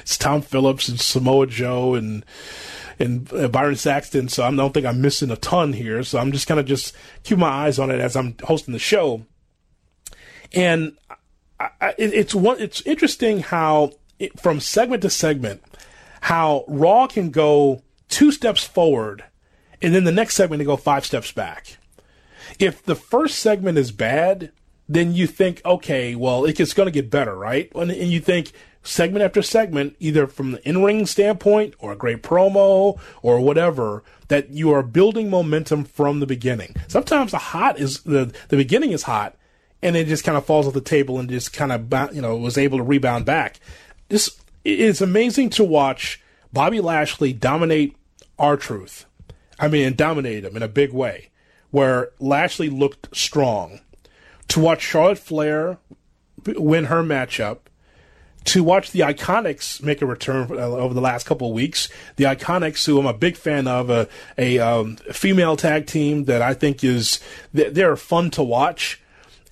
it's 0.00 0.16
Tom 0.16 0.40
Phillips 0.40 0.88
and 0.88 1.00
Samoa 1.00 1.48
Joe 1.48 1.96
and 1.96 2.24
and 3.00 3.32
uh, 3.32 3.48
Byron 3.48 3.74
Saxton, 3.74 4.28
so 4.28 4.44
I 4.44 4.54
don't 4.54 4.72
think 4.72 4.86
I'm 4.86 5.00
missing 5.00 5.32
a 5.32 5.36
ton 5.36 5.72
here. 5.72 6.04
So 6.04 6.20
I'm 6.20 6.30
just 6.30 6.46
kind 6.46 6.60
of 6.60 6.66
just 6.66 6.94
keep 7.24 7.38
my 7.38 7.48
eyes 7.48 7.80
on 7.80 7.90
it 7.90 8.00
as 8.00 8.14
I'm 8.14 8.36
hosting 8.44 8.74
the 8.74 8.78
show. 8.78 9.26
And 10.52 10.96
I, 11.58 11.70
I, 11.80 11.94
it's 11.98 12.32
one. 12.32 12.60
It's 12.60 12.80
interesting 12.82 13.40
how 13.40 13.94
it, 14.20 14.38
from 14.38 14.60
segment 14.60 15.02
to 15.02 15.10
segment 15.10 15.62
how 16.22 16.64
Raw 16.68 17.06
can 17.06 17.30
go 17.30 17.82
two 18.08 18.32
steps 18.32 18.64
forward 18.64 19.24
and 19.80 19.94
then 19.94 20.04
the 20.04 20.12
next 20.12 20.34
segment 20.34 20.60
to 20.60 20.64
go 20.64 20.76
five 20.76 21.04
steps 21.04 21.32
back. 21.32 21.78
If 22.58 22.82
the 22.82 22.94
first 22.94 23.38
segment 23.38 23.78
is 23.78 23.92
bad, 23.92 24.52
then 24.88 25.14
you 25.14 25.26
think, 25.26 25.60
okay, 25.64 26.14
well, 26.14 26.44
it's 26.44 26.74
going 26.74 26.86
to 26.86 26.92
get 26.92 27.10
better, 27.10 27.36
right? 27.36 27.70
And, 27.74 27.92
you 27.92 28.20
think 28.20 28.52
segment 28.82 29.22
after 29.22 29.42
segment, 29.42 29.96
either 30.00 30.26
from 30.26 30.52
the 30.52 30.68
in 30.68 30.82
ring 30.82 31.04
standpoint 31.06 31.74
or 31.78 31.92
a 31.92 31.96
great 31.96 32.22
promo 32.22 32.98
or 33.22 33.40
whatever, 33.40 34.02
that 34.28 34.50
you 34.50 34.70
are 34.72 34.82
building 34.82 35.28
momentum 35.28 35.84
from 35.84 36.20
the 36.20 36.26
beginning. 36.26 36.74
Sometimes 36.88 37.32
the 37.32 37.38
hot 37.38 37.78
is 37.78 38.02
the 38.02 38.32
the 38.48 38.56
beginning 38.56 38.92
is 38.92 39.02
hot, 39.02 39.36
and 39.82 39.94
it 39.94 40.06
just 40.06 40.24
kind 40.24 40.38
of 40.38 40.46
falls 40.46 40.66
off 40.66 40.74
the 40.74 40.80
table 40.80 41.18
and 41.18 41.28
just 41.28 41.52
kind 41.52 41.70
of 41.70 42.14
you 42.14 42.22
know 42.22 42.36
was 42.36 42.56
able 42.56 42.78
to 42.78 42.84
rebound 42.84 43.26
back. 43.26 43.60
This 44.08 44.40
it's 44.68 45.00
amazing 45.00 45.50
to 45.50 45.64
watch 45.64 46.20
Bobby 46.52 46.80
Lashley 46.80 47.32
dominate 47.32 47.96
R-Truth. 48.38 49.06
I 49.58 49.68
mean, 49.68 49.94
dominate 49.94 50.44
him 50.44 50.56
in 50.56 50.62
a 50.62 50.68
big 50.68 50.92
way, 50.92 51.30
where 51.70 52.10
Lashley 52.20 52.68
looked 52.68 53.16
strong. 53.16 53.80
To 54.48 54.60
watch 54.60 54.82
Charlotte 54.82 55.18
Flair 55.18 55.78
win 56.46 56.84
her 56.84 57.02
matchup, 57.02 57.58
to 58.44 58.62
watch 58.62 58.92
the 58.92 59.00
IIconics 59.00 59.82
make 59.82 60.00
a 60.00 60.06
return 60.06 60.48
uh, 60.50 60.54
over 60.54 60.94
the 60.94 61.00
last 61.00 61.26
couple 61.26 61.48
of 61.48 61.54
weeks. 61.54 61.88
The 62.16 62.24
IIconics, 62.24 62.86
who 62.86 62.98
I'm 62.98 63.06
a 63.06 63.12
big 63.12 63.36
fan 63.36 63.66
of, 63.66 63.90
a, 63.90 64.08
a 64.38 64.58
um, 64.58 64.96
female 65.12 65.56
tag 65.56 65.86
team 65.86 66.24
that 66.24 66.40
I 66.40 66.54
think 66.54 66.82
is 66.82 67.20
they're 67.52 67.96
fun 67.96 68.30
to 68.30 68.42
watch, 68.42 69.02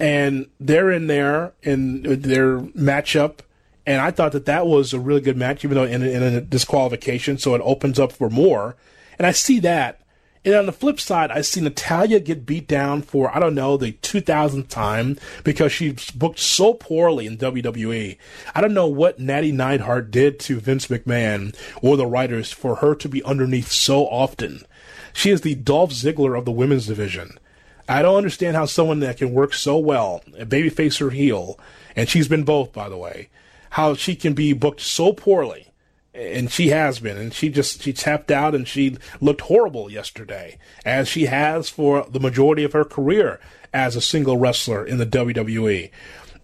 and 0.00 0.46
they're 0.60 0.90
in 0.90 1.08
there 1.08 1.52
in 1.62 2.22
their 2.22 2.60
matchup 2.60 3.40
and 3.86 4.00
I 4.00 4.10
thought 4.10 4.32
that 4.32 4.46
that 4.46 4.66
was 4.66 4.92
a 4.92 5.00
really 5.00 5.20
good 5.20 5.36
match, 5.36 5.64
even 5.64 5.76
though 5.76 5.84
in, 5.84 6.02
in 6.02 6.22
a 6.22 6.40
disqualification, 6.40 7.38
so 7.38 7.54
it 7.54 7.62
opens 7.64 8.00
up 8.00 8.12
for 8.12 8.28
more. 8.28 8.76
And 9.18 9.26
I 9.26 9.32
see 9.32 9.60
that. 9.60 10.00
And 10.44 10.54
on 10.54 10.66
the 10.66 10.72
flip 10.72 11.00
side, 11.00 11.32
I 11.32 11.40
see 11.40 11.60
Natalya 11.60 12.20
get 12.20 12.46
beat 12.46 12.68
down 12.68 13.02
for, 13.02 13.34
I 13.34 13.40
don't 13.40 13.54
know, 13.54 13.76
the 13.76 13.92
2000th 13.92 14.68
time 14.68 15.18
because 15.42 15.72
she's 15.72 16.10
booked 16.12 16.38
so 16.38 16.74
poorly 16.74 17.26
in 17.26 17.36
WWE. 17.36 18.16
I 18.54 18.60
don't 18.60 18.74
know 18.74 18.86
what 18.86 19.18
Natty 19.18 19.50
Neidhart 19.50 20.12
did 20.12 20.38
to 20.40 20.60
Vince 20.60 20.86
McMahon 20.86 21.56
or 21.82 21.96
the 21.96 22.06
writers 22.06 22.52
for 22.52 22.76
her 22.76 22.94
to 22.94 23.08
be 23.08 23.24
underneath 23.24 23.72
so 23.72 24.06
often. 24.06 24.64
She 25.12 25.30
is 25.30 25.40
the 25.40 25.56
Dolph 25.56 25.90
Ziggler 25.90 26.38
of 26.38 26.44
the 26.44 26.52
women's 26.52 26.86
division. 26.86 27.38
I 27.88 28.02
don't 28.02 28.16
understand 28.16 28.56
how 28.56 28.66
someone 28.66 29.00
that 29.00 29.16
can 29.16 29.32
work 29.32 29.54
so 29.54 29.78
well, 29.78 30.22
a 30.38 30.46
babyface 30.46 31.00
or 31.00 31.10
heel, 31.10 31.58
and 31.96 32.08
she's 32.08 32.28
been 32.28 32.44
both, 32.44 32.72
by 32.72 32.88
the 32.88 32.96
way, 32.96 33.30
how 33.70 33.94
she 33.94 34.14
can 34.14 34.34
be 34.34 34.52
booked 34.52 34.80
so 34.80 35.12
poorly 35.12 35.68
and 36.14 36.50
she 36.50 36.68
has 36.68 36.98
been 36.98 37.16
and 37.18 37.34
she 37.34 37.48
just 37.48 37.82
she 37.82 37.92
tapped 37.92 38.30
out 38.30 38.54
and 38.54 38.66
she 38.66 38.96
looked 39.20 39.42
horrible 39.42 39.90
yesterday 39.90 40.58
as 40.84 41.08
she 41.08 41.26
has 41.26 41.68
for 41.68 42.06
the 42.10 42.20
majority 42.20 42.64
of 42.64 42.72
her 42.72 42.84
career 42.84 43.38
as 43.74 43.96
a 43.96 44.00
single 44.00 44.38
wrestler 44.38 44.84
in 44.84 44.98
the 44.98 45.06
WWE 45.06 45.90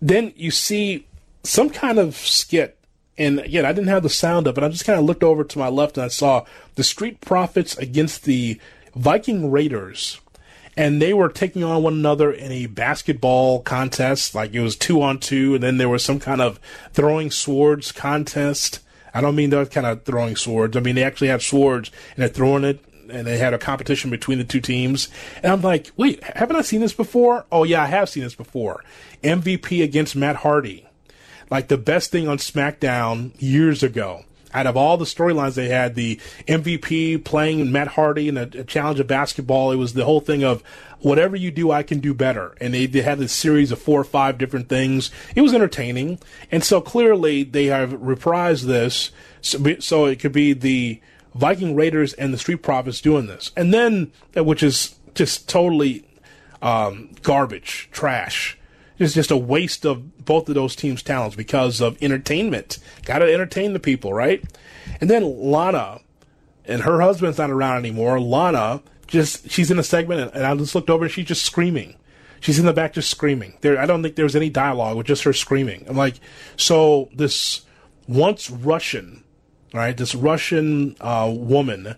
then 0.01 0.33
you 0.37 0.51
see 0.51 1.07
some 1.43 1.71
kind 1.71 1.99
of 1.99 2.15
skit 2.15 2.79
and 3.17 3.41
again 3.41 3.65
I 3.65 3.73
didn't 3.73 3.89
have 3.89 4.03
the 4.03 4.11
sound 4.11 4.47
of 4.47 4.59
it. 4.59 4.65
I 4.65 4.69
just 4.69 4.85
kind 4.85 4.99
of 4.99 5.05
looked 5.05 5.23
over 5.23 5.45
to 5.45 5.59
my 5.59 5.69
left 5.69 5.97
and 5.97 6.05
I 6.05 6.09
saw 6.09 6.45
the 6.75 6.85
Street 6.85 7.21
Profits 7.21 7.77
against 7.79 8.25
the 8.25 8.61
Viking 8.95 9.51
Raiders 9.51 10.21
and 10.77 11.03
they 11.03 11.13
were 11.13 11.29
taking 11.29 11.63
on 11.63 11.83
one 11.83 11.95
another 11.95 12.33
in 12.33 12.51
a 12.51 12.67
basketball 12.67 13.61
contest, 13.61 14.35
like 14.35 14.55
it 14.55 14.61
was 14.61 14.77
two 14.77 15.03
on 15.03 15.19
two, 15.19 15.55
and 15.55 15.63
then 15.63 15.79
there 15.79 15.89
was 15.89 16.05
some 16.05 16.19
kind 16.19 16.41
of 16.41 16.59
throwing 16.93 17.31
swords 17.31 17.93
contest. 17.93 18.81
I 19.15 19.21
don't 19.21 19.37
mean 19.37 19.51
those 19.51 19.69
kind 19.69 19.87
of 19.87 20.05
throwing 20.05 20.37
swords. 20.37 20.77
I 20.77 20.81
mean 20.81 20.95
they 20.95 21.05
actually 21.05 21.29
have 21.29 21.43
swords 21.43 21.91
and 22.15 22.23
they're 22.23 22.29
throwing 22.29 22.65
it, 22.65 22.83
and 23.11 23.27
they 23.27 23.39
had 23.39 23.53
a 23.55 23.59
competition 23.59 24.11
between 24.11 24.39
the 24.39 24.45
two 24.45 24.61
teams. 24.61 25.09
And 25.43 25.53
I'm 25.53 25.63
like, 25.63 25.91
wait, 25.97 26.23
haven't 26.23 26.57
I 26.57 26.63
seen 26.63 26.81
this 26.81 26.95
before? 26.95 27.45
Oh 27.53 27.65
yeah, 27.65 27.83
I 27.83 27.87
have 27.87 28.09
seen 28.09 28.23
this 28.23 28.35
before. 28.35 28.83
MVP 29.23 29.85
against 29.85 30.17
Matt 30.17 30.37
Hardy, 30.37 30.87
like 31.51 31.69
the 31.69 31.79
best 31.79 32.11
thing 32.11 32.29
on 32.29 32.39
SmackDown 32.39 33.33
years 33.39 33.83
ago 33.83 34.25
out 34.55 34.67
of 34.67 34.77
all 34.77 34.97
the 34.97 35.05
storylines 35.05 35.55
they 35.55 35.69
had, 35.69 35.95
the 35.95 36.21
MVP 36.47 37.25
playing 37.25 37.73
Matt 37.73 37.89
Hardy 37.89 38.29
in 38.29 38.37
a, 38.37 38.43
a, 38.43 38.65
challenge 38.65 39.01
of 39.01 39.07
basketball, 39.07 39.73
it 39.73 39.77
was 39.77 39.95
the 39.95 40.05
whole 40.05 40.21
thing 40.21 40.45
of 40.45 40.63
whatever 41.01 41.37
you 41.37 41.51
do, 41.51 41.71
I 41.71 41.83
can 41.83 42.01
do 42.01 42.15
better. 42.15 42.55
And 42.61 42.73
they, 42.75 42.87
they 42.87 43.03
had 43.03 43.19
this 43.19 43.33
series 43.33 43.73
of 43.73 43.81
four 43.81 44.01
or 44.01 44.05
five 44.05 44.39
different 44.39 44.69
things. 44.69 45.11
It 45.35 45.41
was 45.41 45.55
entertaining. 45.55 46.19
And 46.51 46.63
so 46.65 46.81
clearly 46.81 47.43
they 47.43 47.67
have 47.67 47.91
reprised 47.91 48.65
this. 48.65 49.11
So, 49.41 49.77
so 49.81 50.07
it 50.07 50.21
could 50.21 50.33
be 50.33 50.53
the 50.53 51.01
Viking 51.35 51.75
Raiders 51.75 52.13
and 52.15 52.33
the 52.33 52.39
Street 52.39 52.63
Profits 52.63 53.01
doing 53.01 53.27
this. 53.27 53.51
And 53.57 53.73
then, 53.73 54.13
which 54.37 54.63
is 54.63 54.97
just 55.15 55.49
totally 55.49 56.05
um, 56.61 57.11
garbage, 57.23 57.89
trash 57.91 58.59
it's 59.03 59.15
just 59.15 59.31
a 59.31 59.37
waste 59.37 59.85
of 59.85 60.25
both 60.25 60.49
of 60.49 60.55
those 60.55 60.77
teams' 60.77 61.03
talents 61.03 61.37
because 61.37 61.81
of 61.81 62.03
entertainment. 62.03 62.79
Got 63.05 63.19
to 63.19 63.33
entertain 63.33 63.73
the 63.73 63.81
people, 63.81 64.13
right? 64.13 64.43
And 65.01 65.09
then 65.11 65.23
Lana, 65.23 66.01
and 66.65 66.83
her 66.83 67.01
husband's 67.01 67.39
not 67.39 67.51
around 67.51 67.79
anymore. 67.79 68.21
Lana 68.21 68.83
just 69.07 69.51
she's 69.51 69.71
in 69.71 69.79
a 69.79 69.83
segment, 69.83 70.33
and 70.35 70.45
I 70.45 70.55
just 70.57 70.75
looked 70.75 70.91
over 70.91 71.05
and 71.05 71.13
she's 71.13 71.27
just 71.27 71.45
screaming. 71.45 71.97
She's 72.41 72.59
in 72.59 72.67
the 72.67 72.73
back 72.73 72.95
just 72.95 73.09
screaming. 73.09 73.57
There, 73.61 73.79
I 73.79 73.87
don't 73.87 74.03
think 74.03 74.17
there 74.17 74.25
was 74.25 74.35
any 74.35 74.51
dialogue 74.51 74.97
with 74.97 75.07
just 75.07 75.23
her 75.23 75.33
screaming. 75.33 75.85
I'm 75.89 75.97
like, 75.97 76.17
so 76.57 77.09
this 77.15 77.63
once 78.09 78.51
Russian, 78.51 79.23
right? 79.73 79.97
This 79.97 80.15
Russian 80.15 80.97
uh, 81.01 81.33
woman 81.33 81.95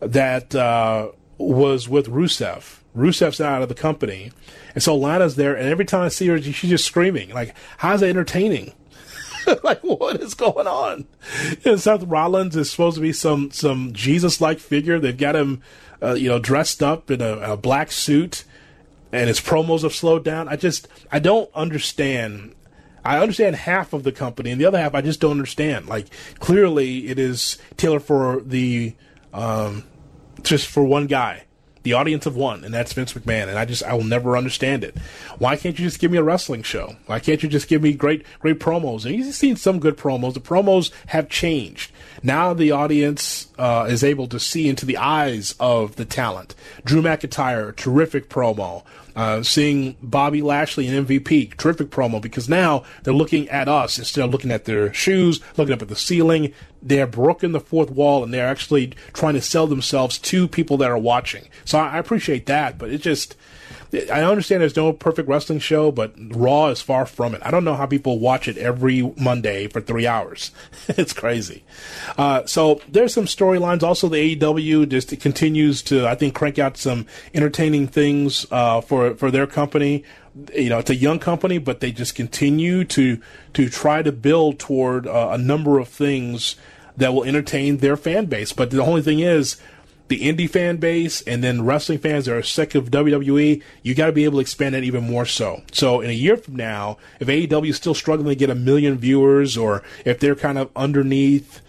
that 0.00 0.54
uh, 0.54 1.12
was 1.38 1.88
with 1.88 2.08
Rusev. 2.08 2.80
Rusev's 2.96 3.40
out 3.40 3.62
of 3.62 3.68
the 3.68 3.74
company, 3.74 4.32
and 4.74 4.82
so 4.82 4.96
Lana's 4.96 5.36
there. 5.36 5.54
And 5.54 5.68
every 5.68 5.84
time 5.84 6.02
I 6.02 6.08
see 6.08 6.28
her, 6.28 6.40
she's 6.40 6.70
just 6.70 6.84
screaming. 6.84 7.30
Like, 7.30 7.54
how's 7.78 8.02
it 8.02 8.10
entertaining? 8.10 8.72
like, 9.64 9.80
what 9.82 10.20
is 10.20 10.34
going 10.34 10.66
on? 10.66 11.06
And 11.64 11.80
Seth 11.80 12.04
Rollins 12.04 12.56
is 12.56 12.70
supposed 12.70 12.96
to 12.96 13.02
be 13.02 13.12
some 13.12 13.50
some 13.50 13.92
Jesus 13.92 14.40
like 14.40 14.58
figure. 14.58 14.98
They've 14.98 15.16
got 15.16 15.36
him, 15.36 15.62
uh, 16.02 16.14
you 16.14 16.28
know, 16.28 16.38
dressed 16.38 16.82
up 16.82 17.10
in 17.10 17.20
a, 17.20 17.52
a 17.52 17.56
black 17.56 17.90
suit 17.90 18.44
and 19.12 19.28
his 19.28 19.40
promos 19.40 19.82
have 19.82 19.94
slowed 19.94 20.24
down. 20.24 20.48
I 20.48 20.56
just 20.56 20.88
I 21.12 21.18
don't 21.18 21.50
understand. 21.54 22.54
I 23.04 23.18
understand 23.18 23.56
half 23.56 23.92
of 23.92 24.04
the 24.04 24.12
company, 24.12 24.50
and 24.50 24.60
the 24.60 24.64
other 24.64 24.78
half 24.78 24.94
I 24.94 25.02
just 25.02 25.20
don't 25.20 25.32
understand. 25.32 25.86
Like 25.86 26.06
clearly, 26.40 27.08
it 27.08 27.18
is 27.18 27.58
tailored 27.76 28.02
for 28.02 28.40
the 28.40 28.94
um, 29.32 29.84
just 30.42 30.66
for 30.66 30.82
one 30.82 31.06
guy, 31.06 31.44
the 31.82 31.92
audience 31.94 32.26
of 32.26 32.36
one, 32.36 32.64
and 32.64 32.72
that's 32.72 32.92
Vince 32.92 33.12
McMahon. 33.12 33.48
And 33.48 33.58
I 33.58 33.64
just 33.64 33.82
I 33.82 33.94
will 33.94 34.04
never 34.04 34.36
understand 34.36 34.84
it. 34.84 34.96
Why 35.38 35.56
can't 35.56 35.78
you 35.78 35.84
just 35.84 35.98
give 35.98 36.10
me 36.10 36.18
a 36.18 36.22
wrestling 36.22 36.62
show? 36.62 36.96
Why 37.06 37.18
can't 37.18 37.42
you 37.42 37.48
just 37.48 37.68
give 37.68 37.82
me 37.82 37.92
great 37.92 38.24
great 38.40 38.60
promos? 38.60 39.04
And 39.04 39.14
you've 39.14 39.34
seen 39.34 39.56
some 39.56 39.78
good 39.78 39.96
promos. 39.96 40.34
The 40.34 40.40
promos 40.40 40.90
have 41.06 41.28
changed. 41.28 41.92
Now 42.22 42.54
the 42.54 42.70
audience 42.70 43.48
uh, 43.62 43.86
is 43.88 44.02
able 44.02 44.26
to 44.26 44.40
see 44.40 44.68
into 44.68 44.84
the 44.84 44.96
eyes 44.96 45.54
of 45.60 45.94
the 45.94 46.04
talent. 46.04 46.56
Drew 46.84 47.00
McIntyre, 47.00 47.74
terrific 47.76 48.28
promo. 48.28 48.82
Uh, 49.14 49.40
seeing 49.42 49.94
Bobby 50.02 50.42
Lashley 50.42 50.88
and 50.88 51.06
MVP, 51.06 51.56
terrific 51.58 51.90
promo 51.90 52.20
because 52.20 52.48
now 52.48 52.82
they're 53.04 53.14
looking 53.14 53.48
at 53.50 53.68
us 53.68 53.98
instead 53.98 54.24
of 54.24 54.32
looking 54.32 54.50
at 54.50 54.64
their 54.64 54.92
shoes, 54.92 55.40
looking 55.56 55.74
up 55.74 55.82
at 55.82 55.88
the 55.88 55.94
ceiling. 55.94 56.52
They're 56.82 57.06
broken 57.06 57.52
the 57.52 57.60
fourth 57.60 57.90
wall 57.90 58.24
and 58.24 58.34
they're 58.34 58.48
actually 58.48 58.94
trying 59.12 59.34
to 59.34 59.40
sell 59.40 59.68
themselves 59.68 60.18
to 60.18 60.48
people 60.48 60.76
that 60.78 60.90
are 60.90 60.98
watching. 60.98 61.46
So 61.64 61.78
I, 61.78 61.90
I 61.90 61.98
appreciate 61.98 62.46
that, 62.46 62.78
but 62.78 62.90
it 62.90 62.98
just 62.98 63.36
I 63.94 64.22
understand 64.22 64.62
there's 64.62 64.76
no 64.76 64.92
perfect 64.92 65.28
wrestling 65.28 65.58
show, 65.58 65.92
but 65.92 66.14
Raw 66.16 66.68
is 66.68 66.80
far 66.80 67.04
from 67.04 67.34
it. 67.34 67.42
I 67.44 67.50
don't 67.50 67.64
know 67.64 67.74
how 67.74 67.84
people 67.84 68.18
watch 68.18 68.48
it 68.48 68.56
every 68.56 69.02
Monday 69.18 69.68
for 69.68 69.82
three 69.82 70.06
hours. 70.06 70.50
it's 70.88 71.12
crazy. 71.12 71.62
Uh, 72.16 72.46
so 72.46 72.80
there's 72.88 73.12
some 73.12 73.26
storylines. 73.26 73.82
Also, 73.82 74.08
the 74.08 74.36
AEW 74.36 74.88
just 74.88 75.18
continues 75.20 75.82
to, 75.82 76.06
I 76.06 76.14
think, 76.14 76.34
crank 76.34 76.58
out 76.58 76.78
some 76.78 77.06
entertaining 77.34 77.86
things 77.86 78.46
uh, 78.50 78.80
for 78.80 79.14
for 79.14 79.30
their 79.30 79.46
company. 79.46 80.04
You 80.54 80.70
know, 80.70 80.78
it's 80.78 80.90
a 80.90 80.96
young 80.96 81.18
company, 81.18 81.58
but 81.58 81.80
they 81.80 81.92
just 81.92 82.14
continue 82.14 82.84
to 82.84 83.20
to 83.52 83.68
try 83.68 84.02
to 84.02 84.12
build 84.12 84.58
toward 84.58 85.06
uh, 85.06 85.30
a 85.32 85.38
number 85.38 85.78
of 85.78 85.88
things 85.88 86.56
that 86.96 87.12
will 87.12 87.24
entertain 87.24 87.78
their 87.78 87.96
fan 87.96 88.26
base. 88.26 88.52
But 88.52 88.70
the 88.70 88.82
only 88.82 89.02
thing 89.02 89.20
is, 89.20 89.56
the 90.08 90.20
indie 90.20 90.50
fan 90.50 90.76
base 90.76 91.22
and 91.22 91.42
then 91.42 91.64
wrestling 91.64 91.98
fans 91.98 92.26
that 92.26 92.36
are 92.36 92.42
sick 92.42 92.74
of 92.74 92.90
WWE, 92.90 93.62
you 93.82 93.94
got 93.94 94.06
to 94.06 94.12
be 94.12 94.24
able 94.24 94.38
to 94.38 94.42
expand 94.42 94.74
that 94.74 94.84
even 94.84 95.08
more 95.08 95.26
so. 95.26 95.62
So 95.72 96.00
in 96.00 96.10
a 96.10 96.14
year 96.14 96.36
from 96.36 96.56
now, 96.56 96.98
if 97.20 97.28
AEW 97.28 97.70
is 97.70 97.76
still 97.76 97.94
struggling 97.94 98.28
to 98.28 98.34
get 98.34 98.50
a 98.50 98.54
million 98.54 98.98
viewers 98.98 99.56
or 99.56 99.82
if 100.04 100.20
they're 100.20 100.34
kind 100.34 100.58
of 100.58 100.70
underneath 100.76 101.62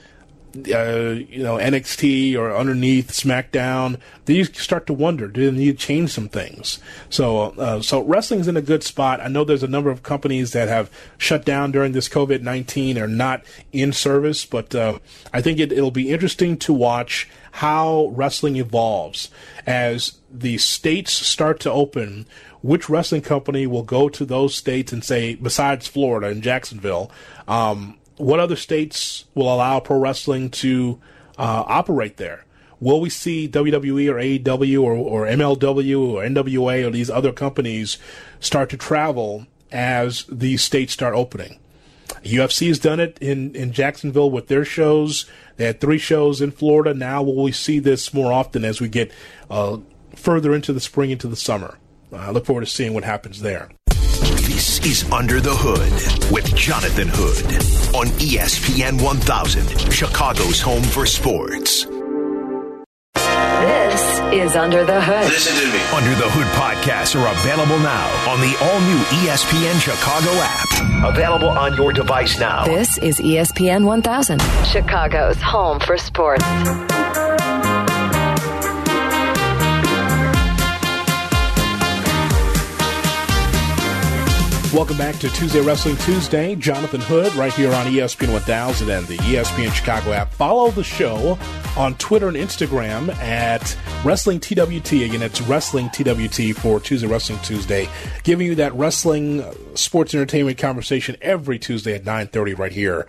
uh, 0.56 1.16
you 1.30 1.42
know 1.42 1.58
NXT 1.58 2.38
or 2.38 2.56
underneath 2.56 3.12
SmackDown, 3.12 4.00
then 4.26 4.36
you 4.36 4.44
start 4.46 4.86
to 4.88 4.94
wonder: 4.94 5.28
do 5.28 5.50
they 5.50 5.58
need 5.58 5.80
to 5.80 5.86
change 5.86 6.12
some 6.12 6.30
things? 6.30 6.80
So, 7.10 7.54
uh, 7.58 7.82
so 7.82 8.04
wrestling's 8.04 8.48
in 8.48 8.56
a 8.56 8.62
good 8.62 8.84
spot. 8.84 9.20
I 9.20 9.30
know 9.30 9.44
there's 9.44 9.64
a 9.64 9.68
number 9.68 9.90
of 9.90 10.04
companies 10.04 10.52
that 10.52 10.68
have 10.68 10.92
shut 11.18 11.44
down 11.44 11.72
during 11.72 11.94
this 11.94 12.08
COVID 12.08 12.42
nineteen 12.42 13.00
or 13.00 13.08
not 13.08 13.44
in 13.72 13.94
service, 13.94 14.46
but 14.46 14.76
uh, 14.76 15.00
I 15.34 15.42
think 15.42 15.60
it, 15.60 15.72
it'll 15.72 15.92
be 15.92 16.12
interesting 16.12 16.58
to 16.58 16.74
watch 16.74 17.28
how 17.58 18.08
wrestling 18.16 18.56
evolves 18.56 19.30
as 19.68 20.18
the 20.32 20.58
states 20.58 21.14
start 21.14 21.60
to 21.60 21.72
open. 21.72 22.26
Which 22.64 22.90
wrestling 22.90 23.22
company 23.22 23.68
will 23.68 23.84
go 23.84 24.10
to 24.10 24.26
those 24.26 24.56
states 24.56 24.92
and 24.92 25.04
say, 25.04 25.36
besides 25.36 25.88
Florida 25.88 26.28
and 26.28 26.42
Jacksonville? 26.42 27.12
Um, 27.48 28.00
what 28.18 28.40
other 28.40 28.56
states 28.56 29.26
will 29.36 29.54
allow 29.54 29.80
pro 29.80 30.00
wrestling 30.00 30.50
to 30.50 31.00
uh, 31.38 31.64
operate 31.68 32.18
there? 32.18 32.46
Will 32.80 33.00
we 33.00 33.12
see 33.12 33.48
WWE 33.48 34.10
or 34.10 34.16
AEW 34.16 34.82
or, 34.82 34.94
or 34.94 35.26
MLW 35.28 36.00
or 36.00 36.24
NWA 36.24 36.88
or 36.88 36.90
these 36.90 37.12
other 37.12 37.32
companies 37.32 38.00
start 38.40 38.72
to 38.72 38.78
travel 38.78 39.46
as 39.72 40.26
these 40.28 40.64
states 40.64 40.94
start 40.94 41.14
opening? 41.14 41.60
UFC 42.24 42.68
has 42.68 42.80
done 42.80 43.00
it 43.00 43.18
in, 43.20 43.56
in 43.56 43.72
Jacksonville 43.72 44.32
with 44.32 44.48
their 44.48 44.66
shows. 44.66 45.26
They 45.58 45.66
had 45.66 45.82
three 45.82 45.98
shows 45.98 46.42
in 46.42 46.52
Florida. 46.52 46.94
Now 46.94 47.22
will 47.22 47.44
we 47.44 47.52
see 47.52 47.80
this 47.80 48.14
more 48.14 48.32
often 48.32 48.64
as 48.66 48.82
we 48.82 48.88
get 48.88 49.12
uh, 49.50 49.78
further 50.16 50.54
into 50.56 50.74
the 50.74 50.80
spring, 50.80 51.12
into 51.12 51.28
the 51.28 51.36
summer? 51.36 51.78
I 52.12 52.32
look 52.32 52.46
forward 52.46 52.62
to 52.62 52.68
seeing 52.68 52.94
what 52.94 53.04
happens 53.04 53.42
there. 53.42 53.70
This 53.88 54.80
is 54.86 55.10
Under 55.12 55.42
the 55.42 55.54
Hood 55.54 56.32
with 56.32 56.56
Jonathan 56.56 57.08
Hood 57.12 57.46
on 57.96 58.08
ESPN 58.20 59.02
1000, 59.02 59.92
Chicago's 59.92 60.62
home 60.62 60.84
for 60.84 61.06
sports. 61.06 61.86
This 64.34 64.50
is 64.50 64.56
Under 64.56 64.84
the 64.84 65.00
Hood. 65.00 65.26
Listen 65.26 65.56
to 65.62 65.72
me. 65.72 65.80
Under 65.96 66.16
the 66.20 66.28
Hood 66.28 66.48
podcasts 66.58 67.14
are 67.16 67.32
available 67.32 67.78
now 67.78 68.10
on 68.28 68.42
the 68.42 68.58
all 68.64 68.82
new 68.82 68.98
ESPN 69.22 69.80
Chicago 69.80 70.32
app. 70.42 71.14
Available 71.14 71.50
on 71.50 71.76
your 71.76 71.94
device 71.94 72.40
now. 72.40 72.66
This 72.66 72.98
is 72.98 73.20
ESPN 73.20 73.86
1000, 73.86 74.42
Chicago's 74.66 75.40
home 75.40 75.80
for 75.80 76.00
sports. 76.00 76.44
Welcome 84.74 84.98
back 84.98 85.20
to 85.20 85.30
Tuesday 85.30 85.62
Wrestling 85.62 85.98
Tuesday. 85.98 86.56
Jonathan 86.56 87.00
Hood 87.00 87.36
right 87.36 87.54
here 87.54 87.72
on 87.72 87.86
ESPN 87.86 88.34
1000 88.34 88.90
and 88.90 89.06
the 89.06 89.18
ESPN 89.18 89.72
Chicago 89.72 90.14
app. 90.14 90.34
Follow 90.34 90.72
the 90.72 90.84
show 90.84 91.38
on 91.78 91.94
Twitter 91.98 92.28
and 92.28 92.36
Instagram 92.36 93.14
at 93.18 93.78
Wrestling 94.04 94.40
TWT. 94.40 94.94
Again, 94.94 95.22
it's 95.22 95.42
Wrestling 95.42 95.92
TWT 95.92 96.58
for 96.58 96.80
Tuesday 96.80 97.06
Wrestling 97.06 97.38
Tuesday, 97.44 97.88
giving 98.24 98.48
you 98.48 98.56
that 98.56 98.74
wrestling 98.74 99.42
uh, 99.42 99.54
sports 99.76 100.16
entertainment 100.16 100.58
conversation 100.58 101.18
every 101.22 101.60
Tuesday 101.60 101.94
at 101.94 102.04
9:30 102.04 102.58
right 102.58 102.72
here 102.72 103.06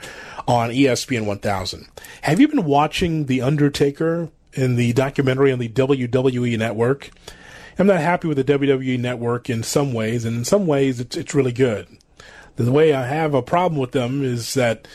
on 0.46 0.68
ESPN 0.68 1.24
1000. 1.24 1.88
Have 2.20 2.40
you 2.40 2.48
been 2.48 2.66
watching 2.66 3.24
The 3.24 3.40
Undertaker 3.40 4.28
in 4.52 4.76
the 4.76 4.92
documentary 4.92 5.50
on 5.50 5.60
the 5.60 5.70
WWE 5.70 6.58
network? 6.58 7.10
I'm 7.78 7.86
not 7.86 8.00
happy 8.00 8.28
with 8.28 8.36
the 8.36 8.58
WWE 8.58 8.98
network 8.98 9.50
in 9.50 9.62
some 9.62 9.92
ways, 9.92 10.24
and 10.24 10.36
in 10.36 10.44
some 10.44 10.66
ways, 10.66 11.00
it's 11.00 11.16
it's 11.16 11.34
really 11.34 11.52
good. 11.52 11.88
The 12.56 12.70
way 12.70 12.92
I 12.92 13.06
have 13.06 13.34
a 13.34 13.42
problem 13.42 13.80
with 13.80 13.92
them 13.92 14.22
is 14.22 14.54
that 14.54 14.86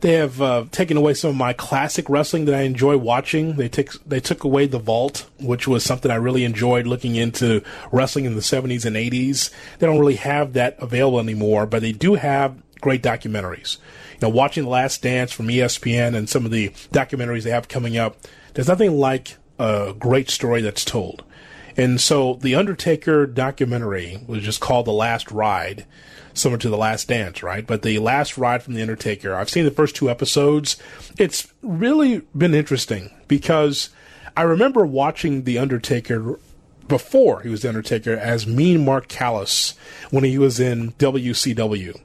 they 0.00 0.14
have 0.14 0.40
uh, 0.40 0.64
taken 0.70 0.96
away 0.96 1.14
some 1.14 1.30
of 1.30 1.36
my 1.36 1.52
classic 1.52 2.08
wrestling 2.08 2.46
that 2.46 2.54
I 2.54 2.62
enjoy 2.62 2.96
watching. 2.96 3.56
They 3.56 3.68
took 3.68 3.92
they 4.04 4.20
took 4.20 4.44
away 4.44 4.66
the 4.66 4.78
Vault, 4.78 5.28
which 5.38 5.68
was 5.68 5.84
something 5.84 6.10
I 6.10 6.16
really 6.16 6.44
enjoyed 6.44 6.86
looking 6.86 7.16
into 7.16 7.62
wrestling 7.92 8.24
in 8.24 8.34
the 8.34 8.40
70s 8.40 8.84
and 8.84 8.96
80s. 8.96 9.50
They 9.78 9.86
don't 9.86 9.98
really 9.98 10.16
have 10.16 10.54
that 10.54 10.76
available 10.78 11.20
anymore, 11.20 11.66
but 11.66 11.82
they 11.82 11.92
do 11.92 12.14
have 12.14 12.56
great 12.80 13.02
documentaries. 13.02 13.76
You 14.14 14.28
know, 14.28 14.28
watching 14.30 14.64
The 14.64 14.70
Last 14.70 15.02
Dance 15.02 15.32
from 15.32 15.48
ESPN 15.48 16.14
and 16.14 16.28
some 16.28 16.44
of 16.44 16.50
the 16.50 16.70
documentaries 16.92 17.42
they 17.42 17.50
have 17.50 17.68
coming 17.68 17.96
up, 17.98 18.16
there's 18.54 18.68
nothing 18.68 18.98
like 18.98 19.36
a 19.58 19.94
great 19.98 20.30
story 20.30 20.62
that's 20.62 20.84
told. 20.84 21.24
And 21.80 21.98
so 21.98 22.34
the 22.34 22.56
Undertaker 22.56 23.24
documentary 23.26 24.20
was 24.26 24.42
just 24.42 24.60
called 24.60 24.84
The 24.84 24.92
Last 24.92 25.30
Ride, 25.30 25.86
similar 26.34 26.58
to 26.58 26.68
The 26.68 26.76
Last 26.76 27.08
Dance, 27.08 27.42
right? 27.42 27.66
But 27.66 27.80
The 27.80 27.98
Last 28.00 28.36
Ride 28.36 28.62
from 28.62 28.74
The 28.74 28.82
Undertaker, 28.82 29.34
I've 29.34 29.48
seen 29.48 29.64
the 29.64 29.70
first 29.70 29.96
two 29.96 30.10
episodes. 30.10 30.76
It's 31.18 31.50
really 31.62 32.18
been 32.36 32.52
interesting 32.52 33.10
because 33.28 33.88
I 34.36 34.42
remember 34.42 34.84
watching 34.84 35.44
The 35.44 35.56
Undertaker 35.56 36.38
before 36.86 37.40
he 37.40 37.48
was 37.48 37.62
The 37.62 37.70
Undertaker 37.70 38.12
as 38.12 38.46
Mean 38.46 38.84
Mark 38.84 39.08
Callous 39.08 39.72
when 40.10 40.24
he 40.24 40.36
was 40.36 40.60
in 40.60 40.92
WCW. 40.92 41.98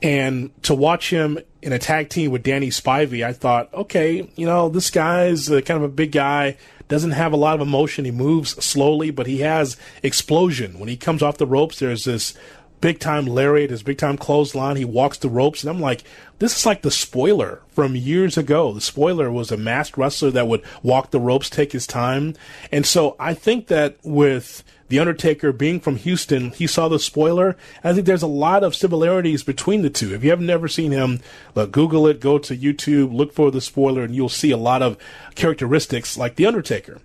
And 0.00 0.62
to 0.62 0.76
watch 0.76 1.10
him 1.10 1.40
in 1.60 1.72
a 1.72 1.78
tag 1.80 2.08
team 2.08 2.30
with 2.30 2.44
Danny 2.44 2.68
Spivey, 2.68 3.26
I 3.26 3.32
thought, 3.32 3.74
okay, 3.74 4.30
you 4.36 4.46
know, 4.46 4.68
this 4.68 4.90
guy's 4.90 5.48
kind 5.48 5.70
of 5.70 5.82
a 5.82 5.88
big 5.88 6.12
guy, 6.12 6.56
doesn't 6.88 7.12
have 7.12 7.32
a 7.32 7.36
lot 7.36 7.54
of 7.54 7.60
emotion. 7.60 8.04
He 8.04 8.10
moves 8.10 8.62
slowly, 8.64 9.10
but 9.10 9.26
he 9.26 9.40
has 9.40 9.76
explosion. 10.02 10.78
When 10.78 10.88
he 10.88 10.96
comes 10.96 11.22
off 11.22 11.38
the 11.38 11.46
ropes, 11.46 11.78
there's 11.78 12.04
this 12.04 12.34
big 12.80 12.98
time 12.98 13.26
lariat, 13.26 13.70
his 13.70 13.82
big 13.82 13.98
time 13.98 14.16
clothesline. 14.16 14.76
He 14.76 14.84
walks 14.84 15.18
the 15.18 15.28
ropes, 15.28 15.62
and 15.62 15.70
I'm 15.70 15.80
like, 15.80 16.02
this 16.38 16.56
is 16.56 16.66
like 16.66 16.82
the 16.82 16.90
spoiler 16.90 17.60
from 17.70 17.96
years 17.96 18.36
ago. 18.36 18.72
The 18.72 18.80
spoiler 18.80 19.30
was 19.30 19.50
a 19.50 19.56
masked 19.56 19.98
wrestler 19.98 20.30
that 20.30 20.48
would 20.48 20.62
walk 20.82 21.10
the 21.10 21.20
ropes, 21.20 21.50
take 21.50 21.72
his 21.72 21.86
time. 21.86 22.34
And 22.72 22.86
so 22.86 23.16
I 23.18 23.34
think 23.34 23.66
that 23.66 23.96
with 24.02 24.62
The 24.88 24.98
Undertaker 24.98 25.52
being 25.52 25.80
from 25.80 25.96
Houston, 25.96 26.50
he 26.50 26.66
saw 26.66 26.88
the 26.88 26.98
spoiler. 26.98 27.56
I 27.84 27.92
think 27.92 28.06
there's 28.06 28.22
a 28.22 28.26
lot 28.26 28.64
of 28.64 28.74
similarities 28.74 29.42
between 29.42 29.82
the 29.82 29.90
two. 29.90 30.14
If 30.14 30.24
you 30.24 30.30
have 30.30 30.40
never 30.40 30.66
seen 30.66 30.92
him, 30.92 31.20
look, 31.54 31.72
Google 31.72 32.06
it, 32.06 32.20
go 32.20 32.38
to 32.38 32.56
YouTube, 32.56 33.14
look 33.14 33.32
for 33.32 33.50
the 33.50 33.60
spoiler, 33.60 34.02
and 34.02 34.14
you'll 34.14 34.28
see 34.28 34.50
a 34.50 34.56
lot 34.56 34.82
of 34.82 34.96
characteristics 35.34 36.16
like 36.16 36.36
The 36.36 36.46
Undertaker. 36.46 37.00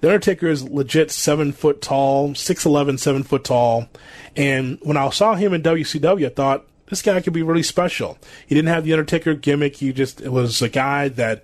The 0.00 0.08
Undertaker 0.08 0.48
is 0.48 0.68
legit 0.68 1.10
seven 1.10 1.52
foot 1.52 1.80
tall, 1.80 2.30
6'11, 2.30 2.98
seven 2.98 3.22
foot 3.22 3.44
tall. 3.44 3.88
And 4.36 4.78
when 4.82 4.96
I 4.96 5.08
saw 5.10 5.34
him 5.34 5.54
in 5.54 5.62
WCW, 5.62 6.26
I 6.26 6.28
thought, 6.30 6.66
this 6.88 7.00
guy 7.00 7.22
could 7.22 7.32
be 7.32 7.42
really 7.42 7.62
special. 7.62 8.18
He 8.46 8.54
didn't 8.54 8.68
have 8.68 8.84
the 8.84 8.92
Undertaker 8.92 9.32
gimmick. 9.32 9.76
He 9.76 9.94
just 9.94 10.20
was 10.20 10.60
a 10.60 10.68
guy 10.68 11.08
that 11.08 11.42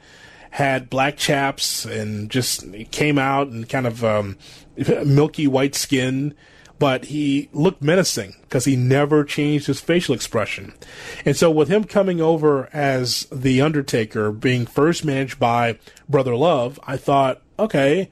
had 0.59 0.91
black 0.91 1.17
chaps 1.17 1.85
and 1.85 2.29
just 2.29 2.65
came 2.91 3.17
out 3.17 3.47
and 3.47 3.69
kind 3.69 3.87
of 3.87 4.05
um, 4.05 4.37
milky 5.07 5.47
white 5.47 5.77
skin, 5.77 6.35
but 6.81 7.05
he 7.05 7.49
looked 7.53 7.81
menacing 7.81 8.35
because 8.41 8.65
he 8.65 8.75
never 8.75 9.23
changed 9.23 9.69
his 9.69 9.81
facial 9.81 10.17
expression. 10.17 10.75
And 11.25 11.37
so, 11.37 11.49
with 11.49 11.69
him 11.69 11.85
coming 11.85 12.21
over 12.21 12.69
as 12.73 13.29
the 13.31 13.63
Undertaker, 13.63 14.33
being 14.33 14.67
first 14.67 15.05
managed 15.05 15.39
by 15.39 15.79
Brother 16.09 16.35
Love, 16.35 16.81
I 16.89 16.97
thought, 16.97 17.41
okay, 17.57 18.11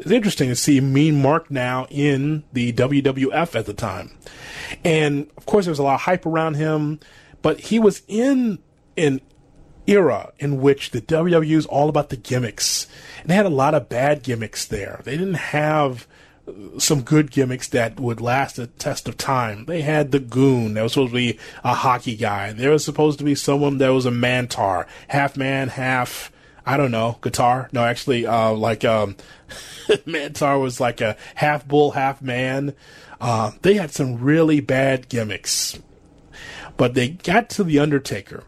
it's 0.00 0.10
interesting 0.10 0.48
to 0.48 0.56
see 0.56 0.80
Mean 0.80 1.22
Mark 1.22 1.48
now 1.48 1.86
in 1.90 2.42
the 2.52 2.72
WWF 2.72 3.54
at 3.54 3.66
the 3.66 3.72
time. 3.72 4.10
And 4.84 5.30
of 5.36 5.46
course, 5.46 5.66
there 5.66 5.70
was 5.70 5.78
a 5.78 5.84
lot 5.84 5.94
of 5.94 6.00
hype 6.00 6.26
around 6.26 6.54
him, 6.54 6.98
but 7.40 7.60
he 7.60 7.78
was 7.78 8.02
in 8.08 8.58
an 8.96 9.20
era 9.86 10.32
in 10.38 10.60
which 10.60 10.90
the 10.90 11.00
WWE 11.00 11.56
was 11.56 11.66
all 11.66 11.88
about 11.88 12.08
the 12.08 12.16
gimmicks. 12.16 12.86
And 13.20 13.30
they 13.30 13.34
had 13.34 13.46
a 13.46 13.50
lot 13.50 13.74
of 13.74 13.88
bad 13.88 14.22
gimmicks 14.22 14.64
there. 14.64 15.00
They 15.04 15.16
didn't 15.16 15.34
have 15.34 16.06
some 16.78 17.02
good 17.02 17.30
gimmicks 17.30 17.68
that 17.68 17.98
would 17.98 18.20
last 18.20 18.56
the 18.56 18.66
test 18.66 19.08
of 19.08 19.16
time. 19.16 19.64
They 19.64 19.80
had 19.80 20.10
the 20.12 20.18
goon 20.18 20.74
that 20.74 20.82
was 20.82 20.92
supposed 20.92 21.12
to 21.12 21.16
be 21.16 21.38
a 21.62 21.74
hockey 21.74 22.16
guy. 22.16 22.52
There 22.52 22.70
was 22.70 22.84
supposed 22.84 23.18
to 23.18 23.24
be 23.24 23.34
someone 23.34 23.78
that 23.78 23.88
was 23.88 24.06
a 24.06 24.10
Mantaur, 24.10 24.86
half 25.08 25.36
man, 25.36 25.68
half 25.68 26.30
I 26.66 26.76
don't 26.76 26.90
know, 26.90 27.18
guitar. 27.20 27.68
No, 27.72 27.84
actually, 27.84 28.26
uh, 28.26 28.52
like 28.52 28.84
um, 28.84 29.16
Mantaur 30.06 30.60
was 30.60 30.80
like 30.80 31.00
a 31.00 31.16
half 31.34 31.66
bull, 31.66 31.92
half 31.92 32.22
man. 32.22 32.74
Uh, 33.20 33.52
they 33.62 33.74
had 33.74 33.90
some 33.90 34.18
really 34.20 34.60
bad 34.60 35.08
gimmicks, 35.08 35.78
but 36.76 36.94
they 36.94 37.08
got 37.08 37.50
to 37.50 37.64
the 37.64 37.78
Undertaker, 37.78 38.44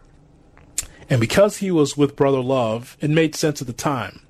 and 1.09 1.21
because 1.21 1.59
he 1.59 1.71
was 1.71 1.97
with 1.97 2.17
Brother 2.17 2.41
Love, 2.41 2.97
it 3.01 3.11
made 3.11 3.35
sense 3.35 3.61
at 3.61 3.67
the 3.67 3.73
time. 3.73 4.21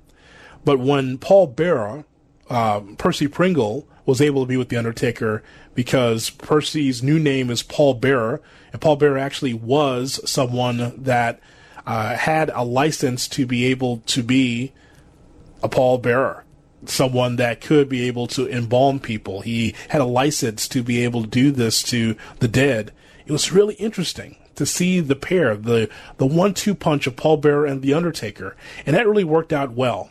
But 0.63 0.79
when 0.79 1.17
Paul 1.17 1.47
Bearer, 1.47 2.05
uh, 2.49 2.81
Percy 2.97 3.27
Pringle, 3.27 3.87
was 4.05 4.21
able 4.21 4.43
to 4.43 4.47
be 4.47 4.57
with 4.57 4.69
the 4.69 4.77
Undertaker 4.77 5.43
because 5.75 6.29
Percy's 6.29 7.03
new 7.03 7.19
name 7.19 7.49
is 7.49 7.63
Paul 7.63 7.95
Bearer, 7.95 8.41
and 8.71 8.81
Paul 8.81 8.95
Bearer 8.95 9.17
actually 9.17 9.53
was 9.53 10.19
someone 10.29 10.93
that 10.97 11.39
uh, 11.85 12.15
had 12.15 12.49
a 12.53 12.63
license 12.63 13.27
to 13.29 13.45
be 13.45 13.65
able 13.65 13.97
to 14.07 14.23
be 14.23 14.73
a 15.63 15.69
Paul 15.69 15.97
Bearer, 15.97 16.43
someone 16.85 17.37
that 17.37 17.61
could 17.61 17.89
be 17.89 18.07
able 18.07 18.27
to 18.27 18.47
embalm 18.47 18.99
people. 18.99 19.41
He 19.41 19.73
had 19.89 20.01
a 20.01 20.05
license 20.05 20.67
to 20.69 20.83
be 20.83 21.03
able 21.03 21.21
to 21.21 21.27
do 21.27 21.51
this 21.51 21.81
to 21.83 22.15
the 22.39 22.47
dead. 22.47 22.91
It 23.25 23.31
was 23.31 23.51
really 23.51 23.75
interesting 23.75 24.37
to 24.57 24.65
see 24.65 24.99
the 24.99 25.15
pair, 25.15 25.55
the 25.55 25.89
the 26.17 26.25
one-two 26.25 26.75
punch 26.75 27.07
of 27.07 27.15
Paul 27.15 27.37
Bearer 27.37 27.65
and 27.65 27.81
the 27.81 27.93
Undertaker, 27.93 28.55
and 28.85 28.95
that 28.95 29.07
really 29.07 29.23
worked 29.23 29.53
out 29.53 29.71
well. 29.71 30.09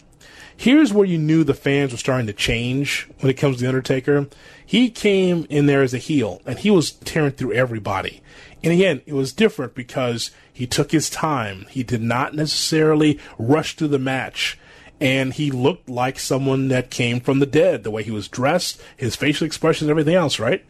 Here's 0.56 0.92
where 0.92 1.04
you 1.04 1.18
knew 1.18 1.44
the 1.44 1.52
fans 1.52 1.92
were 1.92 1.98
starting 1.98 2.26
to 2.28 2.32
change 2.32 3.06
when 3.20 3.28
it 3.28 3.36
comes 3.36 3.56
to 3.56 3.62
the 3.62 3.68
Undertaker. 3.68 4.26
He 4.64 4.88
came 4.88 5.46
in 5.50 5.66
there 5.66 5.82
as 5.82 5.92
a 5.92 5.98
heel, 5.98 6.40
and 6.46 6.58
he 6.58 6.70
was 6.70 6.92
tearing 6.92 7.32
through 7.32 7.52
everybody. 7.52 8.22
And 8.64 8.72
again, 8.72 9.02
it 9.04 9.12
was 9.12 9.34
different 9.34 9.74
because 9.74 10.30
he 10.50 10.66
took 10.66 10.92
his 10.92 11.10
time. 11.10 11.66
He 11.68 11.82
did 11.82 12.00
not 12.00 12.34
necessarily 12.34 13.20
rush 13.38 13.76
through 13.76 13.88
the 13.88 13.98
match. 13.98 14.58
And 14.98 15.34
he 15.34 15.50
looked 15.50 15.90
like 15.90 16.18
someone 16.18 16.68
that 16.68 16.90
came 16.90 17.20
from 17.20 17.38
the 17.38 17.46
dead, 17.46 17.84
the 17.84 17.90
way 17.90 18.02
he 18.02 18.10
was 18.10 18.28
dressed, 18.28 18.80
his 18.96 19.14
facial 19.14 19.46
expressions, 19.46 19.90
everything 19.90 20.14
else, 20.14 20.38
right? 20.38 20.64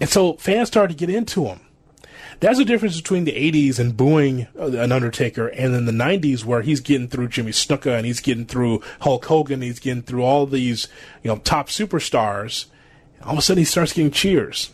And 0.00 0.10
so 0.10 0.34
fans 0.34 0.66
started 0.66 0.98
to 0.98 1.06
get 1.06 1.14
into 1.14 1.44
him. 1.44 1.60
That's 2.40 2.58
the 2.58 2.64
difference 2.64 2.96
between 2.96 3.24
the 3.24 3.32
80s 3.32 3.78
and 3.78 3.96
booing 3.96 4.46
an 4.56 4.92
Undertaker 4.92 5.48
and 5.48 5.74
then 5.74 5.86
the 5.86 5.92
90s 5.92 6.44
where 6.44 6.62
he's 6.62 6.80
getting 6.80 7.08
through 7.08 7.28
Jimmy 7.28 7.52
Snuka 7.52 7.96
and 7.96 8.04
he's 8.04 8.20
getting 8.20 8.44
through 8.44 8.82
Hulk 9.00 9.24
Hogan, 9.24 9.62
he's 9.62 9.80
getting 9.80 10.02
through 10.02 10.22
all 10.22 10.46
these, 10.46 10.88
you 11.22 11.30
know, 11.30 11.38
top 11.38 11.68
superstars. 11.68 12.66
All 13.24 13.32
of 13.32 13.38
a 13.38 13.42
sudden 13.42 13.62
he 13.62 13.64
starts 13.64 13.92
getting 13.94 14.10
cheers. 14.10 14.70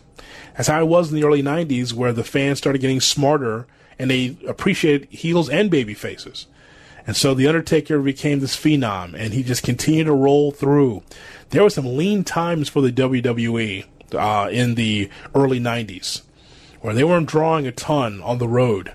That's 0.56 0.68
how 0.68 0.80
it 0.80 0.88
was 0.88 1.10
in 1.10 1.20
the 1.20 1.24
early 1.26 1.42
90s 1.42 1.92
where 1.92 2.12
the 2.12 2.24
fans 2.24 2.58
started 2.58 2.80
getting 2.80 3.00
smarter 3.00 3.66
and 3.98 4.10
they 4.10 4.36
appreciated 4.48 5.08
heels 5.10 5.48
and 5.48 5.70
baby 5.70 5.94
faces. 5.94 6.46
And 7.06 7.16
so 7.16 7.34
The 7.34 7.48
Undertaker 7.48 7.98
became 8.00 8.38
this 8.38 8.56
phenom, 8.56 9.14
and 9.14 9.34
he 9.34 9.42
just 9.42 9.64
continued 9.64 10.04
to 10.04 10.12
roll 10.12 10.52
through. 10.52 11.02
There 11.50 11.64
were 11.64 11.70
some 11.70 11.96
lean 11.96 12.22
times 12.22 12.68
for 12.68 12.80
the 12.80 12.92
WWE 12.92 13.84
uh, 14.14 14.48
in 14.50 14.76
the 14.76 15.10
early 15.34 15.58
90s 15.58 16.22
where 16.82 16.94
they 16.94 17.04
weren't 17.04 17.28
drawing 17.28 17.66
a 17.66 17.72
ton 17.72 18.20
on 18.22 18.38
the 18.38 18.48
road. 18.48 18.92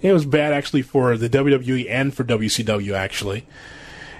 It 0.00 0.12
was 0.12 0.24
bad 0.24 0.52
actually 0.52 0.82
for 0.82 1.16
the 1.16 1.28
WWE 1.28 1.86
and 1.88 2.14
for 2.14 2.24
WCW, 2.24 2.94
actually. 2.94 3.46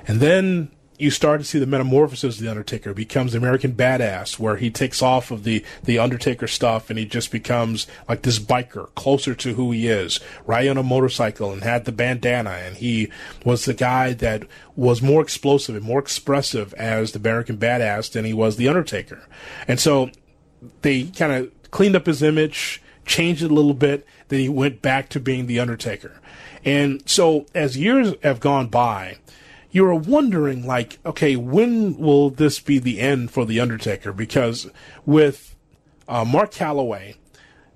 And 0.06 0.20
then 0.20 0.70
you 0.98 1.10
start 1.10 1.40
to 1.40 1.44
see 1.44 1.58
the 1.58 1.66
metamorphosis 1.66 2.36
of 2.36 2.42
the 2.42 2.50
Undertaker. 2.50 2.94
Becomes 2.94 3.32
the 3.32 3.38
American 3.38 3.72
badass, 3.72 4.38
where 4.38 4.56
he 4.56 4.70
takes 4.70 5.02
off 5.02 5.30
of 5.30 5.44
the 5.44 5.64
the 5.82 5.98
Undertaker 5.98 6.46
stuff 6.46 6.88
and 6.88 6.98
he 6.98 7.04
just 7.04 7.30
becomes 7.32 7.86
like 8.08 8.22
this 8.22 8.38
biker, 8.38 8.94
closer 8.94 9.34
to 9.34 9.54
who 9.54 9.72
he 9.72 9.88
is. 9.88 10.20
Riding 10.46 10.70
on 10.70 10.78
a 10.78 10.82
motorcycle 10.82 11.52
and 11.52 11.62
had 11.62 11.84
the 11.84 11.92
bandana, 11.92 12.50
and 12.50 12.76
he 12.76 13.10
was 13.44 13.64
the 13.64 13.74
guy 13.74 14.12
that 14.14 14.44
was 14.76 15.02
more 15.02 15.22
explosive 15.22 15.74
and 15.74 15.84
more 15.84 16.00
expressive 16.00 16.72
as 16.74 17.12
the 17.12 17.18
American 17.18 17.56
badass 17.56 18.12
than 18.12 18.24
he 18.24 18.32
was 18.32 18.56
the 18.56 18.68
Undertaker. 18.68 19.26
And 19.66 19.80
so 19.80 20.10
they 20.82 21.04
kind 21.04 21.32
of 21.32 21.70
cleaned 21.70 21.96
up 21.96 22.06
his 22.06 22.22
image, 22.22 22.80
changed 23.04 23.42
it 23.42 23.50
a 23.50 23.54
little 23.54 23.74
bit. 23.74 24.06
Then 24.28 24.40
he 24.40 24.48
went 24.48 24.82
back 24.82 25.08
to 25.10 25.20
being 25.20 25.46
the 25.46 25.60
Undertaker. 25.60 26.20
And 26.64 27.02
so 27.08 27.46
as 27.54 27.76
years 27.76 28.14
have 28.22 28.40
gone 28.40 28.68
by 28.68 29.18
you're 29.74 29.92
wondering, 29.92 30.64
like, 30.64 31.00
okay, 31.04 31.34
when 31.34 31.98
will 31.98 32.30
this 32.30 32.60
be 32.60 32.78
the 32.78 33.00
end 33.00 33.32
for 33.32 33.44
The 33.44 33.58
Undertaker? 33.58 34.12
Because 34.12 34.70
with 35.04 35.56
uh, 36.06 36.24
Mark 36.24 36.52
Calaway 36.52 37.16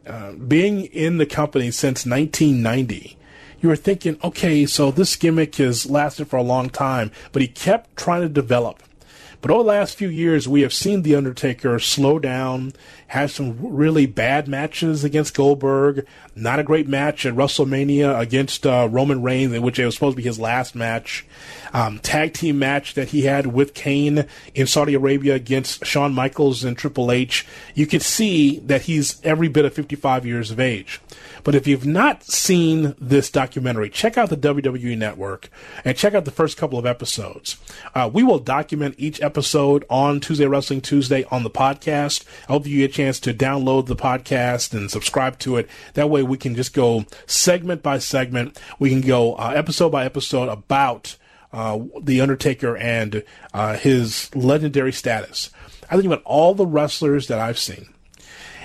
uh, 0.06 0.30
being 0.34 0.84
in 0.84 1.18
the 1.18 1.26
company 1.26 1.72
since 1.72 2.06
1990, 2.06 3.18
you 3.60 3.68
were 3.68 3.74
thinking, 3.74 4.16
okay, 4.22 4.64
so 4.64 4.92
this 4.92 5.16
gimmick 5.16 5.56
has 5.56 5.90
lasted 5.90 6.28
for 6.28 6.36
a 6.36 6.42
long 6.42 6.70
time, 6.70 7.10
but 7.32 7.42
he 7.42 7.48
kept 7.48 7.96
trying 7.96 8.22
to 8.22 8.28
develop. 8.28 8.80
But 9.40 9.50
over 9.50 9.64
the 9.64 9.68
last 9.70 9.96
few 9.96 10.08
years, 10.08 10.46
we 10.46 10.60
have 10.60 10.72
seen 10.72 11.02
The 11.02 11.16
Undertaker 11.16 11.80
slow 11.80 12.20
down, 12.20 12.74
have 13.08 13.30
some 13.30 13.56
really 13.60 14.06
bad 14.06 14.48
matches 14.48 15.02
against 15.02 15.34
Goldberg, 15.34 16.06
not 16.34 16.58
a 16.58 16.62
great 16.62 16.86
match 16.86 17.24
at 17.24 17.34
WrestleMania 17.34 18.18
against 18.18 18.66
uh, 18.66 18.86
Roman 18.90 19.22
Reigns, 19.22 19.54
in 19.54 19.62
which 19.62 19.78
it 19.78 19.86
was 19.86 19.94
supposed 19.94 20.14
to 20.16 20.22
be 20.22 20.28
his 20.28 20.38
last 20.38 20.74
match. 20.74 21.26
Um, 21.72 21.98
tag 21.98 22.34
team 22.34 22.58
match 22.58 22.94
that 22.94 23.08
he 23.08 23.22
had 23.22 23.46
with 23.46 23.74
Kane 23.74 24.26
in 24.54 24.66
Saudi 24.66 24.94
Arabia 24.94 25.34
against 25.34 25.86
Shawn 25.86 26.12
Michaels 26.14 26.64
and 26.64 26.76
Triple 26.76 27.10
H. 27.10 27.46
You 27.74 27.86
could 27.86 28.02
see 28.02 28.58
that 28.60 28.82
he's 28.82 29.20
every 29.24 29.48
bit 29.48 29.64
of 29.64 29.72
55 29.72 30.26
years 30.26 30.50
of 30.50 30.60
age. 30.60 31.00
But 31.44 31.54
if 31.54 31.66
you've 31.66 31.86
not 31.86 32.24
seen 32.24 32.94
this 33.00 33.30
documentary, 33.30 33.88
check 33.88 34.18
out 34.18 34.28
the 34.28 34.36
WWE 34.36 34.98
Network 34.98 35.48
and 35.84 35.96
check 35.96 36.12
out 36.14 36.24
the 36.26 36.30
first 36.30 36.56
couple 36.56 36.78
of 36.78 36.84
episodes. 36.84 37.56
Uh, 37.94 38.10
we 38.12 38.22
will 38.22 38.38
document 38.38 38.96
each 38.98 39.22
episode 39.22 39.84
on 39.88 40.20
Tuesday 40.20 40.46
Wrestling 40.46 40.80
Tuesday 40.80 41.24
on 41.30 41.44
the 41.44 41.50
podcast. 41.50 42.24
I 42.48 42.52
hope 42.52 42.66
you 42.66 42.86
get 42.86 42.97
chance 42.98 43.20
to 43.20 43.32
download 43.32 43.86
the 43.86 43.94
podcast 43.94 44.74
and 44.74 44.90
subscribe 44.90 45.38
to 45.38 45.56
it. 45.56 45.68
That 45.94 46.10
way 46.10 46.24
we 46.24 46.36
can 46.36 46.56
just 46.56 46.74
go 46.74 47.04
segment 47.26 47.80
by 47.80 48.00
segment. 48.00 48.60
We 48.80 48.90
can 48.90 49.02
go 49.02 49.36
uh, 49.36 49.52
episode 49.54 49.90
by 49.90 50.04
episode 50.04 50.48
about 50.48 51.16
uh, 51.52 51.78
The 52.02 52.20
Undertaker 52.20 52.76
and 52.76 53.22
uh, 53.54 53.76
his 53.76 54.34
legendary 54.34 54.92
status. 54.92 55.50
I 55.88 55.94
think 55.94 56.06
about 56.06 56.24
all 56.24 56.54
the 56.54 56.66
wrestlers 56.66 57.28
that 57.28 57.38
I've 57.38 57.58
seen 57.58 57.94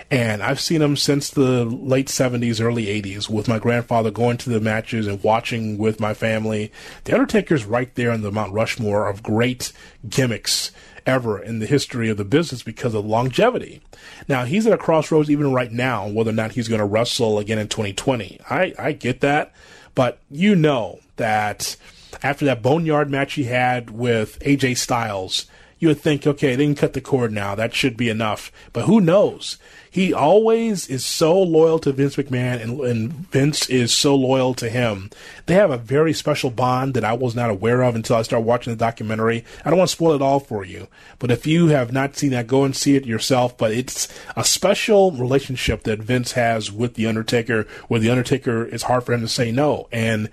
and 0.09 0.43
I've 0.43 0.59
seen 0.59 0.79
them 0.79 0.97
since 0.97 1.29
the 1.29 1.65
late 1.65 2.07
70s, 2.07 2.59
early 2.59 2.85
80s 2.85 3.29
with 3.29 3.47
my 3.47 3.59
grandfather 3.59 4.11
going 4.11 4.37
to 4.37 4.49
the 4.49 4.59
matches 4.59 5.07
and 5.07 5.23
watching 5.23 5.77
with 5.77 5.99
my 5.99 6.13
family. 6.13 6.71
The 7.05 7.13
Undertaker's 7.13 7.65
right 7.65 7.93
there 7.95 8.11
in 8.11 8.21
the 8.21 8.31
Mount 8.31 8.53
Rushmore 8.53 9.07
of 9.07 9.23
great 9.23 9.71
gimmicks 10.07 10.71
ever 11.05 11.39
in 11.39 11.59
the 11.59 11.65
history 11.65 12.09
of 12.09 12.17
the 12.17 12.25
business 12.25 12.63
because 12.63 12.93
of 12.93 13.05
longevity. 13.05 13.81
Now, 14.27 14.45
he's 14.45 14.65
at 14.67 14.73
a 14.73 14.77
crossroads 14.77 15.29
even 15.29 15.51
right 15.51 15.71
now 15.71 16.07
whether 16.07 16.31
or 16.31 16.33
not 16.33 16.53
he's 16.53 16.67
going 16.67 16.79
to 16.79 16.85
wrestle 16.85 17.39
again 17.39 17.59
in 17.59 17.67
2020. 17.67 18.39
I, 18.49 18.73
I 18.77 18.91
get 18.91 19.21
that, 19.21 19.53
but 19.95 20.19
you 20.29 20.55
know 20.55 20.99
that 21.17 21.75
after 22.21 22.45
that 22.45 22.61
boneyard 22.61 23.09
match 23.09 23.33
he 23.33 23.45
had 23.45 23.89
with 23.89 24.39
AJ 24.39 24.77
Styles, 24.77 25.47
you 25.83 25.89
would 25.89 25.99
think, 25.99 26.25
okay, 26.25 26.55
they 26.55 26.65
can 26.65 26.75
cut 26.75 26.93
the 26.93 27.01
cord 27.01 27.33
now. 27.33 27.55
That 27.55 27.73
should 27.73 27.97
be 27.97 28.09
enough. 28.09 28.51
But 28.71 28.85
who 28.85 29.01
knows? 29.01 29.57
He 29.91 30.13
always 30.13 30.87
is 30.87 31.05
so 31.05 31.39
loyal 31.39 31.77
to 31.79 31.91
Vince 31.91 32.15
McMahon, 32.15 32.63
and, 32.63 32.79
and 32.79 33.11
Vince 33.11 33.69
is 33.69 33.93
so 33.93 34.15
loyal 34.15 34.53
to 34.55 34.69
him. 34.69 35.11
They 35.45 35.55
have 35.55 35.71
a 35.71 35.77
very 35.77 36.13
special 36.13 36.49
bond 36.49 36.93
that 36.93 37.03
I 37.03 37.13
was 37.13 37.35
not 37.35 37.49
aware 37.49 37.83
of 37.83 37.95
until 37.95 38.15
I 38.15 38.21
started 38.21 38.45
watching 38.45 38.71
the 38.71 38.77
documentary. 38.77 39.43
I 39.63 39.69
don't 39.69 39.77
want 39.77 39.89
to 39.89 39.95
spoil 39.95 40.15
it 40.15 40.21
all 40.21 40.39
for 40.39 40.63
you, 40.65 40.87
but 41.19 41.29
if 41.29 41.45
you 41.45 41.67
have 41.67 41.91
not 41.91 42.15
seen 42.15 42.31
that, 42.31 42.47
go 42.47 42.63
and 42.63 42.75
see 42.75 42.95
it 42.95 43.05
yourself. 43.05 43.57
But 43.57 43.73
it's 43.73 44.07
a 44.37 44.45
special 44.45 45.11
relationship 45.11 45.83
that 45.83 45.99
Vince 45.99 46.31
has 46.31 46.71
with 46.71 46.95
The 46.95 47.07
Undertaker, 47.07 47.67
where 47.89 47.99
The 47.99 48.09
Undertaker, 48.09 48.63
it's 48.63 48.83
hard 48.83 49.03
for 49.03 49.13
him 49.13 49.21
to 49.21 49.27
say 49.27 49.51
no. 49.51 49.89
And 49.91 50.29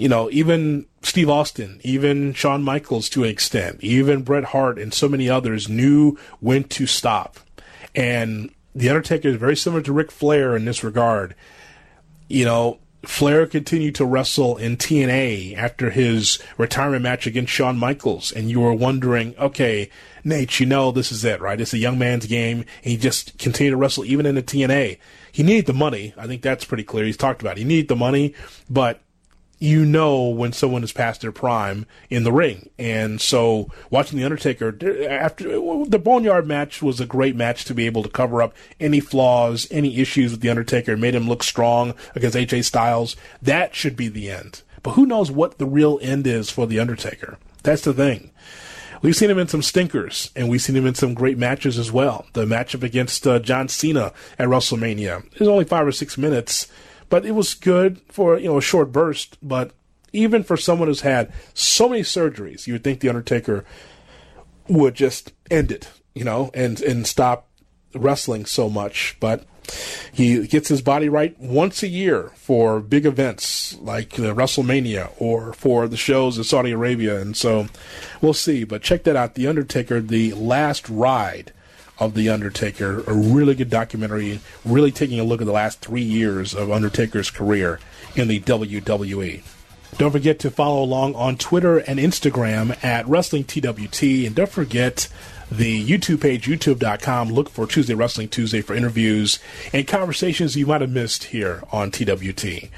you 0.00 0.08
know, 0.08 0.30
even 0.30 0.86
Steve 1.02 1.28
Austin, 1.28 1.78
even 1.84 2.32
Shawn 2.32 2.62
Michaels 2.62 3.10
to 3.10 3.24
an 3.24 3.28
extent, 3.28 3.78
even 3.80 4.22
Bret 4.22 4.44
Hart 4.44 4.78
and 4.78 4.94
so 4.94 5.08
many 5.08 5.28
others 5.28 5.68
knew 5.68 6.16
when 6.40 6.64
to 6.64 6.86
stop. 6.86 7.38
And 7.94 8.50
The 8.74 8.88
Undertaker 8.88 9.28
is 9.28 9.36
very 9.36 9.56
similar 9.56 9.82
to 9.82 9.92
Ric 9.92 10.10
Flair 10.10 10.56
in 10.56 10.64
this 10.64 10.82
regard. 10.82 11.34
You 12.28 12.46
know, 12.46 12.78
Flair 13.04 13.46
continued 13.46 13.94
to 13.96 14.06
wrestle 14.06 14.56
in 14.56 14.78
TNA 14.78 15.54
after 15.56 15.90
his 15.90 16.38
retirement 16.56 17.02
match 17.02 17.26
against 17.26 17.52
Shawn 17.52 17.76
Michaels, 17.76 18.32
and 18.32 18.48
you 18.48 18.60
were 18.60 18.72
wondering, 18.72 19.34
okay, 19.38 19.90
Nate, 20.24 20.60
you 20.60 20.66
know 20.66 20.92
this 20.92 21.12
is 21.12 21.24
it, 21.24 21.42
right? 21.42 21.60
It's 21.60 21.74
a 21.74 21.78
young 21.78 21.98
man's 21.98 22.26
game, 22.26 22.58
and 22.58 22.90
he 22.90 22.96
just 22.96 23.38
continued 23.38 23.72
to 23.72 23.76
wrestle 23.76 24.04
even 24.06 24.24
in 24.24 24.34
the 24.34 24.42
TNA. 24.42 24.98
He 25.32 25.42
needed 25.42 25.66
the 25.66 25.74
money. 25.74 26.14
I 26.16 26.26
think 26.26 26.40
that's 26.40 26.64
pretty 26.64 26.84
clear. 26.84 27.04
He's 27.04 27.16
talked 27.18 27.42
about 27.42 27.56
it. 27.56 27.60
He 27.60 27.64
needed 27.64 27.88
the 27.88 27.96
money, 27.96 28.34
but 28.68 29.02
you 29.60 29.84
know 29.84 30.26
when 30.26 30.52
someone 30.52 30.82
is 30.82 30.90
past 30.90 31.20
their 31.20 31.30
prime 31.30 31.86
in 32.08 32.24
the 32.24 32.32
ring. 32.32 32.70
And 32.78 33.20
so 33.20 33.70
watching 33.90 34.18
The 34.18 34.24
Undertaker 34.24 34.74
after 35.08 35.44
the 35.84 35.98
Boneyard 35.98 36.46
match 36.46 36.82
was 36.82 36.98
a 36.98 37.06
great 37.06 37.36
match 37.36 37.66
to 37.66 37.74
be 37.74 37.86
able 37.86 38.02
to 38.02 38.08
cover 38.08 38.42
up 38.42 38.54
any 38.80 39.00
flaws, 39.00 39.68
any 39.70 39.98
issues 39.98 40.32
with 40.32 40.40
The 40.40 40.48
Undertaker, 40.48 40.96
made 40.96 41.14
him 41.14 41.28
look 41.28 41.42
strong 41.42 41.94
against 42.14 42.36
AJ 42.36 42.64
Styles. 42.64 43.16
That 43.42 43.74
should 43.74 43.96
be 43.96 44.08
the 44.08 44.30
end. 44.30 44.62
But 44.82 44.92
who 44.92 45.04
knows 45.04 45.30
what 45.30 45.58
the 45.58 45.66
real 45.66 45.98
end 46.00 46.26
is 46.26 46.48
for 46.48 46.66
The 46.66 46.80
Undertaker? 46.80 47.38
That's 47.62 47.82
the 47.82 47.92
thing. 47.92 48.30
We've 49.02 49.16
seen 49.16 49.30
him 49.30 49.38
in 49.38 49.48
some 49.48 49.62
stinkers, 49.62 50.30
and 50.36 50.48
we've 50.50 50.60
seen 50.60 50.76
him 50.76 50.86
in 50.86 50.94
some 50.94 51.14
great 51.14 51.38
matches 51.38 51.78
as 51.78 51.90
well. 51.90 52.26
The 52.34 52.44
matchup 52.44 52.82
against 52.82 53.26
uh, 53.26 53.38
John 53.38 53.68
Cena 53.68 54.12
at 54.38 54.48
WrestleMania. 54.48 55.38
Was 55.38 55.48
only 55.48 55.64
five 55.64 55.86
or 55.86 55.92
six 55.92 56.18
minutes, 56.18 56.66
but 57.10 57.26
it 57.26 57.32
was 57.32 57.52
good 57.52 58.00
for 58.08 58.38
you 58.38 58.48
know 58.48 58.56
a 58.56 58.62
short 58.62 58.90
burst. 58.90 59.36
But 59.42 59.72
even 60.12 60.42
for 60.42 60.56
someone 60.56 60.88
who's 60.88 61.02
had 61.02 61.30
so 61.52 61.88
many 61.88 62.02
surgeries, 62.02 62.66
you 62.66 62.72
would 62.72 62.84
think 62.84 63.00
the 63.00 63.10
Undertaker 63.10 63.66
would 64.68 64.94
just 64.94 65.32
end 65.50 65.70
it, 65.70 65.90
you 66.14 66.24
know, 66.24 66.50
and 66.54 66.80
and 66.80 67.06
stop 67.06 67.48
wrestling 67.94 68.46
so 68.46 68.70
much. 68.70 69.16
But 69.20 69.44
he 70.12 70.46
gets 70.46 70.68
his 70.68 70.82
body 70.82 71.08
right 71.08 71.38
once 71.38 71.82
a 71.82 71.88
year 71.88 72.30
for 72.34 72.80
big 72.80 73.06
events 73.06 73.76
like 73.80 74.14
uh, 74.14 74.34
WrestleMania 74.34 75.12
or 75.18 75.52
for 75.52 75.86
the 75.86 75.96
shows 75.96 76.38
in 76.38 76.44
Saudi 76.44 76.70
Arabia, 76.70 77.20
and 77.20 77.36
so 77.36 77.66
we'll 78.20 78.32
see. 78.32 78.64
But 78.64 78.82
check 78.82 79.04
that 79.04 79.16
out, 79.16 79.34
The 79.34 79.46
Undertaker, 79.46 80.00
the 80.00 80.32
last 80.32 80.88
ride 80.88 81.52
of 82.00 82.14
The 82.14 82.30
Undertaker. 82.30 83.04
A 83.06 83.12
really 83.12 83.54
good 83.54 83.70
documentary, 83.70 84.40
really 84.64 84.90
taking 84.90 85.20
a 85.20 85.24
look 85.24 85.40
at 85.40 85.46
the 85.46 85.52
last 85.52 85.80
three 85.80 86.02
years 86.02 86.54
of 86.54 86.72
Undertaker's 86.72 87.30
career 87.30 87.78
in 88.16 88.26
the 88.26 88.40
WWE. 88.40 89.42
Don't 89.98 90.10
forget 90.10 90.38
to 90.40 90.50
follow 90.50 90.82
along 90.82 91.14
on 91.14 91.36
Twitter 91.36 91.78
and 91.78 91.98
Instagram 91.98 92.82
at 92.82 93.06
WrestlingTWT. 93.06 94.26
And 94.26 94.34
don't 94.34 94.50
forget 94.50 95.08
the 95.50 95.84
YouTube 95.84 96.20
page, 96.20 96.46
youtube.com. 96.46 97.30
Look 97.30 97.48
for 97.48 97.66
Tuesday 97.66 97.94
Wrestling 97.94 98.28
Tuesday 98.28 98.60
for 98.60 98.74
interviews 98.74 99.38
and 99.72 99.86
conversations 99.86 100.56
you 100.56 100.66
might 100.66 100.80
have 100.80 100.90
missed 100.90 101.24
here 101.24 101.62
on 101.72 101.90
TWT. 101.90 102.70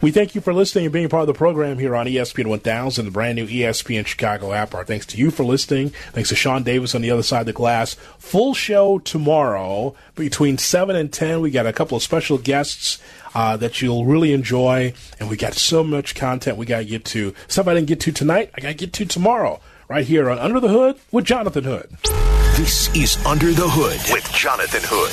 We 0.00 0.10
thank 0.10 0.34
you 0.34 0.40
for 0.40 0.54
listening 0.54 0.86
and 0.86 0.92
being 0.92 1.08
part 1.08 1.22
of 1.22 1.26
the 1.26 1.34
program 1.34 1.78
here 1.78 1.94
on 1.94 2.06
ESPN 2.06 2.46
1000, 2.46 3.04
the 3.04 3.10
brand 3.10 3.36
new 3.36 3.46
ESPN 3.46 4.06
Chicago 4.06 4.52
app. 4.52 4.74
Our 4.74 4.84
thanks 4.84 5.06
to 5.06 5.18
you 5.18 5.30
for 5.30 5.44
listening. 5.44 5.90
Thanks 6.12 6.30
to 6.30 6.36
Sean 6.36 6.62
Davis 6.62 6.94
on 6.94 7.02
the 7.02 7.10
other 7.10 7.22
side 7.22 7.40
of 7.40 7.46
the 7.46 7.52
glass. 7.52 7.94
Full 8.18 8.54
show 8.54 8.98
tomorrow 9.00 9.94
between 10.14 10.56
7 10.56 10.96
and 10.96 11.12
10. 11.12 11.40
We 11.40 11.50
got 11.50 11.66
a 11.66 11.72
couple 11.72 11.96
of 11.96 12.02
special 12.02 12.38
guests. 12.38 12.98
Uh, 13.36 13.56
that 13.56 13.82
you'll 13.82 14.04
really 14.04 14.32
enjoy. 14.32 14.94
And 15.18 15.28
we 15.28 15.36
got 15.36 15.54
so 15.54 15.82
much 15.82 16.14
content 16.14 16.56
we 16.56 16.66
got 16.66 16.78
to 16.78 16.84
get 16.84 17.04
to. 17.06 17.34
Stuff 17.48 17.66
I 17.66 17.74
didn't 17.74 17.88
get 17.88 17.98
to 18.02 18.12
tonight, 18.12 18.52
I 18.54 18.60
got 18.60 18.68
to 18.68 18.74
get 18.74 18.92
to 18.92 19.04
tomorrow 19.04 19.60
right 19.88 20.06
here 20.06 20.30
on 20.30 20.38
Under 20.38 20.60
the 20.60 20.68
Hood 20.68 20.98
with 21.12 21.24
Jonathan 21.24 21.64
Hood. 21.64 21.90
This 22.56 22.94
is 22.94 23.16
Under 23.26 23.52
the 23.52 23.68
Hood 23.68 24.00
with 24.12 24.30
Jonathan 24.32 24.82
Hood 24.84 25.12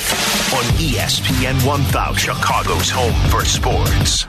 on 0.56 0.64
ESPN 0.78 1.66
1000, 1.66 2.18
Chicago's 2.18 2.90
home 2.90 3.30
for 3.30 3.44
sports. 3.46 4.28